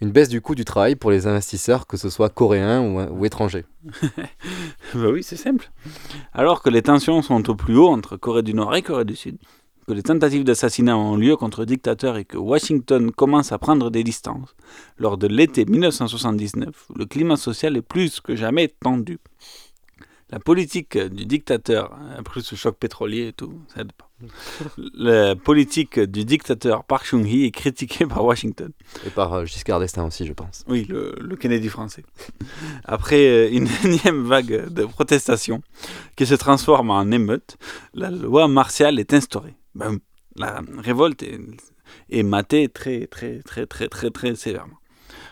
une 0.00 0.10
baisse 0.10 0.28
du 0.28 0.40
coût 0.40 0.54
du 0.54 0.64
travail 0.64 0.94
pour 0.94 1.10
les 1.10 1.26
investisseurs, 1.26 1.86
que 1.86 1.96
ce 1.96 2.08
soit 2.08 2.28
coréens 2.28 2.82
ou, 3.10 3.24
étrangers. 3.24 3.64
Bah 4.94 5.10
oui, 5.12 5.22
c'est 5.22 5.36
simple. 5.36 5.70
Alors 6.32 6.62
que 6.62 6.70
les 6.70 6.82
tensions 6.82 7.20
sont 7.20 7.50
au 7.50 7.54
plus 7.54 7.76
haut 7.76 7.88
entre 7.88 8.16
Corée 8.16 8.42
du 8.42 8.54
Nord 8.54 8.74
et 8.74 8.82
Corée 8.82 9.04
du 9.04 9.16
Sud, 9.16 9.36
que 9.86 9.92
les 9.92 10.02
tentatives 10.02 10.44
d'assassinat 10.44 10.96
ont 10.96 11.16
lieu 11.16 11.36
contre 11.36 11.64
dictateurs 11.64 12.16
et 12.16 12.24
que 12.24 12.38
Washington 12.38 13.10
commence 13.10 13.52
à 13.52 13.58
prendre 13.58 13.90
des 13.90 14.04
distances, 14.04 14.54
lors 14.98 15.18
de 15.18 15.26
l'été 15.26 15.64
1979, 15.64 16.88
le 16.94 17.06
climat 17.06 17.36
social 17.36 17.76
est 17.76 17.82
plus 17.82 18.20
que 18.20 18.36
jamais 18.36 18.68
tendu. 18.68 19.18
La 20.30 20.38
politique 20.38 20.98
du 20.98 21.24
dictateur, 21.24 21.98
après 22.18 22.42
ce 22.42 22.54
choc 22.54 22.76
pétrolier 22.76 23.28
et 23.28 23.32
tout, 23.32 23.62
ça 23.74 23.80
aide 23.80 23.92
pas. 23.92 24.08
La 24.94 25.36
politique 25.36 25.98
du 25.98 26.24
dictateur 26.26 26.84
Park 26.84 27.06
Chung-hee 27.06 27.46
est 27.46 27.50
critiquée 27.50 28.04
par 28.04 28.24
Washington. 28.24 28.70
Et 29.06 29.10
par 29.10 29.32
euh, 29.32 29.44
Giscard 29.46 29.80
d'Estaing 29.80 30.06
aussi, 30.06 30.26
je 30.26 30.34
pense. 30.34 30.64
Oui, 30.68 30.84
le, 30.84 31.14
le 31.18 31.36
Kennedy 31.36 31.68
français. 31.68 32.04
Après 32.84 33.26
euh, 33.26 33.48
une 33.50 33.68
énième 33.84 34.24
vague 34.24 34.68
de 34.70 34.84
protestations 34.84 35.62
qui 36.14 36.26
se 36.26 36.34
transforme 36.34 36.90
en 36.90 37.10
émeute, 37.10 37.56
la 37.94 38.10
loi 38.10 38.48
martiale 38.48 38.98
est 38.98 39.14
instaurée. 39.14 39.54
Ben, 39.74 39.98
la 40.36 40.60
révolte 40.78 41.22
est, 41.22 41.40
est 42.10 42.22
matée 42.22 42.68
très, 42.68 43.06
très, 43.06 43.40
très, 43.42 43.66
très, 43.66 43.88
très, 43.88 44.10
très 44.10 44.34
sévèrement. 44.34 44.76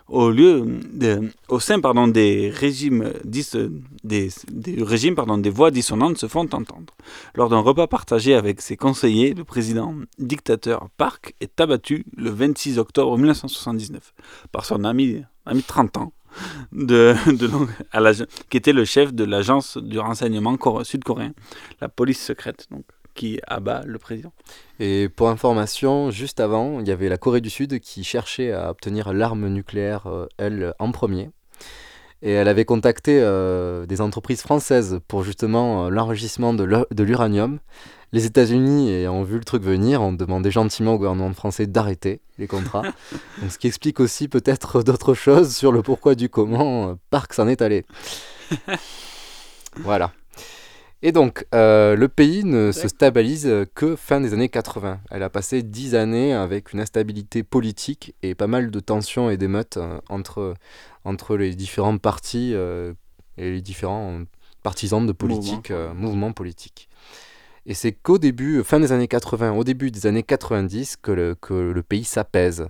Au, 0.09 0.31
lieu 0.31 0.65
de- 0.93 1.31
au 1.49 1.59
sein 1.59 1.81
pardon, 1.81 2.07
des 2.07 2.49
régimes, 2.51 3.13
dis- 3.25 3.51
des, 4.05 4.29
des 4.51 4.83
régimes 4.83 5.17
pardon, 5.17 5.37
des 5.37 5.51
voix 5.51 5.71
dissonantes 5.73 6.17
se 6.19 6.29
font 6.29 6.49
entendre. 6.53 6.95
Lors 7.35 7.49
d'un 7.49 7.59
repas 7.59 7.89
partagé 7.89 8.35
avec 8.35 8.61
ses 8.61 8.77
conseillers, 8.77 9.35
le 9.35 9.43
président 9.45 9.95
dictateur 10.19 10.89
Park 10.97 11.35
est 11.41 11.61
abattu 11.61 12.05
le 12.17 12.31
26 12.31 12.79
octobre 12.79 13.17
1979 13.19 14.15
par 14.53 14.65
son 14.65 14.85
ami, 14.85 15.23
ami 15.45 15.61
de 15.63 15.67
30 15.67 15.97
ans, 15.97 16.13
de, 16.73 17.15
de 17.37 17.51
qui 18.51 18.57
était 18.59 18.73
le 18.75 18.85
chef 18.85 19.13
de 19.13 19.25
l'agence 19.25 19.77
du 19.79 19.99
renseignement 19.99 20.57
cor- 20.57 20.85
sud-coréen, 20.87 21.33
la 21.81 21.89
police 21.89 22.23
secrète, 22.25 22.67
donc, 22.71 22.85
qui 23.17 23.41
abat 23.49 23.83
le 23.85 23.99
président. 23.99 24.33
Et 24.79 25.09
pour 25.09 25.29
information, 25.29 26.11
juste 26.13 26.39
avant, 26.39 26.79
il 26.81 26.87
y 26.87 26.93
avait 26.93 27.09
la 27.09 27.17
Corée 27.19 27.41
du 27.41 27.51
Sud 27.51 27.81
qui 27.81 28.05
cherchait 28.05 28.53
à 28.53 28.71
obtenir 28.71 29.13
l'arme 29.13 29.49
nucléaire, 29.49 30.07
euh, 30.07 30.27
elle, 30.39 30.75
en 30.79 30.93
premier. 30.93 31.31
Et 32.23 32.31
elle 32.33 32.49
avait 32.49 32.65
contacté 32.65 33.19
euh, 33.21 33.85
des 33.87 34.01
entreprises 34.01 34.41
françaises 34.43 35.01
pour 35.09 35.23
justement 35.23 35.87
euh, 35.87 35.91
l'enrichissement 35.91 36.55
de 36.55 36.65
l'u- 36.65 36.87
de 36.91 37.03
l'uranium. 37.05 37.59
Les 38.13 38.25
États-Unis 38.25 38.91
ayant 38.91 39.23
vu 39.25 39.37
le 39.37 39.45
truc 39.45 39.63
venir, 39.63 40.01
ont 40.01 40.13
demandé 40.13 40.51
gentiment 40.51 40.95
au 40.95 40.97
gouvernement 40.97 41.33
français 41.35 41.67
d'arrêter 41.67 42.21
les 42.39 42.47
contrats. 42.47 42.83
Donc, 43.43 43.51
ce 43.51 43.59
qui 43.59 43.67
explique 43.67 44.01
aussi 44.01 44.29
peut-être 44.29 44.83
d'autres 44.83 45.13
choses 45.15 45.55
sur 45.55 45.73
le 45.73 45.83
pourquoi 45.83 46.15
du 46.15 46.29
comment 46.29 46.91
euh, 46.91 46.95
Park 47.11 47.33
s'en 47.35 47.49
est 47.49 47.61
allé. 47.63 47.85
Voilà. 49.81 50.13
Et 51.07 51.13
donc, 51.13 51.47
euh, 51.55 51.95
le 51.95 52.09
pays 52.09 52.43
ne 52.43 52.73
se 52.73 52.89
stabilise 52.89 53.49
que 53.77 53.95
fin 53.95 54.21
des 54.21 54.35
années 54.35 54.49
80. 54.49 54.99
Elle 55.13 55.23
a 55.23 55.31
passé 55.31 55.63
dix 55.63 55.95
années 55.95 56.35
avec 56.35 56.73
une 56.73 56.81
instabilité 56.81 57.45
politique 57.45 58.17
et 58.25 58.35
pas 58.35 58.49
mal 58.49 58.73
de 58.73 58.81
tensions 58.81 59.31
et 59.31 59.37
d'émeutes 59.37 59.77
euh, 59.77 60.01
entre, 60.09 60.55
entre 61.05 61.37
les 61.37 61.55
différents 61.55 61.97
partis 61.99 62.55
euh, 62.55 62.93
et 63.39 63.53
les 63.53 63.61
différents 63.61 64.23
partisans 64.65 65.07
de 65.07 65.13
politique, 65.13 65.71
Mouvements. 65.71 65.91
euh, 65.91 65.95
mouvements 65.95 66.33
politiques. 66.33 66.89
Et 67.67 67.75
c'est 67.75 67.93
qu'au 67.93 68.19
début, 68.19 68.65
fin 68.65 68.81
des 68.81 68.91
années 68.91 69.07
80, 69.07 69.53
au 69.53 69.63
début 69.63 69.93
des 69.93 70.09
années 70.09 70.25
90, 70.25 70.97
que 70.97 71.13
le, 71.13 71.37
que 71.37 71.55
le 71.55 71.83
pays 71.85 72.03
s'apaise, 72.03 72.67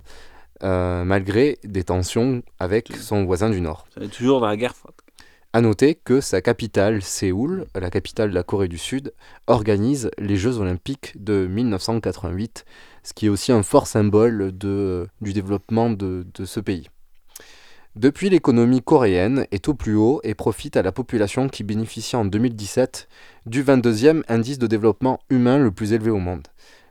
malgré 0.61 1.57
des 1.65 1.85
tensions 1.85 2.43
avec 2.59 2.95
son 2.95 3.25
voisin 3.25 3.49
du 3.49 3.63
Nord. 3.63 3.87
C'est 3.95 4.11
toujours 4.11 4.41
dans 4.41 4.49
la 4.49 4.59
guerre 4.59 4.77
froide. 4.77 4.95
À 5.57 5.63
noter 5.63 5.95
que 5.95 6.21
sa 6.21 6.43
capitale, 6.43 7.01
Séoul, 7.01 7.65
la 7.75 7.89
capitale 7.89 8.29
de 8.29 8.35
la 8.35 8.43
Corée 8.43 8.69
du 8.69 8.77
Sud, 8.77 9.15
organise 9.47 10.11
les 10.19 10.37
Jeux 10.37 10.59
olympiques 10.59 11.15
de 11.17 11.47
1988, 11.47 12.67
ce 13.03 13.15
qui 13.15 13.25
est 13.25 13.29
aussi 13.31 13.53
un 13.53 13.63
fort 13.63 13.87
symbole 13.87 14.53
de, 14.55 15.09
du 15.23 15.33
développement 15.33 15.89
de, 15.89 16.27
de 16.35 16.45
ce 16.45 16.61
pays. 16.61 16.91
Depuis, 17.95 18.29
l'économie 18.29 18.83
coréenne 18.83 19.47
est 19.51 19.67
au 19.71 19.73
plus 19.73 19.95
haut 19.95 20.21
et 20.25 20.35
profite 20.35 20.77
à 20.77 20.83
la 20.83 20.93
population 20.93 21.49
qui 21.49 21.65
bénéficie 21.65 22.17
en 22.17 22.27
2017 22.27 23.09
du 23.47 23.65
22e 23.65 24.25
indice 24.29 24.59
de 24.59 24.67
développement 24.67 25.21
humain 25.31 25.57
le 25.59 25.71
plus 25.71 25.95
élevé 25.95 26.11
au 26.11 26.19
monde. 26.19 26.49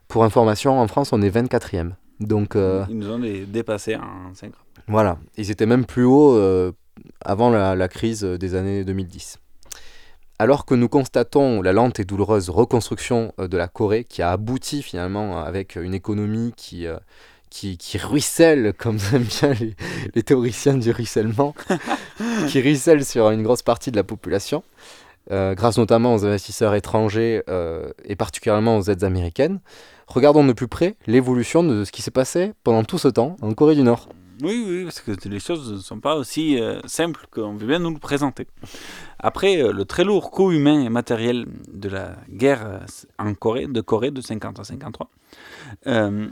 Pour 0.08 0.24
information, 0.24 0.80
en 0.80 0.88
France, 0.88 1.14
on 1.14 1.22
est 1.22 1.30
24e. 1.30 1.92
Donc, 2.20 2.56
euh, 2.56 2.84
Ils 2.90 2.98
nous 2.98 3.12
ont 3.12 3.20
dé- 3.20 3.46
dépassés 3.46 3.96
en 3.96 4.34
5 4.34 4.48
ans. 4.56 4.64
voilà, 4.88 5.20
ils 5.38 5.52
étaient 5.52 5.68
même 5.68 5.86
plus 5.86 6.06
hauts 6.06 6.36
euh, 6.36 6.72
avant 7.24 7.50
la, 7.50 7.76
la 7.76 7.88
crise 7.88 8.24
des 8.24 8.56
années 8.56 8.84
2010. 8.84 9.40
Alors 10.38 10.66
que 10.66 10.76
nous 10.76 10.90
constatons 10.90 11.62
la 11.62 11.72
lente 11.72 12.00
et 12.00 12.04
douloureuse 12.04 12.50
reconstruction 12.50 13.34
euh, 13.40 13.48
de 13.48 13.58
la 13.58 13.68
Corée, 13.68 14.04
qui 14.04 14.22
a 14.22 14.32
abouti 14.32 14.82
finalement 14.82 15.40
avec 15.40 15.76
une 15.76 15.94
économie 15.94 16.54
qui, 16.58 16.88
euh, 16.88 16.98
qui, 17.50 17.78
qui 17.78 17.98
ruisselle, 17.98 18.74
comme 18.78 18.98
aiment 19.14 19.24
bien 19.24 19.54
les, 19.54 19.76
les 20.14 20.24
théoriciens 20.24 20.78
du 20.78 20.92
ruissellement, 20.92 21.56
qui 22.50 22.60
ruisselle 22.60 23.06
sur 23.06 23.32
une 23.32 23.44
grosse 23.44 23.62
partie 23.62 23.92
de 23.92 23.96
la 23.96 24.04
population, 24.04 24.64
euh, 25.32 25.56
grâce 25.56 25.78
notamment 25.78 26.14
aux 26.14 26.26
investisseurs 26.26 26.76
étrangers 26.76 27.42
euh, 27.50 27.90
et 28.04 28.16
particulièrement 28.16 28.78
aux 28.78 28.84
aides 28.84 29.04
américaines, 29.04 29.60
regardons 30.08 30.46
de 30.46 30.54
plus 30.54 30.68
près 30.68 30.98
l'évolution 31.08 31.64
de 31.64 31.84
ce 31.84 31.92
qui 31.92 32.04
s'est 32.04 32.12
passé 32.12 32.54
pendant 32.64 32.84
tout 32.84 33.00
ce 33.00 33.08
temps 33.08 33.36
en 33.42 33.54
Corée 33.54 33.76
du 33.76 33.82
Nord. 33.82 34.10
Oui, 34.42 34.66
oui, 34.68 34.84
parce 34.84 35.00
que 35.02 35.12
les 35.30 35.40
choses 35.40 35.72
ne 35.72 35.78
sont 35.78 36.00
pas 36.00 36.16
aussi 36.16 36.60
euh, 36.60 36.80
simples 36.86 37.26
qu'on 37.32 37.54
veut 37.56 37.68
bien 37.68 37.80
nous 37.80 37.92
le 37.92 38.00
présenter. 38.00 38.48
Après 39.20 39.62
euh, 39.62 39.72
le 39.72 39.86
très 39.86 40.04
lourd 40.04 40.30
coût 40.32 40.52
humain 40.52 40.82
et 40.84 40.90
matériel 40.90 41.46
de 41.72 41.90
la 41.90 42.16
guerre 42.30 42.66
euh, 42.66 42.80
en 43.18 43.34
Corée, 43.34 43.68
de 43.68 43.82
Corée 43.82 44.12
de 44.12 44.22
50 44.22 44.60
à 44.60 44.64
53, 44.64 45.10
euh, 45.88 46.28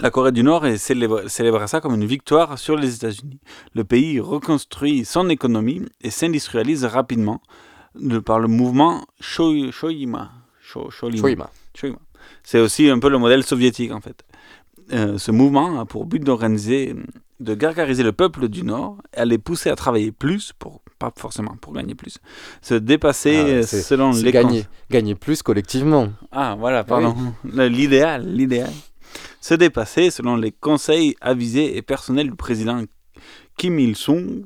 la 0.00 0.10
Corée 0.10 0.32
du 0.32 0.42
Nord 0.42 0.64
célèbre 0.76 1.66
ça 1.68 1.80
comme 1.80 1.94
une 1.94 2.04
victoire 2.06 2.58
sur 2.58 2.76
les 2.76 2.96
États-Unis. 2.96 3.38
Le 3.74 3.84
pays 3.84 4.18
reconstruit 4.18 5.04
son 5.04 5.28
économie 5.28 5.82
et 6.00 6.10
s'industrialise 6.10 6.84
rapidement 6.84 7.40
de, 7.94 8.18
par 8.18 8.40
le 8.40 8.48
mouvement 8.48 9.06
Sho- 9.20 9.70
Shoima. 9.70 10.32
Sho- 10.60 10.90
Sholima. 10.90 11.28
Shoima. 11.28 11.50
Shoima. 11.74 11.98
C'est 12.42 12.58
aussi 12.58 12.90
un 12.90 12.98
peu 12.98 13.08
le 13.08 13.18
modèle 13.18 13.44
soviétique 13.44 13.92
en 13.92 14.00
fait. 14.00 14.24
Euh, 14.92 15.18
ce 15.18 15.30
mouvement 15.30 15.80
a 15.80 15.86
pour 15.86 16.06
but 16.06 16.22
d'organiser, 16.22 16.94
de 17.40 17.54
gargariser 17.54 18.02
le 18.02 18.12
peuple 18.12 18.48
du 18.48 18.62
Nord, 18.62 18.98
et 19.16 19.20
à 19.20 19.24
les 19.24 19.38
pousser 19.38 19.70
à 19.70 19.76
travailler 19.76 20.12
plus, 20.12 20.52
pour, 20.58 20.82
pas 20.98 21.12
forcément 21.16 21.56
pour 21.60 21.72
gagner 21.72 21.94
plus, 21.94 22.18
se 22.62 22.74
dépasser 22.74 23.60
Ah, 23.62 23.66
selon 23.66 24.12
les 24.12 24.32
gagner, 24.32 24.66
gagner 24.90 25.14
plus 25.14 25.42
collectivement. 25.42 26.08
Ah 26.32 26.56
voilà, 26.58 26.84
pardon. 26.84 27.14
L'idéal, 27.44 28.26
l'idéal. 28.26 28.72
Se 29.40 29.54
dépasser 29.54 30.10
selon 30.10 30.36
les 30.36 30.52
conseils 30.52 31.16
avisés 31.20 31.76
et 31.76 31.82
personnels 31.82 32.30
du 32.30 32.36
président 32.36 32.82
Kim 33.56 33.78
Il-sung, 33.78 34.42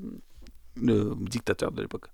le 0.80 1.14
dictateur 1.20 1.72
de 1.72 1.82
l'époque. 1.82 2.06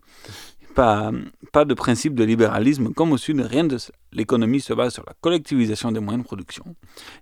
Pas, 0.74 1.12
pas 1.52 1.64
de 1.64 1.74
principe 1.74 2.14
de 2.14 2.24
libéralisme 2.24 2.92
comme 2.92 3.12
au 3.12 3.18
Sud, 3.18 3.40
rien 3.40 3.64
de 3.64 3.78
cela. 3.78 3.96
L'économie 4.12 4.60
se 4.60 4.72
base 4.72 4.94
sur 4.94 5.04
la 5.06 5.14
collectivisation 5.20 5.92
des 5.92 6.00
moyens 6.00 6.24
de 6.24 6.26
production 6.26 6.64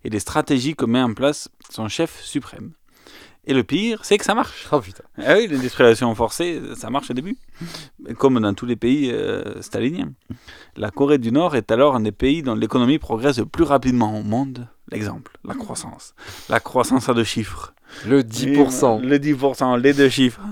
et 0.05 0.11
les 0.11 0.21
stratégies 0.21 0.75
que 0.75 0.85
met 0.85 1.03
en 1.03 1.15
place 1.15 1.51
son 1.71 1.89
chef 1.89 2.23
suprême. 2.23 2.73
Et 3.45 3.55
le 3.55 3.65
pire, 3.65 4.05
c'est 4.05 4.19
que 4.19 4.25
ça 4.25 4.35
marche. 4.35 4.69
Oh 4.71 4.81
putain. 4.81 5.03
Ah 5.19 5.35
oui, 5.37 5.49
l'industrialisation 5.49 6.15
forcée, 6.15 6.61
ça 6.77 6.91
marche 6.91 7.11
au 7.11 7.15
début, 7.15 7.37
comme 8.17 8.39
dans 8.39 8.55
tous 8.55 8.67
les 8.67 8.77
pays 8.77 9.11
euh, 9.11 9.61
staliniens. 9.61 10.13
La 10.77 10.91
Corée 10.91 11.19
du 11.19 11.33
Nord 11.33 11.57
est 11.57 11.73
alors 11.73 11.97
un 11.97 12.01
des 12.01 12.13
pays 12.13 12.43
dont 12.43 12.55
l'économie 12.55 12.99
progresse 12.99 13.39
le 13.39 13.47
plus 13.47 13.65
rapidement 13.65 14.17
au 14.17 14.23
monde. 14.23 14.69
L'exemple, 14.93 15.37
la 15.45 15.55
croissance. 15.55 16.15
La 16.49 16.61
croissance 16.61 17.09
à 17.09 17.15
deux 17.15 17.25
chiffres. 17.25 17.75
Le 18.07 18.23
10%. 18.23 19.03
Et, 19.03 19.07
le 19.07 19.19
10%, 19.19 19.81
les 19.81 19.93
deux 19.93 20.09
chiffres. 20.09 20.43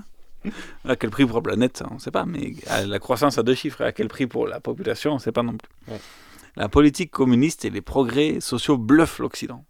À 0.88 0.96
quel 0.96 1.10
prix 1.10 1.26
pour 1.26 1.36
la 1.36 1.42
planète, 1.42 1.76
ça, 1.76 1.86
on 1.90 1.94
ne 1.94 1.98
sait 2.00 2.10
pas, 2.10 2.24
mais 2.24 2.54
la 2.86 2.98
croissance 2.98 3.36
à 3.38 3.42
deux 3.42 3.54
chiffres, 3.54 3.82
à 3.82 3.92
quel 3.92 4.08
prix 4.08 4.26
pour 4.26 4.46
la 4.46 4.60
population, 4.60 5.12
on 5.12 5.14
ne 5.14 5.20
sait 5.20 5.32
pas 5.32 5.42
non 5.42 5.54
plus. 5.56 5.92
Ouais. 5.92 6.00
La 6.56 6.68
politique 6.68 7.10
communiste 7.10 7.64
et 7.64 7.70
les 7.70 7.80
progrès 7.82 8.38
sociaux 8.40 8.76
bluffent 8.78 9.18
l'Occident. 9.18 9.64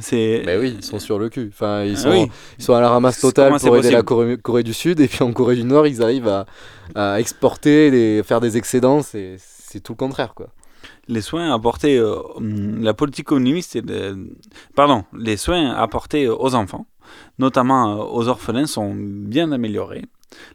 C'est... 0.00 0.42
Mais 0.46 0.56
oui, 0.56 0.76
ils 0.78 0.84
sont 0.84 0.98
sur 1.00 1.18
le 1.18 1.28
cul. 1.28 1.50
Enfin, 1.52 1.82
ils 1.84 1.94
Ah 1.96 2.00
sont, 2.00 2.10
oui. 2.10 2.26
ils 2.58 2.64
sont 2.64 2.74
à 2.74 2.80
la 2.80 2.88
ramasse 2.88 3.18
totale 3.20 3.48
comment 3.48 3.58
pour 3.58 3.76
aider 3.78 3.90
la 3.90 4.02
Corée, 4.02 4.36
Corée 4.38 4.62
du 4.62 4.72
Sud, 4.74 5.00
et 5.00 5.08
puis 5.08 5.22
en 5.24 5.32
Corée 5.32 5.56
du 5.56 5.64
Nord, 5.64 5.86
ils 5.88 6.02
arrivent 6.02 6.28
à, 6.28 6.46
à 6.94 7.18
exporter, 7.20 7.90
les, 7.90 8.22
faire 8.22 8.40
des 8.40 8.56
excédents. 8.56 9.02
C'est 9.02 9.36
c'est 9.38 9.80
tout 9.80 9.92
le 9.92 9.96
contraire, 9.98 10.32
quoi. 10.34 10.48
les 11.08 11.20
soins 11.20 11.52
apportés, 11.52 11.98
euh, 11.98 12.16
hum, 12.36 12.82
la 12.82 12.94
politique 12.94 13.26
communiste, 13.26 13.76
et 13.76 13.82
de- 13.82 14.30
pardon, 14.74 15.04
les 15.16 15.36
soins 15.36 15.72
apportés 15.74 16.28
aux 16.28 16.54
enfants, 16.54 16.86
notamment 17.38 18.00
euh, 18.00 18.04
aux 18.04 18.28
orphelins, 18.28 18.66
sont 18.66 18.94
bien 18.94 19.52
améliorés. 19.52 20.04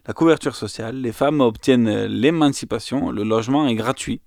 La 0.06 0.14
couverture 0.14 0.54
sociale, 0.54 0.96
les 0.96 1.12
femmes 1.12 1.40
obtiennent 1.40 2.04
l'émancipation, 2.04 3.10
le 3.10 3.24
logement 3.24 3.66
est 3.66 3.74
gratuit, 3.74 4.20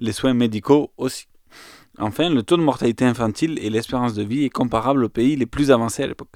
les 0.00 0.12
soins 0.12 0.34
médicaux 0.34 0.92
aussi. 0.96 1.26
Enfin, 1.98 2.28
le 2.28 2.42
taux 2.42 2.56
de 2.56 2.62
mortalité 2.62 3.04
infantile 3.04 3.58
et 3.62 3.70
l'espérance 3.70 4.14
de 4.14 4.22
vie 4.22 4.44
est 4.44 4.50
comparable 4.50 5.04
aux 5.04 5.08
pays 5.08 5.36
les 5.36 5.46
plus 5.46 5.70
avancés 5.70 6.02
à 6.02 6.06
l'époque. 6.06 6.32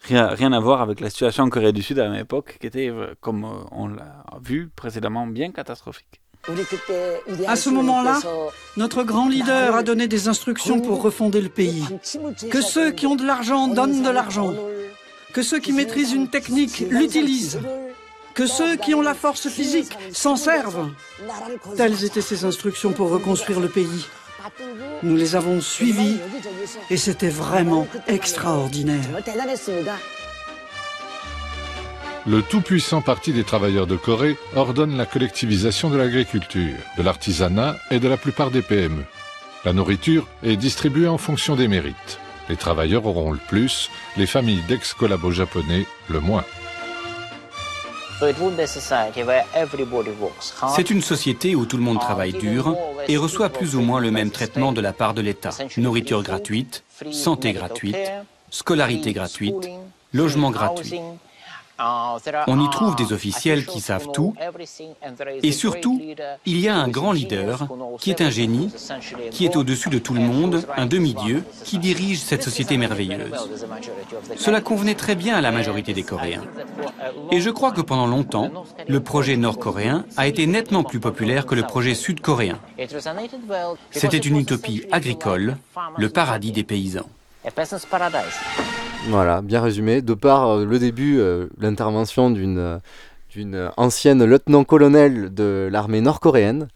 Rien, 0.00 0.52
à 0.52 0.60
voir 0.60 0.80
avec 0.80 1.00
la 1.00 1.10
situation 1.10 1.44
en 1.44 1.50
Corée 1.50 1.72
du 1.72 1.82
Sud 1.82 1.98
à 1.98 2.04
la 2.04 2.10
même 2.10 2.20
époque, 2.20 2.56
qui 2.60 2.66
était, 2.66 2.88
euh, 2.88 3.14
comme 3.20 3.44
on 3.72 3.88
l'a 3.88 4.24
vu 4.42 4.70
précédemment, 4.74 5.26
bien 5.26 5.50
catastrophique. 5.50 6.20
À 7.46 7.56
ce 7.56 7.68
moment-là, 7.68 8.20
notre 8.76 9.02
grand 9.02 9.28
leader 9.28 9.74
a 9.74 9.82
donné 9.82 10.08
des 10.08 10.28
instructions 10.28 10.80
pour 10.80 11.02
refonder 11.02 11.40
le 11.40 11.48
pays. 11.48 11.84
Que 12.50 12.62
ceux 12.62 12.90
qui 12.92 13.06
ont 13.06 13.16
de 13.16 13.26
l'argent 13.26 13.68
donnent 13.68 14.02
de 14.02 14.10
l'argent. 14.10 14.54
Que 15.32 15.42
ceux 15.42 15.58
qui 15.58 15.72
maîtrisent 15.72 16.12
une 16.12 16.28
technique 16.28 16.84
l'utilisent. 16.90 17.60
Que 18.34 18.46
ceux 18.46 18.76
qui 18.76 18.94
ont 18.94 19.02
la 19.02 19.14
force 19.14 19.48
physique 19.48 19.92
s'en 20.12 20.36
servent. 20.36 20.90
Telles 21.76 22.04
étaient 22.04 22.20
ses 22.20 22.44
instructions 22.44 22.92
pour 22.92 23.10
reconstruire 23.10 23.60
le 23.60 23.68
pays. 23.68 24.06
Nous 25.02 25.16
les 25.16 25.36
avons 25.36 25.60
suivies 25.60 26.18
et 26.90 26.96
c'était 26.96 27.28
vraiment 27.28 27.86
extraordinaire. 28.06 29.08
Le 32.26 32.42
tout-puissant 32.42 33.00
Parti 33.00 33.32
des 33.32 33.44
travailleurs 33.44 33.86
de 33.86 33.96
Corée 33.96 34.36
ordonne 34.54 34.96
la 34.96 35.06
collectivisation 35.06 35.88
de 35.90 35.96
l'agriculture, 35.96 36.76
de 36.96 37.02
l'artisanat 37.02 37.76
et 37.90 38.00
de 38.00 38.08
la 38.08 38.16
plupart 38.16 38.50
des 38.50 38.62
PME. 38.62 39.04
La 39.64 39.72
nourriture 39.72 40.26
est 40.42 40.56
distribuée 40.56 41.08
en 41.08 41.18
fonction 41.18 41.56
des 41.56 41.68
mérites. 41.68 42.20
Les 42.48 42.56
travailleurs 42.56 43.06
auront 43.06 43.32
le 43.32 43.38
plus, 43.38 43.90
les 44.16 44.26
familles 44.26 44.62
d'ex-collabos 44.68 45.32
japonais 45.32 45.86
le 46.08 46.20
moins. 46.20 46.44
C'est 50.74 50.90
une 50.90 51.02
société 51.02 51.54
où 51.54 51.66
tout 51.66 51.76
le 51.76 51.82
monde 51.82 52.00
travaille 52.00 52.32
dur 52.32 52.76
et 53.06 53.16
reçoit 53.16 53.48
plus 53.48 53.76
ou 53.76 53.80
moins 53.80 54.00
le 54.00 54.10
même 54.10 54.30
traitement 54.30 54.72
de 54.72 54.80
la 54.80 54.92
part 54.92 55.14
de 55.14 55.22
l'État. 55.22 55.50
Nourriture 55.76 56.22
gratuite, 56.24 56.82
santé 57.12 57.52
gratuite, 57.52 57.96
scolarité 58.50 59.12
gratuite, 59.12 59.68
logement 60.12 60.50
gratuit. 60.50 61.00
On 61.78 62.60
y 62.60 62.70
trouve 62.70 62.96
des 62.96 63.12
officiels 63.12 63.64
qui 63.64 63.80
savent 63.80 64.10
tout 64.12 64.34
et 65.42 65.52
surtout, 65.52 66.00
il 66.44 66.58
y 66.58 66.68
a 66.68 66.76
un 66.76 66.88
grand 66.88 67.12
leader 67.12 67.68
qui 68.00 68.10
est 68.10 68.20
un 68.20 68.30
génie, 68.30 68.72
qui 69.30 69.44
est 69.44 69.56
au-dessus 69.56 69.88
de 69.88 69.98
tout 69.98 70.14
le 70.14 70.20
monde, 70.20 70.66
un 70.76 70.86
demi-dieu, 70.86 71.44
qui 71.64 71.78
dirige 71.78 72.20
cette 72.20 72.42
société 72.42 72.76
merveilleuse. 72.76 73.48
Cela 74.36 74.60
convenait 74.60 74.94
très 74.94 75.14
bien 75.14 75.36
à 75.36 75.40
la 75.40 75.52
majorité 75.52 75.92
des 75.92 76.02
Coréens. 76.02 76.42
Et 77.30 77.40
je 77.40 77.50
crois 77.50 77.70
que 77.70 77.80
pendant 77.80 78.06
longtemps, 78.06 78.50
le 78.88 79.00
projet 79.00 79.36
nord-coréen 79.36 80.04
a 80.16 80.26
été 80.26 80.46
nettement 80.46 80.82
plus 80.82 81.00
populaire 81.00 81.46
que 81.46 81.54
le 81.54 81.62
projet 81.62 81.94
sud-coréen. 81.94 82.58
C'était 83.90 84.18
une 84.18 84.36
utopie 84.38 84.84
agricole, 84.90 85.56
le 85.96 86.08
paradis 86.08 86.52
des 86.52 86.64
paysans. 86.64 87.06
Voilà, 89.06 89.40
bien 89.42 89.62
résumé. 89.62 90.02
De 90.02 90.14
par 90.14 90.48
euh, 90.48 90.64
le 90.64 90.78
début, 90.78 91.18
euh, 91.18 91.48
l'intervention 91.58 92.30
d'une 92.30 92.58
euh, 92.58 92.78
d'une 93.30 93.70
ancienne 93.76 94.24
lieutenant-colonel 94.24 95.32
de 95.32 95.68
l'armée 95.70 96.00
nord-coréenne, 96.00 96.68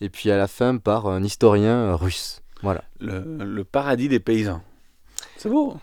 et 0.00 0.08
puis 0.08 0.30
à 0.30 0.36
la 0.36 0.46
fin 0.46 0.76
par 0.78 1.06
un 1.06 1.22
historien 1.22 1.76
euh, 1.76 1.96
russe. 1.96 2.42
Voilà. 2.62 2.84
Le, 3.00 3.44
le 3.44 3.64
paradis 3.64 4.08
des 4.08 4.20
paysans. 4.20 4.62
C'est 5.36 5.48
beau. 5.48 5.76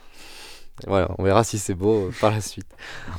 Voilà, 0.88 1.10
on 1.20 1.24
verra 1.24 1.44
si 1.44 1.60
c'est 1.60 1.76
beau 1.76 2.08
euh, 2.08 2.12
par 2.20 2.32
la 2.32 2.42
suite. 2.42 2.68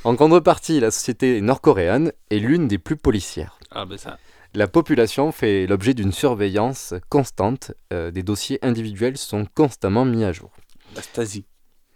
En 0.02 0.16
contrepartie, 0.16 0.80
la 0.80 0.90
société 0.90 1.40
nord-coréenne 1.40 2.12
est 2.30 2.38
l'une 2.38 2.68
des 2.68 2.78
plus 2.78 2.96
policières. 2.96 3.58
Ah 3.70 3.84
ben 3.86 3.96
ça. 3.96 4.18
La 4.54 4.66
population 4.66 5.30
fait 5.32 5.66
l'objet 5.66 5.94
d'une 5.94 6.12
surveillance 6.12 6.94
constante. 7.08 7.72
euh, 7.92 8.10
des 8.10 8.22
dossiers 8.22 8.58
individuels 8.62 9.16
sont 9.16 9.46
constamment 9.54 10.04
mis 10.04 10.24
à 10.24 10.32
jour. 10.32 10.50
La 10.96 11.02
Stasi. 11.02 11.44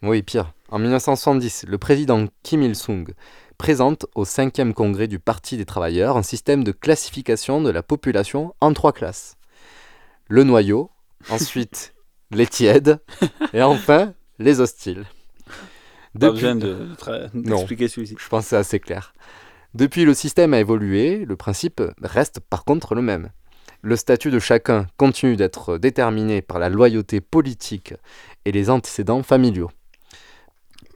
Oui, 0.03 0.23
pire. 0.23 0.53
En 0.69 0.79
1970, 0.79 1.65
le 1.67 1.77
président 1.77 2.27
Kim 2.45 2.63
Il-sung 2.63 3.07
présente 3.57 4.07
au 4.15 4.25
5e 4.25 4.73
congrès 4.73 5.09
du 5.09 5.19
Parti 5.19 5.57
des 5.57 5.65
travailleurs 5.65 6.17
un 6.17 6.23
système 6.23 6.63
de 6.63 6.71
classification 6.71 7.61
de 7.61 7.71
la 7.71 7.83
population 7.83 8.55
en 8.61 8.73
trois 8.73 8.93
classes. 8.93 9.37
Le 10.29 10.45
noyau, 10.45 10.91
ensuite 11.31 11.95
les 12.31 12.47
tièdes, 12.47 13.01
et 13.53 13.63
enfin 13.63 14.15
les 14.39 14.61
hostiles. 14.61 15.05
Pas 16.19 16.31
besoin 16.31 16.55
de 16.55 16.89
d'expliquer 17.35 17.89
celui-ci. 17.89 18.17
Je 18.19 18.29
pense 18.29 18.45
que 18.45 18.51
c'est 18.51 18.57
assez 18.57 18.79
clair. 18.79 19.15
Depuis, 19.75 20.05
le 20.05 20.15
système 20.15 20.55
a 20.55 20.61
évolué, 20.61 21.25
le 21.25 21.37
principe 21.37 21.83
reste 22.03 22.41
par 22.41 22.65
contre 22.65 22.95
le 22.95 23.03
même. 23.03 23.31
Le 23.83 23.97
statut 23.97 24.31
de 24.31 24.39
chacun 24.39 24.87
continue 24.97 25.37
d'être 25.37 25.79
déterminé 25.79 26.41
par 26.41 26.59
la 26.59 26.69
loyauté 26.69 27.21
politique 27.21 27.95
et 28.45 28.53
les 28.53 28.71
antécédents 28.71 29.23
familiaux. 29.23 29.71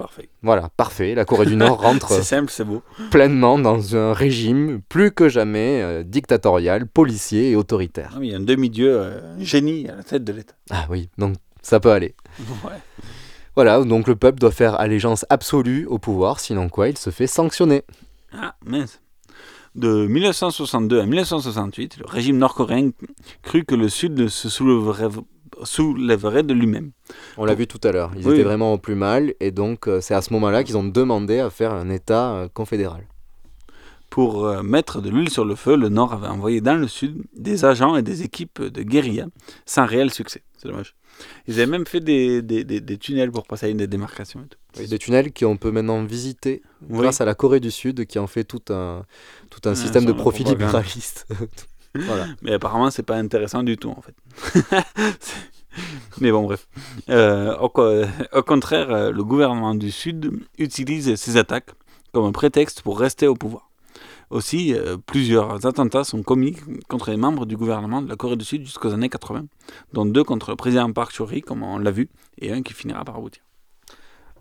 Parfait. 0.02 0.28
Voilà, 0.42 0.68
parfait. 0.76 1.14
La 1.14 1.24
Corée 1.24 1.46
du 1.46 1.54
Nord 1.54 1.80
rentre 1.80 2.08
C'est 2.08 2.24
simple, 2.24 2.50
c'est 2.50 2.64
beau. 2.64 2.82
pleinement 3.12 3.56
dans 3.56 3.94
un 3.96 4.12
régime 4.12 4.80
plus 4.88 5.12
que 5.12 5.28
jamais 5.28 5.80
euh, 5.80 6.02
dictatorial, 6.02 6.88
policier 6.88 7.52
et 7.52 7.56
autoritaire. 7.56 8.10
Ah 8.14 8.18
oui, 8.18 8.26
il 8.26 8.32
y 8.32 8.34
a 8.34 8.38
un 8.38 8.40
demi-dieu, 8.40 8.92
euh, 8.92 9.36
un 9.38 9.44
génie 9.44 9.88
à 9.88 9.94
la 9.94 10.02
tête 10.02 10.24
de 10.24 10.32
l'État. 10.32 10.54
Ah 10.70 10.86
oui, 10.90 11.08
donc 11.18 11.36
ça 11.62 11.78
peut 11.78 11.92
aller. 11.92 12.16
Ouais. 12.64 12.72
Voilà, 13.54 13.84
donc 13.84 14.08
le 14.08 14.16
peuple 14.16 14.40
doit 14.40 14.50
faire 14.50 14.80
allégeance 14.80 15.24
absolue 15.30 15.86
au 15.86 15.98
pouvoir, 15.98 16.40
sinon 16.40 16.68
quoi, 16.68 16.88
il 16.88 16.98
se 16.98 17.10
fait 17.10 17.28
sanctionner. 17.28 17.82
Ah, 18.32 18.56
mince. 18.66 19.00
De 19.76 20.06
1962 20.06 21.00
à 21.00 21.06
1968, 21.06 21.98
le 21.98 22.06
régime 22.06 22.38
nord-coréen 22.38 22.90
crut 23.42 23.64
que 23.64 23.74
le 23.76 23.88
Sud 23.88 24.26
se 24.28 24.48
soulèverait, 24.48 25.08
soulèverait 25.64 26.42
de 26.42 26.54
lui-même. 26.54 26.92
On 27.36 27.44
l'a 27.44 27.54
vu 27.54 27.66
tout 27.66 27.80
à 27.84 27.92
l'heure, 27.92 28.10
ils 28.16 28.26
Oui. 28.26 28.34
étaient 28.34 28.42
vraiment 28.42 28.72
au 28.74 28.78
plus 28.78 28.94
mal, 28.94 29.34
et 29.40 29.50
donc 29.50 29.88
euh, 29.88 30.00
c'est 30.00 30.14
à 30.14 30.22
ce 30.22 30.32
moment-là 30.34 30.64
qu'ils 30.64 30.76
ont 30.76 30.84
demandé 30.84 31.38
à 31.40 31.50
faire 31.50 31.72
un 31.72 31.90
État 31.90 32.32
euh, 32.34 32.48
confédéral. 32.52 33.06
Pour 34.10 34.44
euh, 34.44 34.62
mettre 34.62 35.00
de 35.00 35.08
l'huile 35.08 35.30
sur 35.30 35.44
le 35.46 35.54
feu, 35.54 35.74
le 35.74 35.88
Nord 35.88 36.12
avait 36.12 36.26
envoyé 36.28 36.60
dans 36.60 36.74
le 36.74 36.86
Sud 36.86 37.22
des 37.34 37.64
agents 37.64 37.96
et 37.96 38.02
des 38.02 38.22
équipes 38.22 38.60
de 38.62 38.82
guérilla 38.82 39.26
sans 39.64 39.86
réel 39.86 40.10
succès. 40.10 40.42
C'est 40.58 40.68
dommage. 40.68 40.94
Ils 41.46 41.54
avaient 41.54 41.66
même 41.70 41.86
fait 41.86 42.00
des, 42.00 42.42
des, 42.42 42.64
des- 42.64 42.80
des 42.80 42.98
tunnels 42.98 43.30
pour 43.30 43.46
passer 43.46 43.66
à 43.66 43.68
une 43.70 43.78
des 43.78 43.86
démarcations. 43.86 44.40
Et 44.40 44.48
tout. 44.48 44.58
Oui, 44.80 44.86
des 44.88 44.98
tunnels 44.98 45.32
qu'on 45.32 45.56
peut 45.56 45.70
maintenant 45.70 46.02
visiter 46.04 46.62
Oui. 46.90 46.98
grâce 47.00 47.20
à 47.22 47.24
la 47.24 47.34
Corée 47.34 47.60
du 47.60 47.70
Sud 47.70 48.04
qui 48.06 48.18
en 48.18 48.26
fait 48.26 48.44
tout 48.44 48.62
un, 48.70 49.04
tout 49.50 49.60
un 49.66 49.72
Ah, 49.72 49.76
système 49.76 50.04
de 50.04 50.12
profit 50.12 50.44
libéraliste. 50.44 51.26
voilà. 51.94 52.26
Mais 52.42 52.52
apparemment, 52.52 52.90
c'est 52.90 53.02
pas 53.02 53.16
intéressant 53.16 53.62
du 53.62 53.76
tout, 53.78 53.90
en 53.90 54.02
fait. 54.02 54.14
Mais 56.20 56.30
bon, 56.30 56.42
bref. 56.42 56.68
Euh, 57.08 57.56
au, 57.58 57.68
co- 57.68 58.02
au 58.32 58.42
contraire, 58.42 58.90
euh, 58.90 59.10
le 59.12 59.24
gouvernement 59.24 59.74
du 59.74 59.90
Sud 59.90 60.32
utilise 60.58 61.14
ces 61.16 61.36
attaques 61.36 61.70
comme 62.12 62.24
un 62.26 62.32
prétexte 62.32 62.82
pour 62.82 62.98
rester 63.00 63.26
au 63.26 63.34
pouvoir. 63.34 63.70
Aussi, 64.30 64.74
euh, 64.74 64.96
plusieurs 65.04 65.66
attentats 65.66 66.04
sont 66.04 66.22
commis 66.22 66.56
contre 66.88 67.10
les 67.10 67.16
membres 67.18 67.44
du 67.44 67.56
gouvernement 67.56 68.00
de 68.00 68.08
la 68.08 68.16
Corée 68.16 68.36
du 68.36 68.44
Sud 68.44 68.64
jusqu'aux 68.64 68.92
années 68.92 69.10
80, 69.10 69.44
dont 69.92 70.06
deux 70.06 70.24
contre 70.24 70.50
le 70.50 70.56
président 70.56 70.90
Park 70.92 71.12
Chung-hee, 71.12 71.42
comme 71.42 71.62
on 71.62 71.78
l'a 71.78 71.90
vu, 71.90 72.08
et 72.40 72.52
un 72.52 72.62
qui 72.62 72.72
finira 72.72 73.04
par 73.04 73.16
aboutir. 73.16 73.42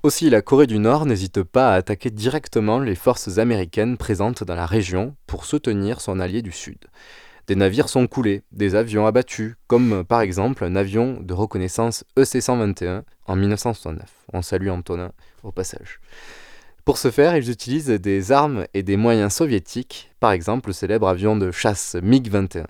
Aussi, 0.04 0.30
la 0.30 0.42
Corée 0.42 0.66
du 0.66 0.80
Nord 0.80 1.06
n'hésite 1.06 1.44
pas 1.44 1.74
à 1.74 1.76
attaquer 1.76 2.10
directement 2.10 2.80
les 2.80 2.96
forces 2.96 3.38
américaines 3.38 3.98
présentes 3.98 4.44
dans 4.44 4.56
la 4.56 4.66
région 4.66 5.16
pour 5.28 5.46
soutenir 5.46 6.02
son 6.02 6.20
allié 6.20 6.42
du 6.42 6.52
Sud. 6.52 6.80
Des 7.52 7.58
navires 7.58 7.90
sont 7.90 8.08
coulés, 8.08 8.44
des 8.54 8.76
avions 8.76 9.06
abattus, 9.06 9.56
comme 9.68 10.06
par 10.06 10.22
exemple 10.22 10.64
un 10.64 10.78
avion 10.78 11.20
de 11.20 11.34
reconnaissance 11.34 12.06
E 12.18 12.22
EC-121 12.22 13.02
en 13.26 13.36
1969. 13.36 14.06
On 14.32 14.42
salue 14.42 14.70
Antonin 14.70 15.12
au 15.44 15.52
passage. 15.52 16.00
Pour 16.86 16.98
ce 16.98 17.12
faire, 17.12 17.36
ils 17.36 17.50
utilisent 17.50 17.90
des 17.90 18.32
armes 18.32 18.68
et 18.74 18.84
des 18.84 18.96
moyens 18.96 19.34
soviétiques, 19.34 20.14
par 20.22 20.32
exemple 20.32 20.70
le 20.70 20.74
célèbre 20.74 21.10
avion 21.10 21.36
de 21.36 21.52
chasse 21.52 21.98
MiG-21. 22.02 22.68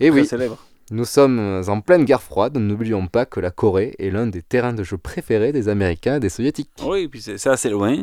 Et 0.00 0.08
Très 0.08 0.20
oui, 0.20 0.24
célèbre. 0.24 0.56
nous 0.92 1.04
sommes 1.04 1.62
en 1.68 1.82
pleine 1.82 2.06
guerre 2.06 2.22
froide, 2.22 2.56
n'oublions 2.56 3.06
pas 3.06 3.26
que 3.26 3.38
la 3.38 3.50
Corée 3.50 3.96
est 3.98 4.08
l'un 4.08 4.26
des 4.26 4.40
terrains 4.40 4.72
de 4.72 4.82
jeu 4.82 4.96
préférés 4.96 5.52
des 5.52 5.68
Américains 5.68 6.16
et 6.16 6.20
des 6.20 6.30
Soviétiques. 6.30 6.70
Oui, 6.82 7.00
et 7.00 7.08
puis 7.08 7.20
c'est 7.20 7.36
c'est 7.36 7.50
assez 7.50 7.68
loin. 7.68 7.98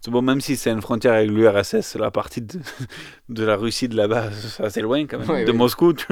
C'est 0.00 0.10
bon, 0.10 0.22
même 0.22 0.40
si 0.40 0.56
c'est 0.56 0.70
une 0.70 0.80
frontière 0.82 1.14
avec 1.14 1.30
l'URSS, 1.30 1.96
la 1.96 2.10
partie 2.10 2.40
de, 2.42 2.58
de 3.28 3.44
la 3.44 3.56
Russie 3.56 3.88
de 3.88 3.96
là-bas, 3.96 4.30
c'est 4.32 4.62
assez 4.64 4.80
loin 4.80 5.06
quand 5.06 5.18
même, 5.18 5.28
Oui, 5.30 5.44
de 5.44 5.50
oui. 5.50 5.56
Moscou. 5.56 5.92
tu. 5.92 6.06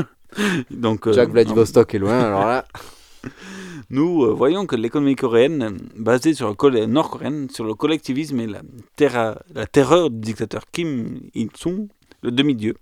Donc, 0.71 1.07
euh, 1.07 1.13
Jacques 1.13 1.31
Vladivostok 1.31 1.95
est 1.95 1.99
loin, 1.99 2.19
alors 2.21 2.47
là. 2.47 2.65
Nous 3.91 4.25
euh, 4.25 4.33
voyons 4.33 4.67
que 4.67 4.75
l'économie 4.77 5.15
coréenne, 5.17 5.79
basée 5.97 6.35
sur 6.35 6.49
le 6.49 6.87
nord-coréenne, 6.87 7.49
sur 7.51 7.65
le 7.65 7.75
collectivisme 7.75 8.41
et 8.41 8.47
la, 8.47 8.63
terra- 8.97 9.39
la 9.55 9.67
terreur 9.67 10.11
du 10.11 10.19
dictateur 10.21 10.63
Kim 10.73 11.21
Il-sung, 11.35 11.89
le 12.23 12.31
demi-dieu, 12.33 12.75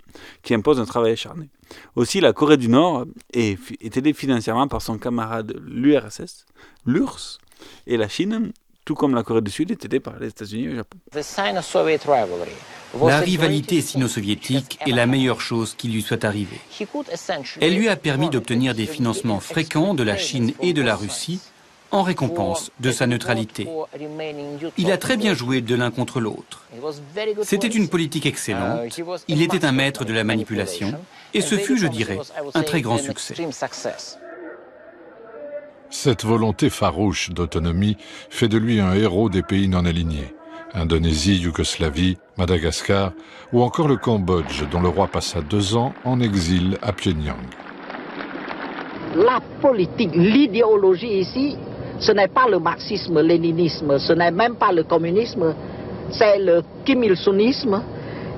qui 0.43 0.55
impose 0.55 0.81
un 0.81 0.87
travail 0.87 1.13
acharné. 1.13 1.51
Aussi, 1.97 2.21
la 2.21 2.33
Corée 2.33 2.57
du 2.57 2.69
Nord 2.69 3.05
est, 3.33 3.59
est 3.81 3.97
aidée 3.97 4.13
financièrement 4.15 4.69
par 4.69 4.81
son 4.81 4.97
camarade 4.97 5.55
l'URSS, 5.67 6.47
l'URSS, 6.87 7.39
et 7.87 7.97
la 7.97 8.09
Chine, 8.09 8.53
tout 8.85 8.95
comme 8.95 9.15
la 9.15 9.23
Corée 9.23 9.41
du 9.41 9.51
Sud, 9.51 9.71
est 9.71 9.85
aidée 9.85 10.01
par 10.01 10.19
les 10.19 10.29
États-Unis 10.29 10.65
et 10.65 10.69
le 10.69 10.77
Japon. 10.77 10.99
La 13.07 13.19
rivalité 13.19 13.81
sino-soviétique 13.81 14.79
est 14.87 14.93
la 14.93 15.07
meilleure 15.07 15.41
chose 15.41 15.75
qui 15.77 15.89
lui 15.89 16.03
soit 16.03 16.25
arrivée. 16.25 16.61
Elle 17.61 17.77
lui 17.77 17.89
a 17.89 17.97
permis 17.97 18.31
d'obtenir 18.31 18.75
des 18.75 18.87
financements 18.87 19.41
fréquents 19.41 19.95
de 19.95 20.03
la 20.03 20.17
Chine 20.17 20.53
et 20.61 20.73
de 20.73 20.83
la 20.83 20.95
Russie 20.95 21.41
en 21.91 22.03
récompense 22.03 22.71
de 22.81 22.91
sa 22.91 23.07
neutralité. 23.07 23.69
Il 24.77 24.91
a 24.91 24.99
très 24.99 25.17
bien 25.17 25.33
joué 25.33 25.61
de 25.61 25.75
l'un 25.75 25.91
contre 25.91 26.21
l'autre. 26.21 26.65
C'était 27.43 27.69
une 27.69 27.89
politique 27.89 28.27
excellente, 28.27 29.01
il 29.29 29.43
était 29.43 29.65
un 29.65 29.73
maître 29.73 30.05
de 30.05 30.13
la 30.13 30.25
manipulation, 30.25 30.95
et 31.35 31.41
ce 31.41 31.57
fut, 31.57 31.79
je 31.79 31.87
dirais, 31.87 32.19
un 32.55 32.63
très 32.63 32.81
grand 32.81 32.99
succès. 32.99 33.35
Cette 35.97 36.25
volonté 36.25 36.71
farouche 36.71 37.31
d'autonomie 37.31 37.97
fait 38.29 38.49
de 38.49 38.59
lui 38.59 38.81
un 38.81 38.95
héros 38.95 39.31
des 39.31 39.43
pays 39.43 39.69
non 39.69 39.85
alignés. 39.85 40.35
Indonésie, 40.75 41.37
Yougoslavie, 41.37 42.19
Madagascar 42.37 43.13
ou 43.53 43.63
encore 43.63 43.87
le 43.87 43.97
Cambodge, 43.97 44.65
dont 44.73 44.81
le 44.81 44.89
roi 44.89 45.07
passa 45.07 45.41
deux 45.41 45.77
ans 45.77 45.95
en 46.05 46.19
exil 46.21 46.79
à 46.83 46.93
Pyongyang. 46.93 47.47
La 49.15 49.39
politique, 49.63 50.17
l'idéologie 50.17 51.21
ici, 51.21 51.57
ce 52.01 52.11
n'est 52.11 52.29
pas 52.29 52.49
le 52.51 52.59
marxisme-léninisme, 52.59 53.97
ce 53.97 54.13
n'est 54.15 54.33
même 54.33 54.57
pas 54.57 54.73
le 54.73 54.83
communisme, 54.83 55.55
c'est 56.11 56.41
le 56.41 56.65
Kim 56.85 57.05
Il-sunisme 57.05 57.81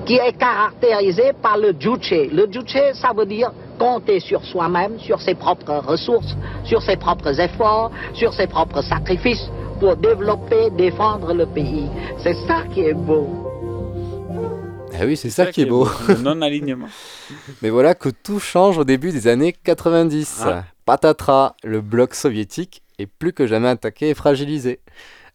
qui 0.05 0.13
est 0.13 0.37
caractérisé 0.37 1.33
par 1.41 1.57
le 1.57 1.73
juche. 1.77 2.13
Le 2.31 2.47
juche, 2.51 2.93
ça 2.93 3.13
veut 3.17 3.25
dire 3.25 3.51
compter 3.77 4.19
sur 4.19 4.43
soi-même, 4.43 4.99
sur 4.99 5.21
ses 5.21 5.35
propres 5.35 5.75
ressources, 5.85 6.35
sur 6.63 6.81
ses 6.81 6.97
propres 6.97 7.39
efforts, 7.39 7.91
sur 8.13 8.33
ses 8.33 8.47
propres 8.47 8.81
sacrifices 8.81 9.49
pour 9.79 9.95
développer, 9.95 10.69
défendre 10.71 11.33
le 11.33 11.45
pays. 11.45 11.87
C'est 12.23 12.35
ça 12.47 12.63
qui 12.73 12.81
est 12.81 12.93
beau. 12.93 13.47
Ah 14.99 15.05
oui, 15.05 15.15
c'est 15.15 15.29
ça, 15.29 15.45
qui 15.47 15.61
est 15.61 15.65
beau. 15.65 15.87
Le 16.07 16.15
non-alignement. 16.15 16.87
Mais 17.61 17.69
voilà 17.69 17.93
que 17.93 18.09
tout 18.09 18.39
change 18.39 18.79
au 18.79 18.83
début 18.83 19.11
des 19.11 19.27
années 19.27 19.53
90. 19.53 20.41
Ah. 20.43 20.63
Patatras, 20.85 21.53
le 21.63 21.81
bloc 21.81 22.15
soviétique 22.15 22.81
est 22.97 23.05
plus 23.05 23.31
que 23.31 23.45
jamais 23.45 23.67
attaqué 23.67 24.09
et 24.09 24.13
fragilisé. 24.15 24.79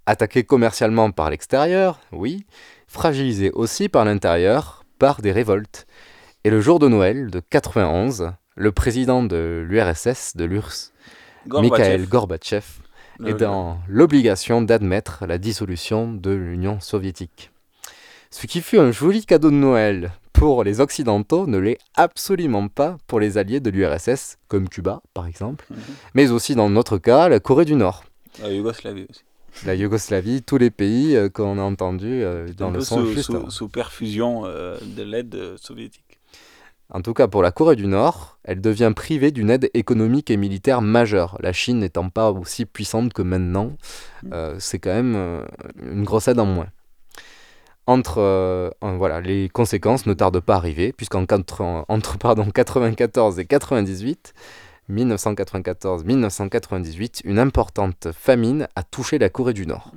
Attaqué 0.07 0.43
commercialement 0.43 1.13
par 1.13 1.31
l'extérieur, 1.31 2.01
oui, 2.11 2.45
fragilisé 2.89 3.53
aussi 3.53 3.89
par 3.89 4.05
l'intérieur, 4.05 4.85
par 4.99 5.23
des 5.23 5.31
révoltes. 5.31 5.87
Et 6.45 6.51
le 6.51 6.61
jour 6.61 6.79
de 6.79 6.89
Noël 6.89 7.31
de 7.31 7.41
91, 7.41 8.33
le 8.57 8.73
président 8.73 9.23
de 9.23 9.65
l'URSS, 9.69 10.37
de 10.37 10.45
l'URSS. 10.45 10.93
Mikhail 11.47 12.07
Gorbatchev, 12.07 12.65
Le- 13.19 13.31
est 13.31 13.35
dans 13.35 13.79
l'obligation 13.89 14.63
d'admettre 14.63 15.25
la 15.27 15.39
dissolution 15.39 16.13
de 16.13 16.31
l'Union 16.31 16.81
soviétique. 16.81 17.51
Ce 18.31 18.47
qui 18.47 18.61
fut 18.61 18.79
un 18.79 18.93
joli 18.93 19.27
cadeau 19.27 19.51
de 19.51 19.57
Noël 19.57 20.13
pour 20.33 20.65
les 20.65 20.81
Occidentaux 20.81 21.47
ne 21.47 21.59
l'est 21.59 21.79
absolument 21.95 22.69
pas 22.69 22.97
pour 23.07 23.21
les 23.21 23.39
alliés 23.39 23.61
de 23.61 23.71
l'URSS, 23.71 24.39
comme 24.49 24.69
Cuba 24.69 25.03
par 25.15 25.27
exemple, 25.27 25.67
Mhm. 25.71 25.77
mais 26.15 26.31
aussi 26.31 26.55
dans 26.55 26.71
notre 26.71 26.99
cas 26.99 27.29
la 27.29 27.39
Corée 27.41 27.65
du 27.67 27.75
Nord, 27.75 28.05
La 28.43 28.51
Yougoslavie 28.51 29.07
aussi. 29.11 29.23
la 29.67 29.75
Yougoslavie, 29.75 30.43
tous 30.43 30.57
les 30.59 30.71
pays 30.71 31.15
euh, 31.17 31.29
qu'on 31.29 31.59
a 31.59 31.63
entendus 31.63 32.23
euh, 32.25 32.49
dans 32.57 32.71
le 32.71 32.81
son 32.81 33.01
sous, 33.05 33.13
juste 33.13 33.31
sous- 33.51 33.69
perfusion 33.69 34.43
euh, 34.47 34.79
de 34.97 35.03
l'aide 35.03 35.57
soviétique. 35.59 36.12
En 36.95 37.01
tout 37.01 37.15
cas, 37.15 37.27
pour 37.27 37.43
la 37.43 37.53
Corée 37.53 37.75
du 37.75 37.87
Nord, 37.87 38.37
elle 38.45 38.61
devient 38.61 38.93
privée 38.95 39.31
d'une 39.31 39.49
aide 39.49 39.71
économique 39.73 40.31
et 40.31 40.37
militaire 40.37 40.83
majeure. 40.83 41.39
La 41.41 41.55
Chine 41.55 41.79
n'étant 41.79 42.11
pas 42.11 42.31
aussi 42.31 42.67
puissante 42.67 43.15
que 43.15 43.23
maintenant, 43.23 43.73
euh, 44.33 44.57
c'est 44.59 44.79
quand 44.79 44.93
même 44.93 45.15
euh, 45.17 45.43
une 45.91 46.05
grosse 46.05 46.29
aide 46.29 46.39
en 46.39 46.45
moins. 46.45 46.67
Entre, 47.87 48.19
euh, 48.19 48.69
voilà, 48.83 49.23
les 49.23 49.49
conséquences 49.49 50.05
ne 50.05 50.13
tardent 50.13 50.41
pas 50.41 50.53
à 50.55 50.59
arriver, 50.59 50.93
puisqu'en 50.93 51.25
entre 51.89 52.19
pardon, 52.19 52.51
94 52.51 53.39
et 53.39 53.47
98, 53.47 54.35
1994-1998, 54.91 57.23
une 57.25 57.39
importante 57.39 58.09
famine 58.13 58.69
a 58.77 58.83
touché 58.83 59.19
la 59.19 59.31
Corée 59.31 59.55
du 59.55 59.67
Nord. 59.67 59.93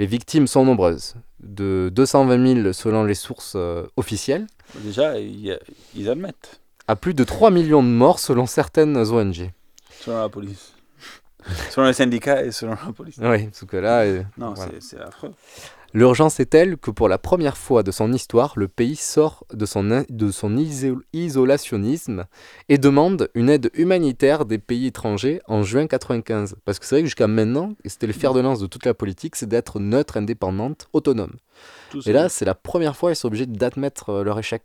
Les 0.00 0.06
victimes 0.06 0.46
sont 0.46 0.64
nombreuses, 0.64 1.14
de 1.40 1.90
220 1.92 2.62
000 2.62 2.72
selon 2.72 3.04
les 3.04 3.14
sources 3.14 3.52
euh, 3.54 3.84
officielles. 3.98 4.46
Déjà, 4.76 5.18
ils, 5.18 5.58
ils 5.94 6.08
admettent. 6.08 6.62
À 6.88 6.96
plus 6.96 7.12
de 7.12 7.22
3 7.22 7.50
millions 7.50 7.82
de 7.82 7.88
morts 7.88 8.18
selon 8.18 8.46
certaines 8.46 8.96
ONG. 8.96 9.50
Selon 10.00 10.22
la 10.22 10.30
police. 10.30 10.72
selon 11.68 11.86
les 11.86 11.92
syndicats 11.92 12.42
et 12.42 12.50
selon 12.50 12.78
la 12.86 12.92
police. 12.94 13.16
Oui, 13.20 13.44
parce 13.48 13.64
que 13.66 13.76
là... 13.76 13.98
euh, 14.04 14.22
Non, 14.38 14.54
voilà. 14.54 14.72
c'est 14.80 14.98
affreux. 14.98 15.34
L'urgence 15.92 16.38
est 16.38 16.46
telle 16.46 16.76
que 16.76 16.92
pour 16.92 17.08
la 17.08 17.18
première 17.18 17.56
fois 17.56 17.82
de 17.82 17.90
son 17.90 18.12
histoire, 18.12 18.52
le 18.56 18.68
pays 18.68 18.94
sort 18.94 19.44
de 19.52 19.66
son, 19.66 19.90
in- 19.90 20.04
de 20.08 20.30
son 20.30 20.56
iso- 20.56 21.00
isolationnisme 21.12 22.26
et 22.68 22.78
demande 22.78 23.28
une 23.34 23.50
aide 23.50 23.70
humanitaire 23.74 24.44
des 24.44 24.58
pays 24.58 24.86
étrangers 24.86 25.40
en 25.48 25.64
juin 25.64 25.88
95. 25.88 26.54
Parce 26.64 26.78
que 26.78 26.86
c'est 26.86 26.94
vrai 26.94 27.02
que 27.02 27.06
jusqu'à 27.06 27.26
maintenant, 27.26 27.74
c'était 27.84 28.06
le 28.06 28.12
fer 28.12 28.34
de 28.34 28.40
lance 28.40 28.60
de 28.60 28.66
toute 28.68 28.86
la 28.86 28.94
politique, 28.94 29.34
c'est 29.34 29.48
d'être 29.48 29.80
neutre, 29.80 30.16
indépendante, 30.16 30.86
autonome. 30.92 31.32
Tout 31.90 32.08
et 32.08 32.12
là, 32.12 32.28
c'est 32.28 32.44
la 32.44 32.54
première 32.54 32.96
fois 32.96 33.10
qu'ils 33.10 33.16
sont 33.16 33.26
obligés 33.26 33.46
d'admettre 33.46 34.10
euh, 34.10 34.22
leur 34.22 34.38
échec. 34.38 34.62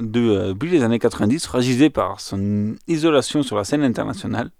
de, 0.00 0.20
euh, 0.20 0.48
depuis 0.54 0.70
les 0.70 0.82
années 0.82 0.98
90, 0.98 1.46
fragilisé 1.46 1.90
par 1.90 2.20
son 2.20 2.74
isolation 2.86 3.42
sur 3.42 3.56
la 3.56 3.64
scène 3.64 3.82
internationale, 3.82 4.50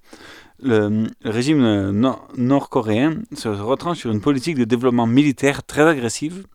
le, 0.61 1.07
le 1.23 1.31
régime 1.31 1.63
euh, 1.63 1.93
nor- 1.93 2.29
nord-coréen 2.37 3.23
se 3.35 3.49
retranche 3.49 3.99
sur 3.99 4.11
une 4.11 4.21
politique 4.21 4.57
de 4.57 4.65
développement 4.65 5.07
militaire 5.07 5.63
très 5.65 5.87
agressive, 5.87 6.47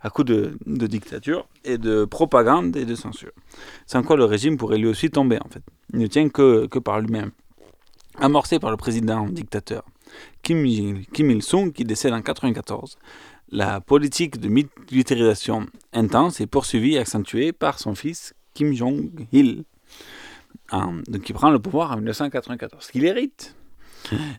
à 0.00 0.10
coup 0.10 0.24
de, 0.24 0.56
dictature 0.66 1.46
et 1.64 1.78
de 1.78 2.04
propagande 2.04 2.76
et 2.76 2.84
de 2.84 2.94
censure. 2.94 3.32
Sans 3.86 4.02
quoi 4.02 4.16
le 4.16 4.24
régime 4.24 4.56
pourrait 4.56 4.78
lui 4.78 4.86
aussi 4.86 5.10
tomber, 5.10 5.38
en 5.44 5.48
fait. 5.48 5.62
Il 5.92 6.00
ne 6.00 6.06
tient 6.06 6.28
que, 6.28 6.66
que 6.66 6.78
par 6.78 7.00
lui-même. 7.00 7.30
Amorcé 8.18 8.58
par 8.58 8.70
le 8.70 8.76
président 8.76 9.26
dictateur 9.26 9.84
Kim, 10.42 10.64
Kim 11.12 11.30
Il-sung, 11.30 11.72
qui 11.72 11.84
décède 11.84 12.12
en 12.12 12.16
1994, 12.16 12.98
la 13.50 13.80
politique 13.80 14.38
de 14.38 14.48
militarisation 14.48 15.66
intense 15.92 16.40
est 16.40 16.46
poursuivie 16.46 16.94
et 16.94 16.98
accentuée 16.98 17.52
par 17.52 17.78
son 17.78 17.94
fils 17.94 18.34
Kim 18.54 18.74
Jong-il, 18.74 19.64
hein, 20.70 21.00
donc 21.08 21.22
qui 21.22 21.32
prend 21.32 21.50
le 21.50 21.58
pouvoir 21.58 21.92
en 21.92 21.96
1994, 21.96 22.88
qu'il 22.90 23.04
hérite. 23.04 23.54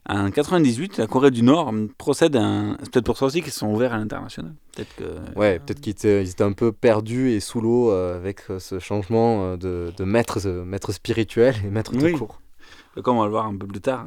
En 0.10 0.30
98, 0.30 0.98
la 0.98 1.08
Corée 1.08 1.32
du 1.32 1.42
Nord 1.42 1.74
procède 1.98 2.36
à 2.36 2.44
un... 2.44 2.78
C'est 2.84 2.92
peut-être 2.92 3.06
pour 3.06 3.18
ça 3.18 3.26
aussi 3.26 3.42
qu'ils 3.42 3.54
sont 3.54 3.68
ouverts 3.74 3.94
à 3.94 3.98
l'international. 3.98 4.54
Peut-être 4.76 4.96
que... 4.96 5.40
Ouais, 5.40 5.60
peut-être 5.60 5.80
qu'ils 5.80 5.92
étaient, 5.92 6.44
un 6.44 6.52
peu 6.52 6.72
perdus 6.74 7.32
et 7.32 7.40
sous 7.40 7.62
l'eau 7.62 7.92
euh, 7.92 8.16
avec 8.16 8.42
euh, 8.50 8.60
ce 8.60 8.80
changement 8.80 9.46
euh, 9.46 9.58
de, 9.58 9.94
de 9.96 10.04
maître, 10.04 10.46
maître 10.50 10.92
spirituel 10.92 11.56
et 11.66 11.70
maître 11.70 11.94
tout 11.94 12.04
Oui. 12.04 12.12
court. 12.14 12.42
Comme 13.04 13.18
on 13.18 13.22
va 13.22 13.26
le 13.26 13.32
voir 13.32 13.46
un 13.48 13.56
peu 13.56 13.66
plus 13.66 13.82
tard 13.82 14.06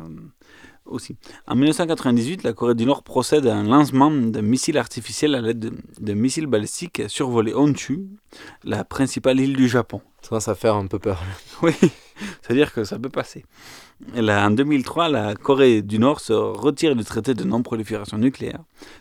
aussi. 0.87 1.16
En 1.47 1.55
1998, 1.55 2.43
la 2.43 2.53
Corée 2.53 2.74
du 2.74 2.87
Nord 2.87 3.03
procède 3.03 3.47
à 3.47 3.57
un 3.57 3.64
lancement 3.64 4.11
d'un 4.11 4.43
missile 4.43 4.78
artificiel 4.78 5.34
à 5.34 5.41
l'aide 5.41 5.59
de, 5.59 5.72
de 6.01 6.12
missiles 6.14 6.47
balistiques 6.47 7.01
à 7.01 7.09
survoler 7.09 7.55
Honshu, 7.55 8.07
la 8.64 8.84
principale 8.84 9.41
île 9.41 9.57
du 9.57 9.68
Japon. 9.68 10.01
Ça 10.22 10.30
commence 10.30 10.49
à 10.49 10.55
faire 10.55 10.74
un 10.74 10.87
peu 10.87 10.99
peur. 10.99 11.22
Oui, 11.62 11.72
c'est-à-dire 12.43 12.72
que 12.72 12.84
ça 12.84 12.99
peut 12.99 13.09
passer. 13.09 13.45
Là, 14.14 14.47
en 14.47 14.51
2003, 14.51 15.09
la 15.09 15.34
Corée 15.34 15.82
du 15.82 15.99
Nord 15.99 16.20
se 16.20 16.32
retire 16.32 16.95
du 16.95 17.05
traité 17.05 17.32
de 17.32 17.45
non-prolifération 17.45 18.18
nucléaire, 18.18 18.61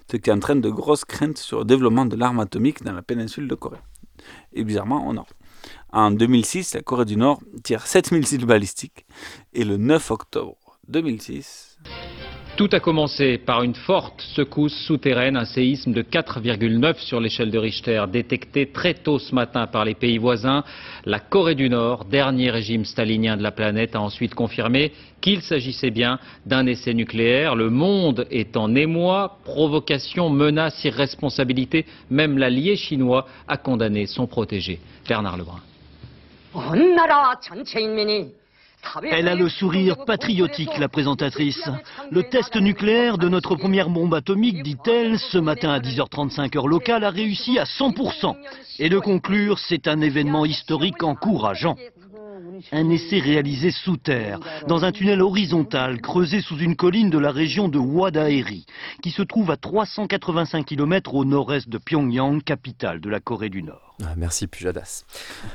ce 0.10 0.18
qui 0.18 0.32
entraîne 0.32 0.62
de 0.62 0.70
grosses 0.70 1.04
craintes 1.04 1.38
sur 1.38 1.60
le 1.60 1.66
développement 1.66 2.06
de 2.06 2.16
l'arme 2.16 2.40
atomique 2.40 2.84
dans 2.84 2.94
la 2.94 3.02
péninsule 3.02 3.48
de 3.48 3.56
Corée, 3.56 3.82
et 4.54 4.64
bizarrement 4.64 5.08
au 5.08 5.14
nord. 5.14 5.28
En 5.92 6.12
2006, 6.12 6.76
la 6.76 6.82
Corée 6.82 7.06
du 7.06 7.18
Nord 7.18 7.42
tire 7.64 7.86
7 7.86 8.12
missiles 8.12 8.46
balistiques, 8.46 9.06
et 9.54 9.64
le 9.64 9.78
9 9.78 10.12
octobre 10.12 10.58
2006, 10.88 11.78
Tout 12.58 12.70
a 12.72 12.80
commencé 12.80 13.38
par 13.38 13.64
une 13.64 13.76
forte 13.76 14.22
secousse 14.22 14.76
souterraine, 14.86 15.36
un 15.36 15.44
séisme 15.44 15.92
de 15.92 16.02
4,9 16.02 17.00
sur 17.00 17.20
l'échelle 17.20 17.52
de 17.52 17.58
Richter, 17.58 18.06
détecté 18.08 18.72
très 18.72 18.94
tôt 18.94 19.20
ce 19.20 19.36
matin 19.36 19.68
par 19.68 19.84
les 19.84 19.96
pays 19.96 20.20
voisins. 20.20 20.64
La 21.04 21.20
Corée 21.20 21.56
du 21.56 21.70
Nord, 21.70 22.06
dernier 22.06 22.52
régime 22.52 22.86
stalinien 22.86 23.36
de 23.36 23.44
la 23.44 23.52
planète, 23.52 23.96
a 23.96 24.02
ensuite 24.02 24.36
confirmé 24.36 24.94
qu'il 25.20 25.42
s'agissait 25.42 25.90
bien 25.90 26.18
d'un 26.46 26.66
essai 26.66 26.94
nucléaire. 26.94 27.56
Le 27.56 27.70
monde 27.70 28.26
est 28.32 28.56
en 28.56 28.74
émoi, 28.74 29.40
provocation, 29.44 30.30
menace, 30.30 30.82
irresponsabilité. 30.86 31.86
Même 32.10 32.38
l'allié 32.38 32.78
chinois 32.78 33.26
a 33.48 33.58
condamné 33.58 34.06
son 34.06 34.28
protégé. 34.28 34.80
Bernard 35.10 35.38
Lebrun. 35.38 35.62
Elle 39.12 39.28
a 39.28 39.36
le 39.36 39.50
sourire 39.50 40.06
patriotique, 40.06 40.78
la 40.78 40.88
présentatrice. 40.88 41.70
Le 42.12 42.24
test 42.24 42.56
nucléaire 42.56 43.18
de 43.18 43.30
notre 43.30 43.56
première 43.56 43.90
bombe 43.90 44.14
atomique, 44.14 44.64
dit-elle, 44.64 45.20
ce 45.20 45.38
matin 45.38 45.72
à 45.72 45.80
10h35 45.80 46.58
heure 46.58 46.68
locale, 46.68 47.04
a 47.04 47.10
réussi 47.10 47.60
à 47.60 47.64
100%. 47.64 48.36
Et 48.80 48.90
de 48.90 49.00
conclure, 49.00 49.58
c'est 49.60 49.88
un 49.88 50.02
événement 50.02 50.46
historique 50.46 51.04
encourageant. 51.04 51.76
Un 52.72 52.90
essai 52.90 53.20
réalisé 53.20 53.72
sous 53.72 53.98
terre, 53.98 54.40
dans 54.68 54.86
un 54.86 54.92
tunnel 54.92 55.22
horizontal 55.22 56.02
creusé 56.02 56.42
sous 56.42 56.58
une 56.58 56.76
colline 56.76 57.10
de 57.10 57.18
la 57.18 57.32
région 57.32 57.70
de 57.70 57.80
Wadaeri, 57.80 58.66
qui 59.02 59.12
se 59.12 59.22
trouve 59.22 59.52
à 59.52 59.58
385 59.58 60.66
km 60.66 61.16
au 61.16 61.26
nord-est 61.26 61.70
de 61.70 61.78
Pyongyang, 61.78 62.44
capitale 62.44 63.00
de 63.00 63.10
la 63.10 63.20
Corée 63.20 63.50
du 63.50 63.64
Nord. 63.64 63.96
Ah, 64.04 64.14
merci 64.18 64.48
Pujadas. 64.48 65.06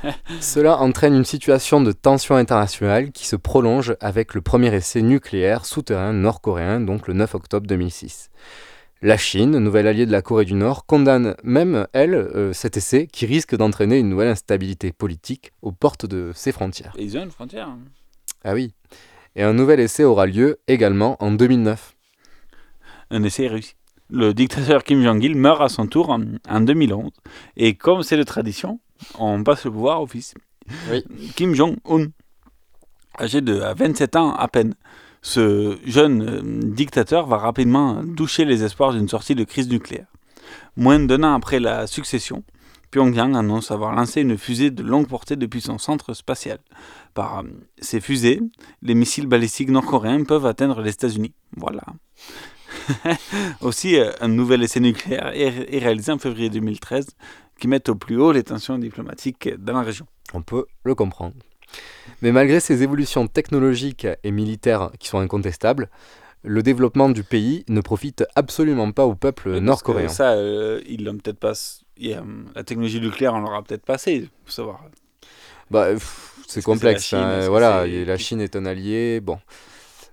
Cela 0.41 0.79
entraîne 0.79 1.15
une 1.15 1.25
situation 1.25 1.81
de 1.81 1.91
tension 1.91 2.35
internationale 2.35 3.11
qui 3.11 3.25
se 3.27 3.35
prolonge 3.35 3.95
avec 3.99 4.33
le 4.33 4.41
premier 4.41 4.73
essai 4.73 5.01
nucléaire 5.01 5.65
souterrain 5.65 6.13
nord-coréen, 6.13 6.81
donc 6.81 7.07
le 7.07 7.13
9 7.13 7.35
octobre 7.35 7.67
2006. 7.67 8.31
La 9.03 9.17
Chine, 9.17 9.57
nouvelle 9.57 9.87
alliée 9.87 10.05
de 10.05 10.11
la 10.11 10.21
Corée 10.21 10.45
du 10.45 10.53
Nord, 10.53 10.85
condamne 10.85 11.35
même, 11.43 11.87
elle, 11.93 12.13
euh, 12.13 12.53
cet 12.53 12.77
essai 12.77 13.07
qui 13.07 13.25
risque 13.25 13.55
d'entraîner 13.55 13.97
une 13.97 14.09
nouvelle 14.09 14.27
instabilité 14.27 14.91
politique 14.91 15.51
aux 15.63 15.71
portes 15.71 16.05
de 16.05 16.31
ses 16.35 16.51
frontières. 16.51 16.93
et 16.97 17.03
ils 17.03 17.17
ont 17.17 17.23
une 17.23 17.31
frontière. 17.31 17.67
hein. 17.67 17.79
Ah 18.43 18.53
oui. 18.53 18.73
Et 19.35 19.41
un 19.43 19.53
nouvel 19.53 19.79
essai 19.79 20.03
aura 20.03 20.27
lieu 20.27 20.59
également 20.67 21.17
en 21.23 21.31
2009. 21.31 21.95
Un 23.09 23.23
essai 23.23 23.47
réussi. 23.47 23.75
Le 24.09 24.33
dictateur 24.33 24.83
Kim 24.83 25.01
Jong-il 25.01 25.35
meurt 25.35 25.61
à 25.61 25.69
son 25.69 25.87
tour 25.87 26.09
en, 26.09 26.21
en 26.47 26.61
2011. 26.61 27.09
Et 27.57 27.75
comme 27.75 28.03
c'est 28.03 28.17
de 28.17 28.23
tradition, 28.23 28.79
on 29.17 29.43
passe 29.43 29.65
le 29.65 29.71
pouvoir 29.71 30.01
au 30.01 30.07
fils. 30.07 30.33
Kim 31.35 31.55
Jong-un, 31.55 32.07
âgé 33.19 33.41
de 33.41 33.61
à 33.61 33.73
27 33.73 34.15
ans 34.15 34.33
à 34.35 34.47
peine. 34.47 34.75
Ce 35.21 35.77
jeune 35.85 36.21
euh, 36.21 36.41
dictateur 36.43 37.27
va 37.27 37.37
rapidement 37.37 38.03
doucher 38.03 38.45
les 38.45 38.63
espoirs 38.63 38.93
d'une 38.93 39.07
sortie 39.07 39.35
de 39.35 39.43
crise 39.43 39.69
nucléaire. 39.69 40.07
Moins 40.75 40.99
d'un 40.99 41.23
an 41.23 41.33
après 41.33 41.59
la 41.59 41.85
succession, 41.85 42.43
Pyongyang 42.89 43.35
annonce 43.35 43.71
avoir 43.71 43.93
lancé 43.93 44.21
une 44.21 44.37
fusée 44.37 44.71
de 44.71 44.83
longue 44.83 45.07
portée 45.07 45.35
depuis 45.35 45.61
son 45.61 45.77
centre 45.77 46.13
spatial. 46.13 46.57
Par 47.13 47.39
euh, 47.39 47.43
ces 47.79 48.01
fusées, 48.01 48.41
les 48.81 48.95
missiles 48.95 49.27
balistiques 49.27 49.69
nord-coréens 49.69 50.23
peuvent 50.23 50.45
atteindre 50.45 50.81
les 50.81 50.91
États-Unis. 50.91 51.33
Voilà. 51.55 51.83
Aussi, 53.61 53.97
euh, 53.97 54.11
un 54.21 54.27
nouvel 54.27 54.63
essai 54.63 54.79
nucléaire 54.79 55.31
est 55.35 55.79
réalisé 55.79 56.11
en 56.11 56.17
février 56.17 56.49
2013 56.49 57.05
qui 57.59 57.67
met 57.67 57.89
au 57.89 57.95
plus 57.95 58.17
haut 58.17 58.31
les 58.31 58.43
tensions 58.43 58.77
diplomatiques 58.79 59.49
dans 59.59 59.73
la 59.73 59.83
région. 59.83 60.07
On 60.33 60.41
peut 60.41 60.65
le 60.83 60.95
comprendre. 60.95 61.35
Mais 62.21 62.31
malgré 62.31 62.59
ces 62.59 62.83
évolutions 62.83 63.27
technologiques 63.27 64.07
et 64.23 64.31
militaires 64.31 64.91
qui 64.99 65.07
sont 65.07 65.19
incontestables, 65.19 65.89
le 66.43 66.63
développement 66.63 67.09
du 67.09 67.23
pays 67.23 67.63
ne 67.69 67.81
profite 67.81 68.23
absolument 68.35 68.91
pas 68.91 69.05
au 69.05 69.13
peuple 69.15 69.59
nord-coréen. 69.59 70.07
Ça, 70.07 70.31
euh, 70.33 70.81
ils 70.87 71.03
l'ont 71.03 71.17
peut-être 71.17 71.39
pas. 71.39 71.53
euh, 72.03 72.21
la 72.55 72.63
technologie 72.63 72.99
nucléaire, 73.01 73.33
on 73.35 73.39
l'aura 73.41 73.61
peut-être 73.63 73.85
passé, 73.85 74.27
faut 74.45 74.51
savoir. 74.51 74.83
Bah, 75.69 75.87
c'est 76.47 76.63
complexe. 76.63 77.05
c'est 77.05 77.15
la 77.15 77.21
Chine 77.23 77.43
hein, 77.45 77.49
voilà, 77.49 77.85
la 77.87 78.17
Chine 78.17 78.41
est 78.41 78.55
un 78.55 78.65
allié. 78.65 79.19
Bon. 79.21 79.39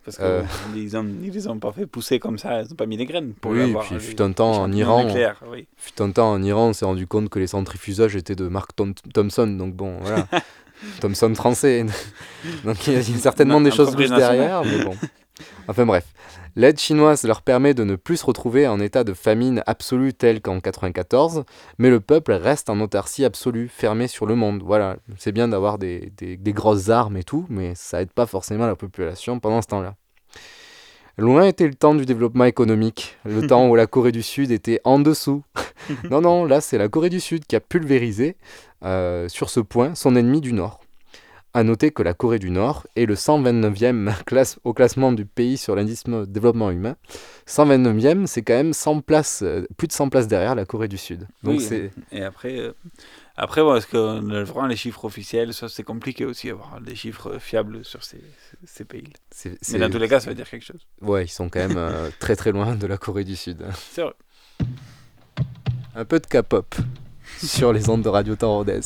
Parce 0.04 0.18
Euh, 0.20 0.42
qu'ils 0.72 0.96
ont, 0.96 1.06
ils 1.22 1.30
les 1.32 1.48
ont 1.48 1.58
pas 1.58 1.72
fait 1.72 1.86
pousser 1.86 2.18
comme 2.18 2.38
ça, 2.38 2.62
ils 2.62 2.68
n'ont 2.68 2.76
pas 2.76 2.86
mis 2.86 2.96
des 2.96 3.04
graines 3.04 3.34
pour 3.34 3.50
oui, 3.50 3.74
puis 3.80 3.94
les- 3.94 4.00
fut 4.00 4.22
un 4.22 4.32
temps 4.32 4.52
en 4.62 4.72
Iran. 4.72 5.06
oui. 5.50 5.66
Fut 5.76 6.00
un 6.00 6.10
temps 6.12 6.30
en 6.32 6.42
Iran, 6.42 6.68
on 6.68 6.72
s'est 6.72 6.84
rendu 6.86 7.06
compte 7.06 7.28
que 7.28 7.38
les 7.38 7.48
centrifugages 7.48 8.16
étaient 8.16 8.34
de 8.36 8.48
Mark 8.48 8.70
Thom- 8.74 8.94
Thompson, 9.12 9.46
donc 9.48 9.74
bon, 9.74 9.98
voilà. 10.00 10.26
Thomson 11.00 11.34
français. 11.34 11.84
donc 12.64 12.86
il 12.86 12.94
y 12.94 12.96
a 12.96 13.02
certainement 13.18 13.60
des 13.60 13.70
choses 13.70 13.94
derrière, 13.96 14.62
nationale. 14.62 14.66
mais 14.66 14.84
bon. 14.84 14.94
Enfin 15.68 15.86
bref. 15.86 16.04
L'aide 16.56 16.80
chinoise 16.80 17.22
leur 17.22 17.42
permet 17.42 17.72
de 17.74 17.84
ne 17.84 17.94
plus 17.94 18.16
se 18.16 18.26
retrouver 18.26 18.66
en 18.66 18.80
état 18.80 19.04
de 19.04 19.12
famine 19.12 19.62
absolue 19.66 20.12
tel 20.12 20.40
qu'en 20.40 20.58
94, 20.58 21.44
mais 21.78 21.88
le 21.90 22.00
peuple 22.00 22.32
reste 22.32 22.68
en 22.68 22.80
autarcie 22.80 23.24
absolue, 23.24 23.68
fermé 23.68 24.08
sur 24.08 24.26
le 24.26 24.34
monde. 24.34 24.62
Voilà, 24.64 24.96
c'est 25.18 25.30
bien 25.30 25.46
d'avoir 25.46 25.78
des, 25.78 26.12
des- 26.16 26.36
des 26.36 26.52
grosses 26.52 26.88
armes 26.88 27.16
et 27.16 27.22
tout, 27.22 27.46
mais 27.48 27.74
ça 27.76 28.02
aide 28.02 28.10
pas 28.12 28.26
forcément 28.26 28.66
la 28.66 28.74
population 28.74 29.38
pendant 29.38 29.62
ce 29.62 29.68
temps-là. 29.68 29.94
Loin 31.18 31.46
était 31.46 31.66
le 31.66 31.74
temps 31.74 31.96
du 31.96 32.06
développement 32.06 32.44
économique, 32.44 33.18
le 33.24 33.44
temps 33.44 33.68
où 33.68 33.74
la 33.74 33.86
Corée 33.88 34.12
du 34.12 34.22
Sud 34.22 34.52
était 34.52 34.80
en 34.84 35.00
dessous. 35.00 35.42
non, 36.10 36.20
non, 36.20 36.44
là 36.44 36.60
c'est 36.60 36.78
la 36.78 36.88
Corée 36.88 37.10
du 37.10 37.18
Sud 37.18 37.44
qui 37.44 37.56
a 37.56 37.60
pulvérisé 37.60 38.36
euh, 38.84 39.28
sur 39.28 39.50
ce 39.50 39.58
point 39.58 39.96
son 39.96 40.14
ennemi 40.14 40.40
du 40.40 40.52
Nord. 40.52 40.80
À 41.54 41.64
noter 41.64 41.90
que 41.90 42.04
la 42.04 42.14
Corée 42.14 42.38
du 42.38 42.50
Nord 42.50 42.86
est 42.94 43.04
le 43.04 43.16
129e 43.16 44.22
classe, 44.26 44.60
au 44.62 44.72
classement 44.72 45.10
du 45.10 45.24
pays 45.24 45.56
sur 45.56 45.74
l'indice 45.74 46.04
de 46.04 46.24
développement 46.24 46.70
humain. 46.70 46.94
129e, 47.48 48.26
c'est 48.26 48.42
quand 48.42 48.54
même 48.54 48.72
100 48.72 49.00
places, 49.00 49.42
euh, 49.42 49.66
plus 49.76 49.88
de 49.88 49.92
100 49.92 50.10
places 50.10 50.28
derrière 50.28 50.54
la 50.54 50.66
Corée 50.66 50.86
du 50.86 50.98
Sud. 50.98 51.26
Donc 51.42 51.58
Oui, 51.58 51.90
Et 52.12 52.22
après, 52.22 52.58
euh, 52.58 52.74
après 53.38 53.62
bon, 53.62 53.74
est-ce 53.76 53.86
qu'on 53.86 54.30
a 54.30 54.42
vraiment 54.44 54.66
les 54.66 54.76
chiffres 54.76 55.04
officiels 55.04 55.54
Ça, 55.54 55.68
c'est 55.68 55.82
compliqué 55.84 56.24
aussi, 56.24 56.50
avoir 56.50 56.80
des 56.80 56.94
chiffres 56.94 57.38
fiables 57.38 57.84
sur 57.84 58.02
ces, 58.04 58.20
ces 58.64 58.84
pays. 58.84 59.12
c'est- 59.30 59.50
Mais 59.50 59.56
c'est- 59.62 59.78
dans 59.78 59.88
tous 59.90 59.98
les 59.98 60.08
cas, 60.08 60.20
ça 60.20 60.28
veut 60.30 60.34
dire 60.36 60.48
quelque 60.50 60.64
chose. 60.64 60.86
Ouais, 61.00 61.24
ils 61.24 61.28
sont 61.28 61.48
quand 61.48 61.60
même 61.60 61.76
euh, 61.78 62.10
très 62.18 62.36
très 62.36 62.52
loin 62.52 62.74
de 62.74 62.86
la 62.86 62.96
Corée 62.98 63.24
du 63.24 63.36
Sud. 63.36 63.64
C'est 63.94 64.02
vrai. 64.02 64.14
Un 65.94 66.04
peu 66.04 66.18
de 66.20 66.26
K-pop 66.26 66.74
sur 67.42 67.72
les 67.72 67.88
ondes 67.88 68.02
de 68.02 68.08
Radio 68.08 68.36
Torodes. 68.36 68.82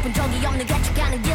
바쁜 0.00 0.12
적이 0.14 0.46
없는 0.46 0.66
개척하는 0.66 1.22
길 1.22 1.34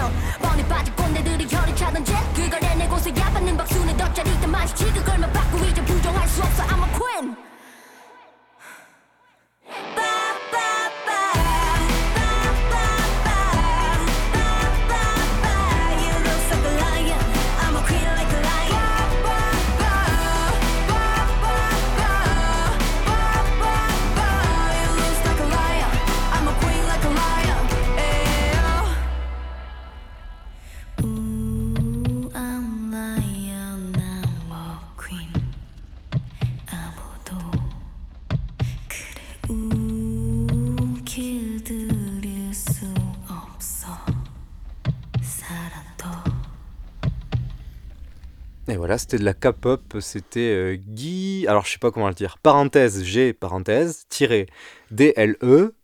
Voilà, 48.95 49.01
c'était 49.01 49.17
de 49.17 49.25
la 49.25 49.33
K-pop, 49.33 49.97
c'était 49.99 50.39
euh, 50.39 50.77
Guy, 50.77 51.45
alors 51.49 51.65
je 51.65 51.71
sais 51.73 51.79
pas 51.79 51.91
comment 51.91 52.07
le 52.07 52.13
dire, 52.13 52.37
parenthèse 52.37 53.03
G, 53.03 53.33
parenthèse, 53.33 54.05
tiré 54.07 54.47
D-L-E, 54.89 55.75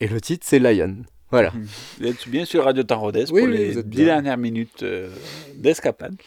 et 0.00 0.08
le 0.08 0.20
titre 0.20 0.44
c'est 0.48 0.58
Lion. 0.58 0.96
Voilà. 1.30 1.52
Vous 2.00 2.06
êtes 2.08 2.28
bien 2.28 2.44
sur 2.44 2.64
Radio 2.64 2.82
Tarodes 2.82 3.14
Oui, 3.30 3.42
pour 3.42 3.50
oui, 3.50 3.56
les 3.56 3.82
dix 3.84 4.04
dernières 4.04 4.36
minutes 4.36 4.82
euh, 4.82 5.10
d'escapade. 5.54 6.10
Donc, 6.10 6.18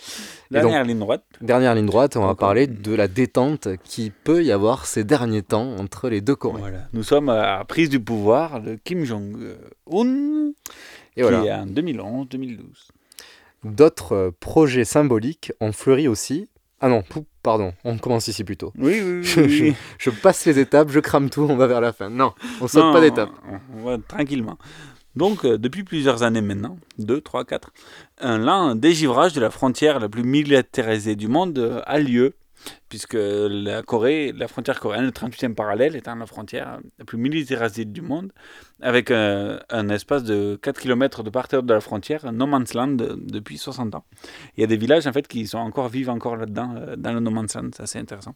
Dernière 0.50 0.86
ligne 0.86 1.00
droite. 1.00 1.26
Dernière 1.42 1.76
ligne 1.76 1.88
droite, 1.88 2.16
on 2.16 2.26
va 2.26 2.36
parler 2.36 2.68
de 2.68 2.96
la 2.96 3.10
détente 3.10 3.68
qui 3.84 4.10
peut 4.10 4.42
y 4.42 4.54
avoir 4.54 4.86
ces 4.86 5.04
derniers 5.04 5.44
temps 5.44 5.76
entre 5.76 6.08
les 6.08 6.22
deux 6.22 6.38
Corées. 6.38 6.72
Nous 6.94 7.04
sommes 7.04 7.28
à 7.28 7.66
prise 7.66 7.90
du 7.90 8.00
pouvoir 8.00 8.62
de 8.62 8.80
Kim 8.82 9.04
Jong-un, 9.04 10.54
qui 11.16 11.22
voilà. 11.22 11.44
est 11.44 11.52
en 11.52 11.66
2011-2012. 11.66 12.60
D'autres 13.64 14.14
euh, 14.16 14.32
projets 14.39 14.86
symboliques 14.86 15.51
ont 15.60 15.72
fleuri 15.72 16.07
aussi. 16.07 16.49
Ah 16.82 16.88
non, 16.88 17.03
pardon, 17.43 17.74
on 17.84 17.97
commence 17.97 18.30
ici 18.30 18.45
plutôt. 18.45 18.72
Oui, 18.78 19.01
oui, 19.03 19.18
oui, 19.18 19.24
Je, 19.24 19.41
oui. 19.41 19.49
je- 19.70 19.74
je 19.97 20.10
passe 20.10 20.45
les 20.45 20.60
étapes, 20.60 20.89
je 20.89 20.99
crame 21.01 21.30
tout, 21.30 21.41
on 21.49 21.57
va 21.57 21.68
vers 21.68 21.82
la 21.82 21.91
fin. 21.91 22.10
Non, 22.10 22.34
on 22.62 22.68
saute 22.70 22.84
Non, 22.86 22.93
pas 22.93 23.01
d'étape. 23.01 23.30
On, 23.74 23.80
on 23.80 23.84
va 23.84 23.97
tranquillement. 23.97 24.57
Donc, 25.18 25.43
euh, 25.43 25.57
depuis 25.57 25.84
plusieurs 25.84 26.24
années 26.24 26.39
maintenant, 26.41 26.78
2, 26.99 27.20
3, 27.20 27.43
4, 27.43 27.72
un 28.22 28.38
lent 28.38 28.76
dégivrage 28.76 29.34
de 29.34 29.41
la 29.41 29.49
frontière 29.49 29.99
la 29.99 30.07
plus 30.07 30.24
militarisée 30.24 31.18
du 31.18 31.28
monde 31.28 31.57
euh, 31.60 31.82
a 31.86 31.99
lieu. 31.99 32.36
Puisque 32.90 33.18
la 33.18 33.84
Corée, 33.84 34.34
la 34.36 34.48
frontière 34.48 34.80
coréenne, 34.80 35.06
le 35.06 35.12
38e 35.12 35.54
parallèle, 35.54 35.96
étant 35.96 36.16
la 36.16 36.26
frontière 36.26 36.80
la 36.98 37.06
plus 37.06 37.18
militarisée 37.18 37.86
du 37.86 38.02
monde, 38.02 38.32
avec 38.82 39.12
un, 39.12 39.60
un 39.70 39.90
espace 39.90 40.24
de 40.24 40.58
4 40.62 40.80
km 40.80 41.22
de 41.24 41.30
part 41.30 41.46
et 41.52 41.56
d'autre 41.56 41.68
de 41.68 41.74
la 41.74 41.82
frontière, 41.82 42.32
no 42.32 42.48
man's 42.48 42.74
land 42.74 42.88
de- 42.88 43.16
depuis 43.22 43.58
60 43.58 43.96
ans. 43.96 44.04
Il 44.58 44.62
y 44.62 44.64
a 44.64 44.68
des 44.68 44.78
villages 44.78 45.06
en 45.08 45.14
fait 45.14 45.28
qui 45.28 45.46
sont 45.48 45.58
encore 45.60 45.90
vivent 45.90 46.10
encore 46.10 46.36
là-dedans, 46.36 46.76
euh, 46.78 46.96
dans 46.96 47.14
le 47.14 47.20
no 47.20 47.30
man's 47.32 47.56
land, 47.56 47.70
c'est 47.76 47.84
assez 47.84 48.00
intéressant. 48.00 48.36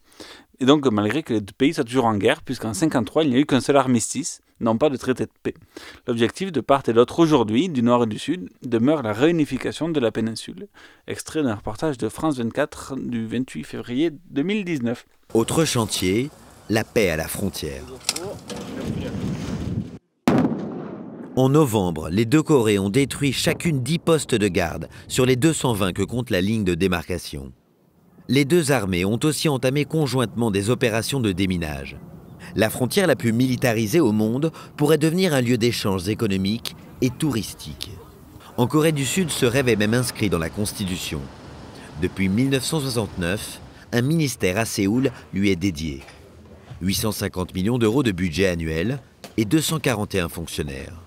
Et 0.60 0.66
donc, 0.66 0.86
malgré 0.92 1.24
que 1.24 1.34
les 1.34 1.42
deux 1.42 1.54
pays 1.58 1.74
soient 1.74 1.84
toujours 1.84 2.06
en 2.06 2.16
guerre, 2.16 2.42
puisqu'en 2.44 2.74
53, 2.74 3.24
il 3.24 3.32
n'y 3.32 3.36
a 3.36 3.40
eu 3.40 3.46
qu'un 3.46 3.60
seul 3.62 3.76
armistice, 3.76 4.42
non 4.60 4.78
pas 4.78 4.90
de 4.90 4.96
traité 4.98 5.26
de 5.26 5.32
paix. 5.42 5.56
L'objectif 6.08 6.52
de 6.52 6.62
part 6.62 6.84
et 6.88 6.94
d'autre 6.94 7.20
aujourd'hui, 7.20 7.68
du 7.70 7.82
nord 7.84 8.04
et 8.04 8.08
du 8.08 8.20
sud, 8.20 8.50
demeure 8.62 9.02
la 9.04 9.12
réunification 9.12 9.90
de 9.90 10.00
la 10.00 10.12
péninsule. 10.12 10.68
Extrait 11.08 11.44
d'un 11.44 11.56
reportage 11.56 11.98
de 11.98 12.08
France 12.08 12.38
24 12.38 12.96
du 12.98 13.26
28 13.26 13.64
février 13.64 14.12
2019. 14.44 15.06
Autre 15.34 15.64
chantier, 15.64 16.30
la 16.70 16.84
paix 16.84 17.10
à 17.10 17.16
la 17.16 17.30
frontière. 17.30 17.84
En 21.38 21.48
novembre, 21.48 22.10
les 22.10 22.26
deux 22.26 22.44
Corées 22.44 22.78
ont 22.78 22.90
détruit 22.90 23.32
chacune 23.32 23.82
10 23.82 24.00
postes 24.00 24.36
de 24.36 24.50
garde 24.50 24.90
sur 25.08 25.26
les 25.26 25.38
220 25.38 25.94
que 25.94 26.04
compte 26.04 26.30
la 26.30 26.42
ligne 26.42 26.66
de 26.66 26.76
démarcation. 26.76 27.54
Les 28.28 28.44
deux 28.44 28.74
armées 28.74 29.06
ont 29.06 29.20
aussi 29.24 29.48
entamé 29.48 29.86
conjointement 29.86 30.52
des 30.52 30.70
opérations 30.70 31.22
de 31.22 31.32
déminage. 31.32 31.96
La 32.58 32.70
frontière 32.70 33.08
la 33.08 33.16
plus 33.16 33.32
militarisée 33.32 34.02
au 34.02 34.12
monde 34.12 34.52
pourrait 34.76 34.98
devenir 34.98 35.34
un 35.34 35.42
lieu 35.42 35.58
d'échanges 35.58 36.10
économiques 36.10 36.76
et 37.02 37.12
touristiques. 37.12 37.92
En 38.58 38.68
Corée 38.68 38.92
du 38.92 39.06
Sud, 39.06 39.30
ce 39.30 39.46
rêve 39.46 39.70
est 39.70 39.78
même 39.78 39.94
inscrit 39.94 40.30
dans 40.30 40.38
la 40.38 40.50
Constitution. 40.50 41.22
Depuis 42.02 42.28
1969, 42.28 43.62
un 43.94 44.02
ministère 44.02 44.58
à 44.58 44.66
Séoul 44.66 45.12
lui 45.34 45.52
est 45.52 45.56
dédié. 45.56 46.02
850 46.82 47.54
millions 47.54 47.78
d'euros 47.78 48.02
de 48.02 48.12
budget 48.12 48.48
annuel 48.48 49.00
et 49.38 49.46
241 49.46 50.30
fonctionnaires. 50.30 51.00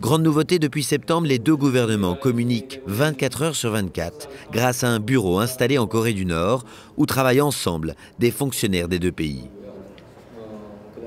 Grande 0.00 0.22
nouveauté 0.22 0.58
depuis 0.58 0.82
septembre, 0.82 1.28
les 1.28 1.38
deux 1.38 1.56
gouvernements 1.56 2.16
communiquent 2.16 2.80
24 2.86 3.42
heures 3.42 3.56
sur 3.56 3.70
24 3.70 4.28
grâce 4.52 4.82
à 4.82 4.88
un 4.88 4.98
bureau 4.98 5.38
installé 5.38 5.78
en 5.78 5.86
Corée 5.86 6.12
du 6.12 6.26
Nord 6.26 6.64
où 6.96 7.06
travaillent 7.06 7.40
ensemble 7.40 7.94
des 8.18 8.32
fonctionnaires 8.32 8.88
des 8.88 8.98
deux 8.98 9.12
pays. 9.12 9.44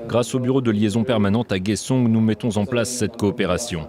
Grâce 0.08 0.34
au 0.34 0.38
bureau 0.38 0.62
de 0.62 0.70
liaison 0.70 1.04
permanente 1.04 1.52
à 1.52 1.60
Kaesong, 1.60 2.08
nous 2.08 2.20
mettons 2.20 2.56
en 2.56 2.64
place 2.64 2.90
cette 2.90 3.16
coopération. 3.16 3.86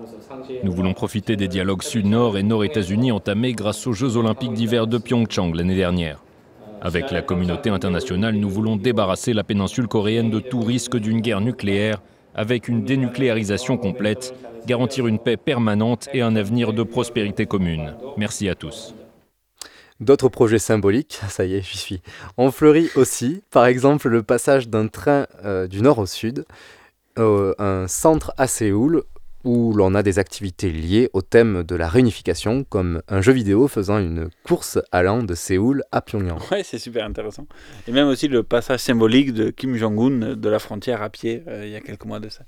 Nous 0.63 0.71
voulons 0.71 0.93
profiter 0.93 1.35
des 1.37 1.47
dialogues 1.47 1.83
Sud-Nord 1.83 2.37
et 2.37 2.43
Nord-États-Unis 2.43 3.11
entamés 3.11 3.53
grâce 3.53 3.87
aux 3.87 3.93
Jeux 3.93 4.17
olympiques 4.17 4.53
d'hiver 4.53 4.85
de 4.85 4.97
Pyeongchang 4.97 5.53
l'année 5.53 5.75
dernière. 5.75 6.24
Avec 6.85 7.09
la 7.09 7.23
communauté 7.23 7.71
internationale, 7.71 8.35
nous 8.35 8.47
voulons 8.47 8.75
débarrasser 8.75 9.33
la 9.33 9.43
péninsule 9.43 9.87
coréenne 9.87 10.29
de 10.29 10.39
tout 10.39 10.61
risque 10.61 10.97
d'une 10.97 11.19
guerre 11.19 11.41
nucléaire 11.41 11.99
avec 12.35 12.67
une 12.67 12.83
dénucléarisation 12.83 13.75
complète, 13.75 14.35
garantir 14.67 15.07
une 15.07 15.17
paix 15.17 15.35
permanente 15.35 16.07
et 16.13 16.21
un 16.21 16.35
avenir 16.35 16.73
de 16.73 16.83
prospérité 16.83 17.47
commune. 17.47 17.95
Merci 18.17 18.47
à 18.49 18.53
tous. 18.53 18.93
D'autres 19.99 20.29
projets 20.29 20.59
symboliques, 20.59 21.19
ça 21.27 21.45
y 21.45 21.55
est, 21.55 21.63
j'y 21.63 21.79
suis, 21.79 22.01
ont 22.37 22.51
fleuri 22.51 22.91
aussi. 22.95 23.41
Par 23.49 23.65
exemple, 23.65 24.07
le 24.07 24.21
passage 24.21 24.69
d'un 24.69 24.87
train 24.87 25.25
euh, 25.43 25.65
du 25.65 25.81
nord 25.81 25.97
au 25.97 26.05
sud, 26.05 26.45
euh, 27.17 27.55
un 27.57 27.87
centre 27.87 28.31
à 28.37 28.45
Séoul 28.45 29.01
où 29.45 29.73
l'on 29.73 29.93
a 29.93 30.03
des 30.03 30.19
activités 30.19 30.71
liées 30.71 31.09
au 31.13 31.21
thème 31.21 31.63
de 31.63 31.75
la 31.75 31.87
réunification, 31.87 32.63
comme 32.63 33.01
un 33.07 33.21
jeu 33.21 33.31
vidéo 33.31 33.67
faisant 33.67 33.99
une 33.99 34.29
course 34.43 34.79
allant 34.91 35.23
de 35.23 35.35
Séoul 35.35 35.83
à 35.91 36.01
Pyongyang. 36.01 36.39
Ouais, 36.51 36.63
c'est 36.63 36.79
super 36.79 37.05
intéressant. 37.05 37.47
Et 37.87 37.91
même 37.91 38.07
aussi 38.07 38.27
le 38.27 38.43
passage 38.43 38.79
symbolique 38.79 39.33
de 39.33 39.51
Kim 39.51 39.75
Jong-un 39.75 40.35
de 40.35 40.49
la 40.49 40.59
frontière 40.59 41.01
à 41.01 41.09
pied 41.09 41.43
euh, 41.47 41.65
il 41.65 41.71
y 41.71 41.75
a 41.75 41.81
quelques 41.81 42.05
mois 42.05 42.19
de 42.19 42.29
ça. 42.29 42.43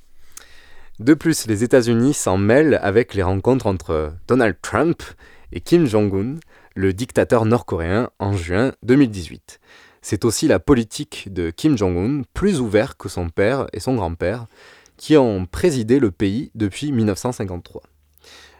De 0.99 1.13
plus, 1.13 1.45
les 1.45 1.63
États-Unis 1.63 2.15
s'en 2.15 2.37
mêlent 2.37 2.79
avec 2.81 3.13
les 3.13 3.21
rencontres 3.21 3.67
entre 3.67 4.13
Donald 4.27 4.55
Trump 4.63 5.03
et 5.51 5.61
Kim 5.61 5.85
Jong-un, 5.85 6.39
le 6.75 6.93
dictateur 6.93 7.45
nord-coréen, 7.45 8.09
en 8.17 8.33
juin 8.33 8.73
2018. 8.81 9.59
C'est 10.01 10.25
aussi 10.25 10.47
la 10.47 10.59
politique 10.59 11.27
de 11.31 11.51
Kim 11.51 11.77
Jong-un, 11.77 12.23
plus 12.33 12.59
ouvert 12.59 12.97
que 12.97 13.09
son 13.09 13.29
père 13.29 13.67
et 13.73 13.79
son 13.79 13.95
grand-père, 13.95 14.47
qui 14.97 15.15
ont 15.17 15.45
présidé 15.45 15.99
le 15.99 16.11
pays 16.11 16.51
depuis 16.55 16.91
1953. 16.91 17.83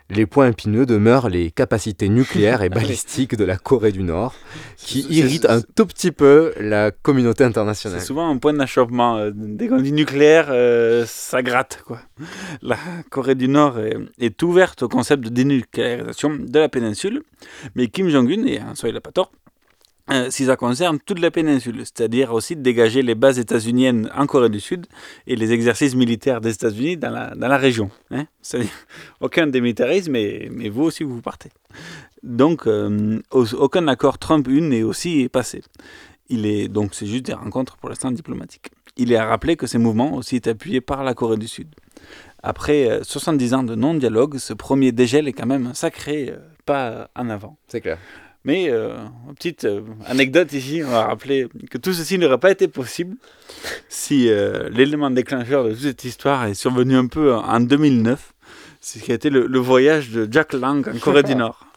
Les 0.09 0.25
points 0.25 0.47
épineux 0.47 0.85
demeurent 0.85 1.27
les 1.27 1.51
capacités 1.51 2.07
nucléaires 2.07 2.61
et 2.61 2.69
balistiques 2.79 3.35
de 3.35 3.43
la 3.43 3.57
Corée 3.57 3.91
du 3.91 4.03
Nord, 4.03 4.33
qui 4.77 5.01
irritent 5.09 5.49
un 5.49 5.59
tout 5.59 5.85
petit 5.85 6.11
peu 6.13 6.53
la 6.61 6.91
communauté 6.91 7.43
internationale. 7.43 7.99
C'est 7.99 8.05
souvent 8.05 8.29
un 8.29 8.38
point 8.38 8.53
d'achoppement. 8.53 9.17
euh, 9.17 9.31
Dès 9.35 9.67
qu'on 9.67 9.81
dit 9.81 9.91
nucléaire, 9.91 10.47
euh, 10.49 11.03
ça 11.05 11.41
gratte. 11.43 11.83
Quoi. 11.85 11.99
La 12.61 12.77
Corée 13.09 13.35
du 13.35 13.49
Nord 13.49 13.79
est, 13.79 13.97
est 14.19 14.41
ouverte 14.43 14.83
au 14.83 14.88
concept 14.88 15.25
de 15.25 15.29
dénucléarisation 15.29 16.38
de 16.39 16.57
la 16.57 16.69
péninsule, 16.69 17.23
mais 17.75 17.88
Kim 17.88 18.07
Jong-un, 18.07 18.45
et 18.45 18.61
en 18.61 18.75
soi 18.75 18.88
il 18.88 18.95
n'a 18.95 19.01
pas 19.01 19.11
tort, 19.11 19.33
euh, 20.10 20.30
si 20.30 20.45
ça 20.45 20.55
concerne 20.55 20.99
toute 20.99 21.20
la 21.20 21.32
péninsule, 21.32 21.80
c'est-à-dire 21.80 22.34
aussi 22.34 22.55
de 22.55 22.62
dégager 22.62 23.01
les 23.01 23.16
bases 23.16 23.39
états-uniennes 23.39 24.10
en 24.16 24.26
Corée 24.26 24.49
du 24.49 24.60
Sud 24.60 24.88
et 25.26 25.36
les 25.36 25.51
exercices 25.51 25.95
militaires 25.95 26.41
des 26.41 26.53
États-Unis 26.53 26.97
dans 26.97 27.12
la, 27.36 27.58
région. 27.58 27.89
Hein 28.12 28.26
c'est-à-dire 28.41 28.72
aucun 29.20 29.47
démilitarisme, 29.47 30.12
mais, 30.12 30.49
vous 30.70 30.84
aussi 30.84 31.03
vous 31.03 31.22
partez. 31.22 31.49
Donc 32.24 32.68
euh, 32.68 33.20
au- 33.32 33.53
aucun 33.55 33.88
accord 33.88 34.18
Trump-1 34.18 34.70
n'est 34.70 34.84
aussi 34.84 35.30
passé. 35.30 35.62
Donc 36.30 36.93
c'est 36.93 37.05
juste 37.05 37.26
des 37.26 37.34
rencontres 37.34 37.78
pour 37.78 37.89
l'instant 37.89 38.12
diplomatiques. 38.12 38.70
Il 38.97 39.12
est 39.12 39.16
à 39.18 39.26
rappeler 39.26 39.55
que 39.55 39.68
ces 39.68 39.78
mouvements 39.78 40.16
aussi 40.16 40.38
est 40.38 40.47
appuyé 40.47 40.82
par 40.82 41.03
la 41.03 41.14
Corée 41.14 41.38
du 41.38 41.47
Sud. 41.47 41.68
Après 42.43 42.89
euh, 42.89 43.03
70 43.03 43.53
ans 43.53 43.64
de 43.64 43.76
non-dialogue, 43.76 44.38
ce 44.38 44.53
premier 44.53 44.91
dégel 44.91 45.28
est 45.28 45.34
quand 45.34 45.45
même 45.45 45.68
un 45.68 45.74
sacré 45.74 46.30
euh, 46.30 46.38
pas 46.66 47.10
en 47.16 47.30
avant. 47.30 47.58
C'est 47.68 47.82
clair. 47.82 47.97
Mais 48.43 48.69
euh, 48.69 48.95
une 49.27 49.35
petite 49.35 49.65
euh, 49.65 49.81
anecdote 50.05 50.53
ici, 50.53 50.81
on 50.85 50.89
va 50.89 51.07
rappeler 51.07 51.47
que 51.69 51.77
tout 51.77 51.91
ceci 51.93 52.17
n'aurait 52.17 52.38
pas 52.38 52.51
été 52.51 52.67
possible 52.69 53.15
si 53.89 54.29
euh, 54.29 54.69
l'élément 54.69 55.09
déclencheur 55.09 55.65
de 55.65 55.71
toute 55.71 55.81
cette 55.81 56.05
histoire 56.05 56.45
est 56.45 56.53
survenu 56.53 56.95
un 56.95 57.07
peu 57.07 57.33
en 57.33 57.59
2009, 57.59 58.33
ce 58.79 58.99
qui 58.99 59.11
a 59.11 59.15
été 59.15 59.29
le, 59.29 59.47
le 59.47 59.59
voyage 59.59 60.11
de 60.11 60.27
Jack 60.31 60.53
Lang 60.53 60.88
en 60.88 60.97
Corée 60.99 61.23
du 61.23 61.35
Nord. 61.35 61.59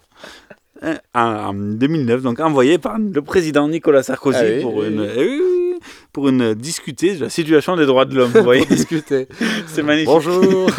Hein, 0.82 0.96
En, 1.14 1.20
en 1.20 1.52
2009, 1.52 2.22
donc 2.22 2.40
envoyé 2.40 2.78
par 2.78 2.96
le 2.98 3.20
président 3.20 3.68
Nicolas 3.68 4.02
Sarkozy 4.02 4.38
Ah 4.40 4.44
oui, 4.48 4.62
pour, 4.62 4.76
oui, 4.76 4.86
une, 4.86 5.78
pour 6.10 6.26
une 6.30 6.54
discuter 6.54 7.16
de 7.16 7.24
la 7.24 7.28
situation 7.28 7.76
des 7.76 7.84
droits 7.84 8.06
de 8.06 8.14
l'homme. 8.14 8.30
vous 8.32 8.42
voyez. 8.44 8.64
Pour 8.64 8.76
discuter. 8.76 9.28
C'est 9.66 9.82
magnifique. 9.82 10.06
Bonjour. 10.08 10.70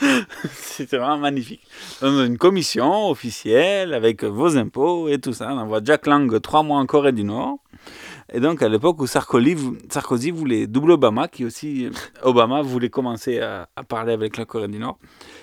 C'était 0.52 0.96
vraiment 0.96 1.18
magnifique. 1.18 1.62
Dans 2.00 2.24
une 2.24 2.38
commission 2.38 3.10
officielle 3.10 3.94
avec 3.94 4.24
vos 4.24 4.56
impôts 4.56 5.08
et 5.08 5.18
tout 5.18 5.32
ça. 5.32 5.52
On 5.52 5.58
envoie 5.58 5.80
Jack 5.84 6.06
Lang 6.06 6.40
trois 6.40 6.62
mois 6.62 6.78
en 6.78 6.86
Corée 6.86 7.12
du 7.12 7.24
Nord. 7.24 7.58
Et 8.32 8.40
donc, 8.40 8.62
à 8.62 8.68
l'époque 8.68 9.00
où 9.00 9.06
Sarkozy, 9.06 10.30
voulait 10.30 10.66
double 10.66 10.92
Obama, 10.92 11.26
qui 11.26 11.44
aussi, 11.44 11.88
Obama 12.22 12.62
voulait 12.62 12.90
commencer 12.90 13.40
à, 13.40 13.66
parler 13.88 14.12
avec 14.12 14.36
la 14.36 14.44
Corée 14.44 14.68
du 14.68 14.78
Nord. 14.78 14.98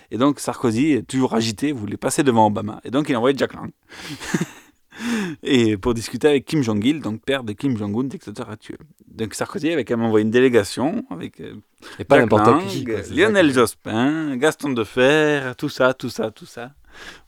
Et 0.10 0.18
donc, 0.18 0.40
Sarkozy, 0.40 1.04
toujours 1.04 1.34
agité, 1.36 1.74
voulait 1.74 1.98
passer 1.98 2.24
devant 2.24 2.48
Obama. 2.48 2.80
Et 2.86 2.92
donc, 2.92 3.10
il 3.10 3.16
a 3.16 3.18
envoyé 3.18 3.38
Jack 3.38 3.54
Lang. 3.54 3.72
et 5.44 5.78
pour 5.78 5.94
discuter 5.94 6.28
avec 6.28 6.46
Kim 6.46 6.64
Jong-il, 6.64 7.02
donc 7.02 7.22
père 7.22 7.44
de 7.44 7.54
Kim 7.54 7.78
Jong-un, 7.78 8.06
dictateur 8.06 8.50
actuel. 8.50 8.80
Donc, 9.08 9.34
Sarkozy 9.34 9.72
avait 9.72 9.86
quand 9.86 9.98
même 9.98 10.06
envoyé 10.06 10.24
une 10.24 10.32
délégation 10.32 11.06
avec 11.10 11.40
euh, 11.40 11.56
Et 12.00 12.04
pas 12.04 12.20
n'importe 12.20 12.46
Lang, 12.46 12.66
qui, 12.68 12.84
quoi, 12.84 12.98
c'est 12.98 13.10
ça 13.10 13.16
Lionel 13.16 13.52
Jospin, 13.52 14.38
Gaston 14.38 14.70
Defer, 14.70 15.54
tout 15.58 15.70
ça, 15.70 15.94
tout 15.94 16.10
ça, 16.10 16.32
tout 16.32 16.46
ça, 16.46 16.72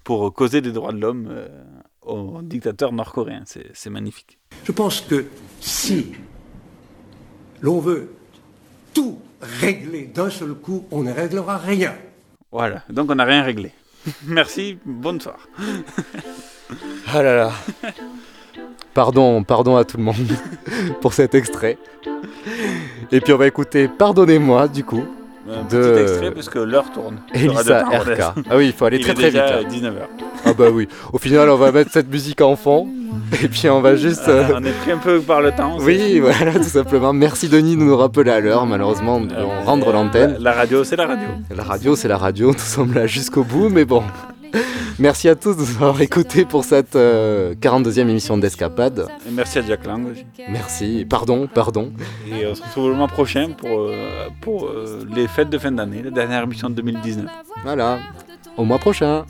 pour 0.03 0.33
causer 0.33 0.61
des 0.61 0.71
droits 0.71 0.91
de 0.91 0.99
l'homme 0.99 1.27
euh, 1.29 1.47
au 2.01 2.41
dictateur 2.43 2.91
nord-coréen. 2.91 3.43
C'est 3.45 3.71
c'est 3.73 3.89
magnifique. 3.89 4.37
Je 4.65 4.71
pense 4.71 5.01
que 5.01 5.25
si 5.59 6.11
l'on 7.61 7.79
veut 7.79 8.11
tout 8.93 9.19
régler 9.41 10.05
d'un 10.05 10.29
seul 10.29 10.53
coup, 10.53 10.85
on 10.91 11.03
ne 11.03 11.11
réglera 11.11 11.57
rien. 11.57 11.95
Voilà, 12.51 12.83
donc 12.89 13.09
on 13.11 13.15
n'a 13.15 13.25
rien 13.25 13.43
réglé. 13.43 13.71
Merci, 14.27 14.77
bonne 14.85 15.19
soirée. 15.21 15.39
Ah 17.11 17.23
là 17.23 17.35
là. 17.35 17.51
Pardon, 18.93 19.43
pardon 19.43 19.75
à 19.75 19.83
tout 19.83 19.97
le 19.97 20.03
monde 20.03 20.37
pour 21.01 21.13
cet 21.13 21.33
extrait. 21.33 21.79
Et 23.11 23.21
puis 23.21 23.33
on 23.33 23.37
va 23.37 23.47
écouter 23.47 23.87
Pardonnez-moi 23.87 24.67
du 24.67 24.83
coup. 24.83 25.03
Un 25.51 25.63
de 25.63 25.81
petit 25.81 26.01
extrait 26.01 26.31
puisque 26.31 26.55
l'heure 26.55 26.91
tourne. 26.93 27.17
Elisa. 27.33 27.83
RK. 27.85 28.19
Ah 28.49 28.57
oui, 28.57 28.67
il 28.67 28.73
faut 28.73 28.85
aller 28.85 28.97
Il 28.97 29.03
très 29.03 29.11
est 29.11 29.15
très 29.15 29.31
déjà 29.31 29.59
vite. 29.59 29.71
là. 29.83 29.89
19h. 29.91 29.93
Ah 30.45 30.53
bah 30.53 30.69
oui. 30.71 30.87
Au 31.11 31.17
final, 31.17 31.49
on 31.49 31.55
va 31.57 31.71
mettre 31.71 31.91
cette 31.91 32.09
musique 32.09 32.41
en 32.41 32.55
fond. 32.55 32.87
Et 33.43 33.47
puis 33.47 33.69
on 33.69 33.81
va 33.81 33.95
juste. 33.95 34.27
euh, 34.27 34.45
on 34.55 34.63
est 34.63 34.71
pris 34.71 34.91
un 34.91 34.97
peu 34.97 35.19
par 35.19 35.41
le 35.41 35.51
temps. 35.51 35.77
Oui, 35.79 36.19
voilà, 36.19 36.53
tout 36.53 36.63
simplement. 36.63 37.11
Merci 37.13 37.49
Denis 37.49 37.75
de 37.75 37.81
nous 37.81 37.97
rappeler 37.97 38.31
à 38.31 38.39
l'heure. 38.39 38.65
Malheureusement, 38.65 39.19
nous 39.19 39.27
devons 39.27 39.61
rendre 39.65 39.91
l'antenne. 39.91 40.37
La 40.39 40.53
radio, 40.53 40.83
c'est 40.83 40.95
la 40.95 41.07
radio. 41.07 41.27
La 41.55 41.63
radio, 41.63 41.95
c'est 41.95 42.07
la 42.07 42.17
radio. 42.17 42.51
Nous 42.51 42.59
sommes 42.59 42.93
là 42.93 43.07
jusqu'au 43.07 43.43
bout, 43.43 43.69
mais 43.69 43.85
bon. 43.85 44.03
Merci 44.99 45.29
à 45.29 45.35
tous 45.35 45.55
de 45.55 45.61
nous 45.61 45.75
avoir 45.75 46.01
écoutés 46.01 46.45
pour 46.45 46.63
cette 46.63 46.95
42e 46.95 48.01
émission 48.01 48.37
d'Escapade. 48.37 49.07
Et 49.27 49.31
merci 49.31 49.59
à 49.59 49.61
Jack 49.61 49.85
Lang 49.85 50.05
aussi. 50.11 50.25
Merci, 50.49 51.05
pardon, 51.09 51.47
pardon. 51.47 51.93
Et 52.27 52.45
on 52.45 52.53
se 52.55 52.61
retrouve 52.61 52.89
le 52.89 52.95
mois 52.95 53.07
prochain 53.07 53.51
pour, 53.51 53.89
pour 54.41 54.69
les 55.15 55.27
fêtes 55.27 55.49
de 55.49 55.57
fin 55.57 55.71
d'année, 55.71 56.01
la 56.03 56.11
dernière 56.11 56.43
émission 56.43 56.69
de 56.69 56.75
2019. 56.75 57.27
Voilà, 57.63 57.99
au 58.57 58.65
mois 58.65 58.79
prochain. 58.79 59.25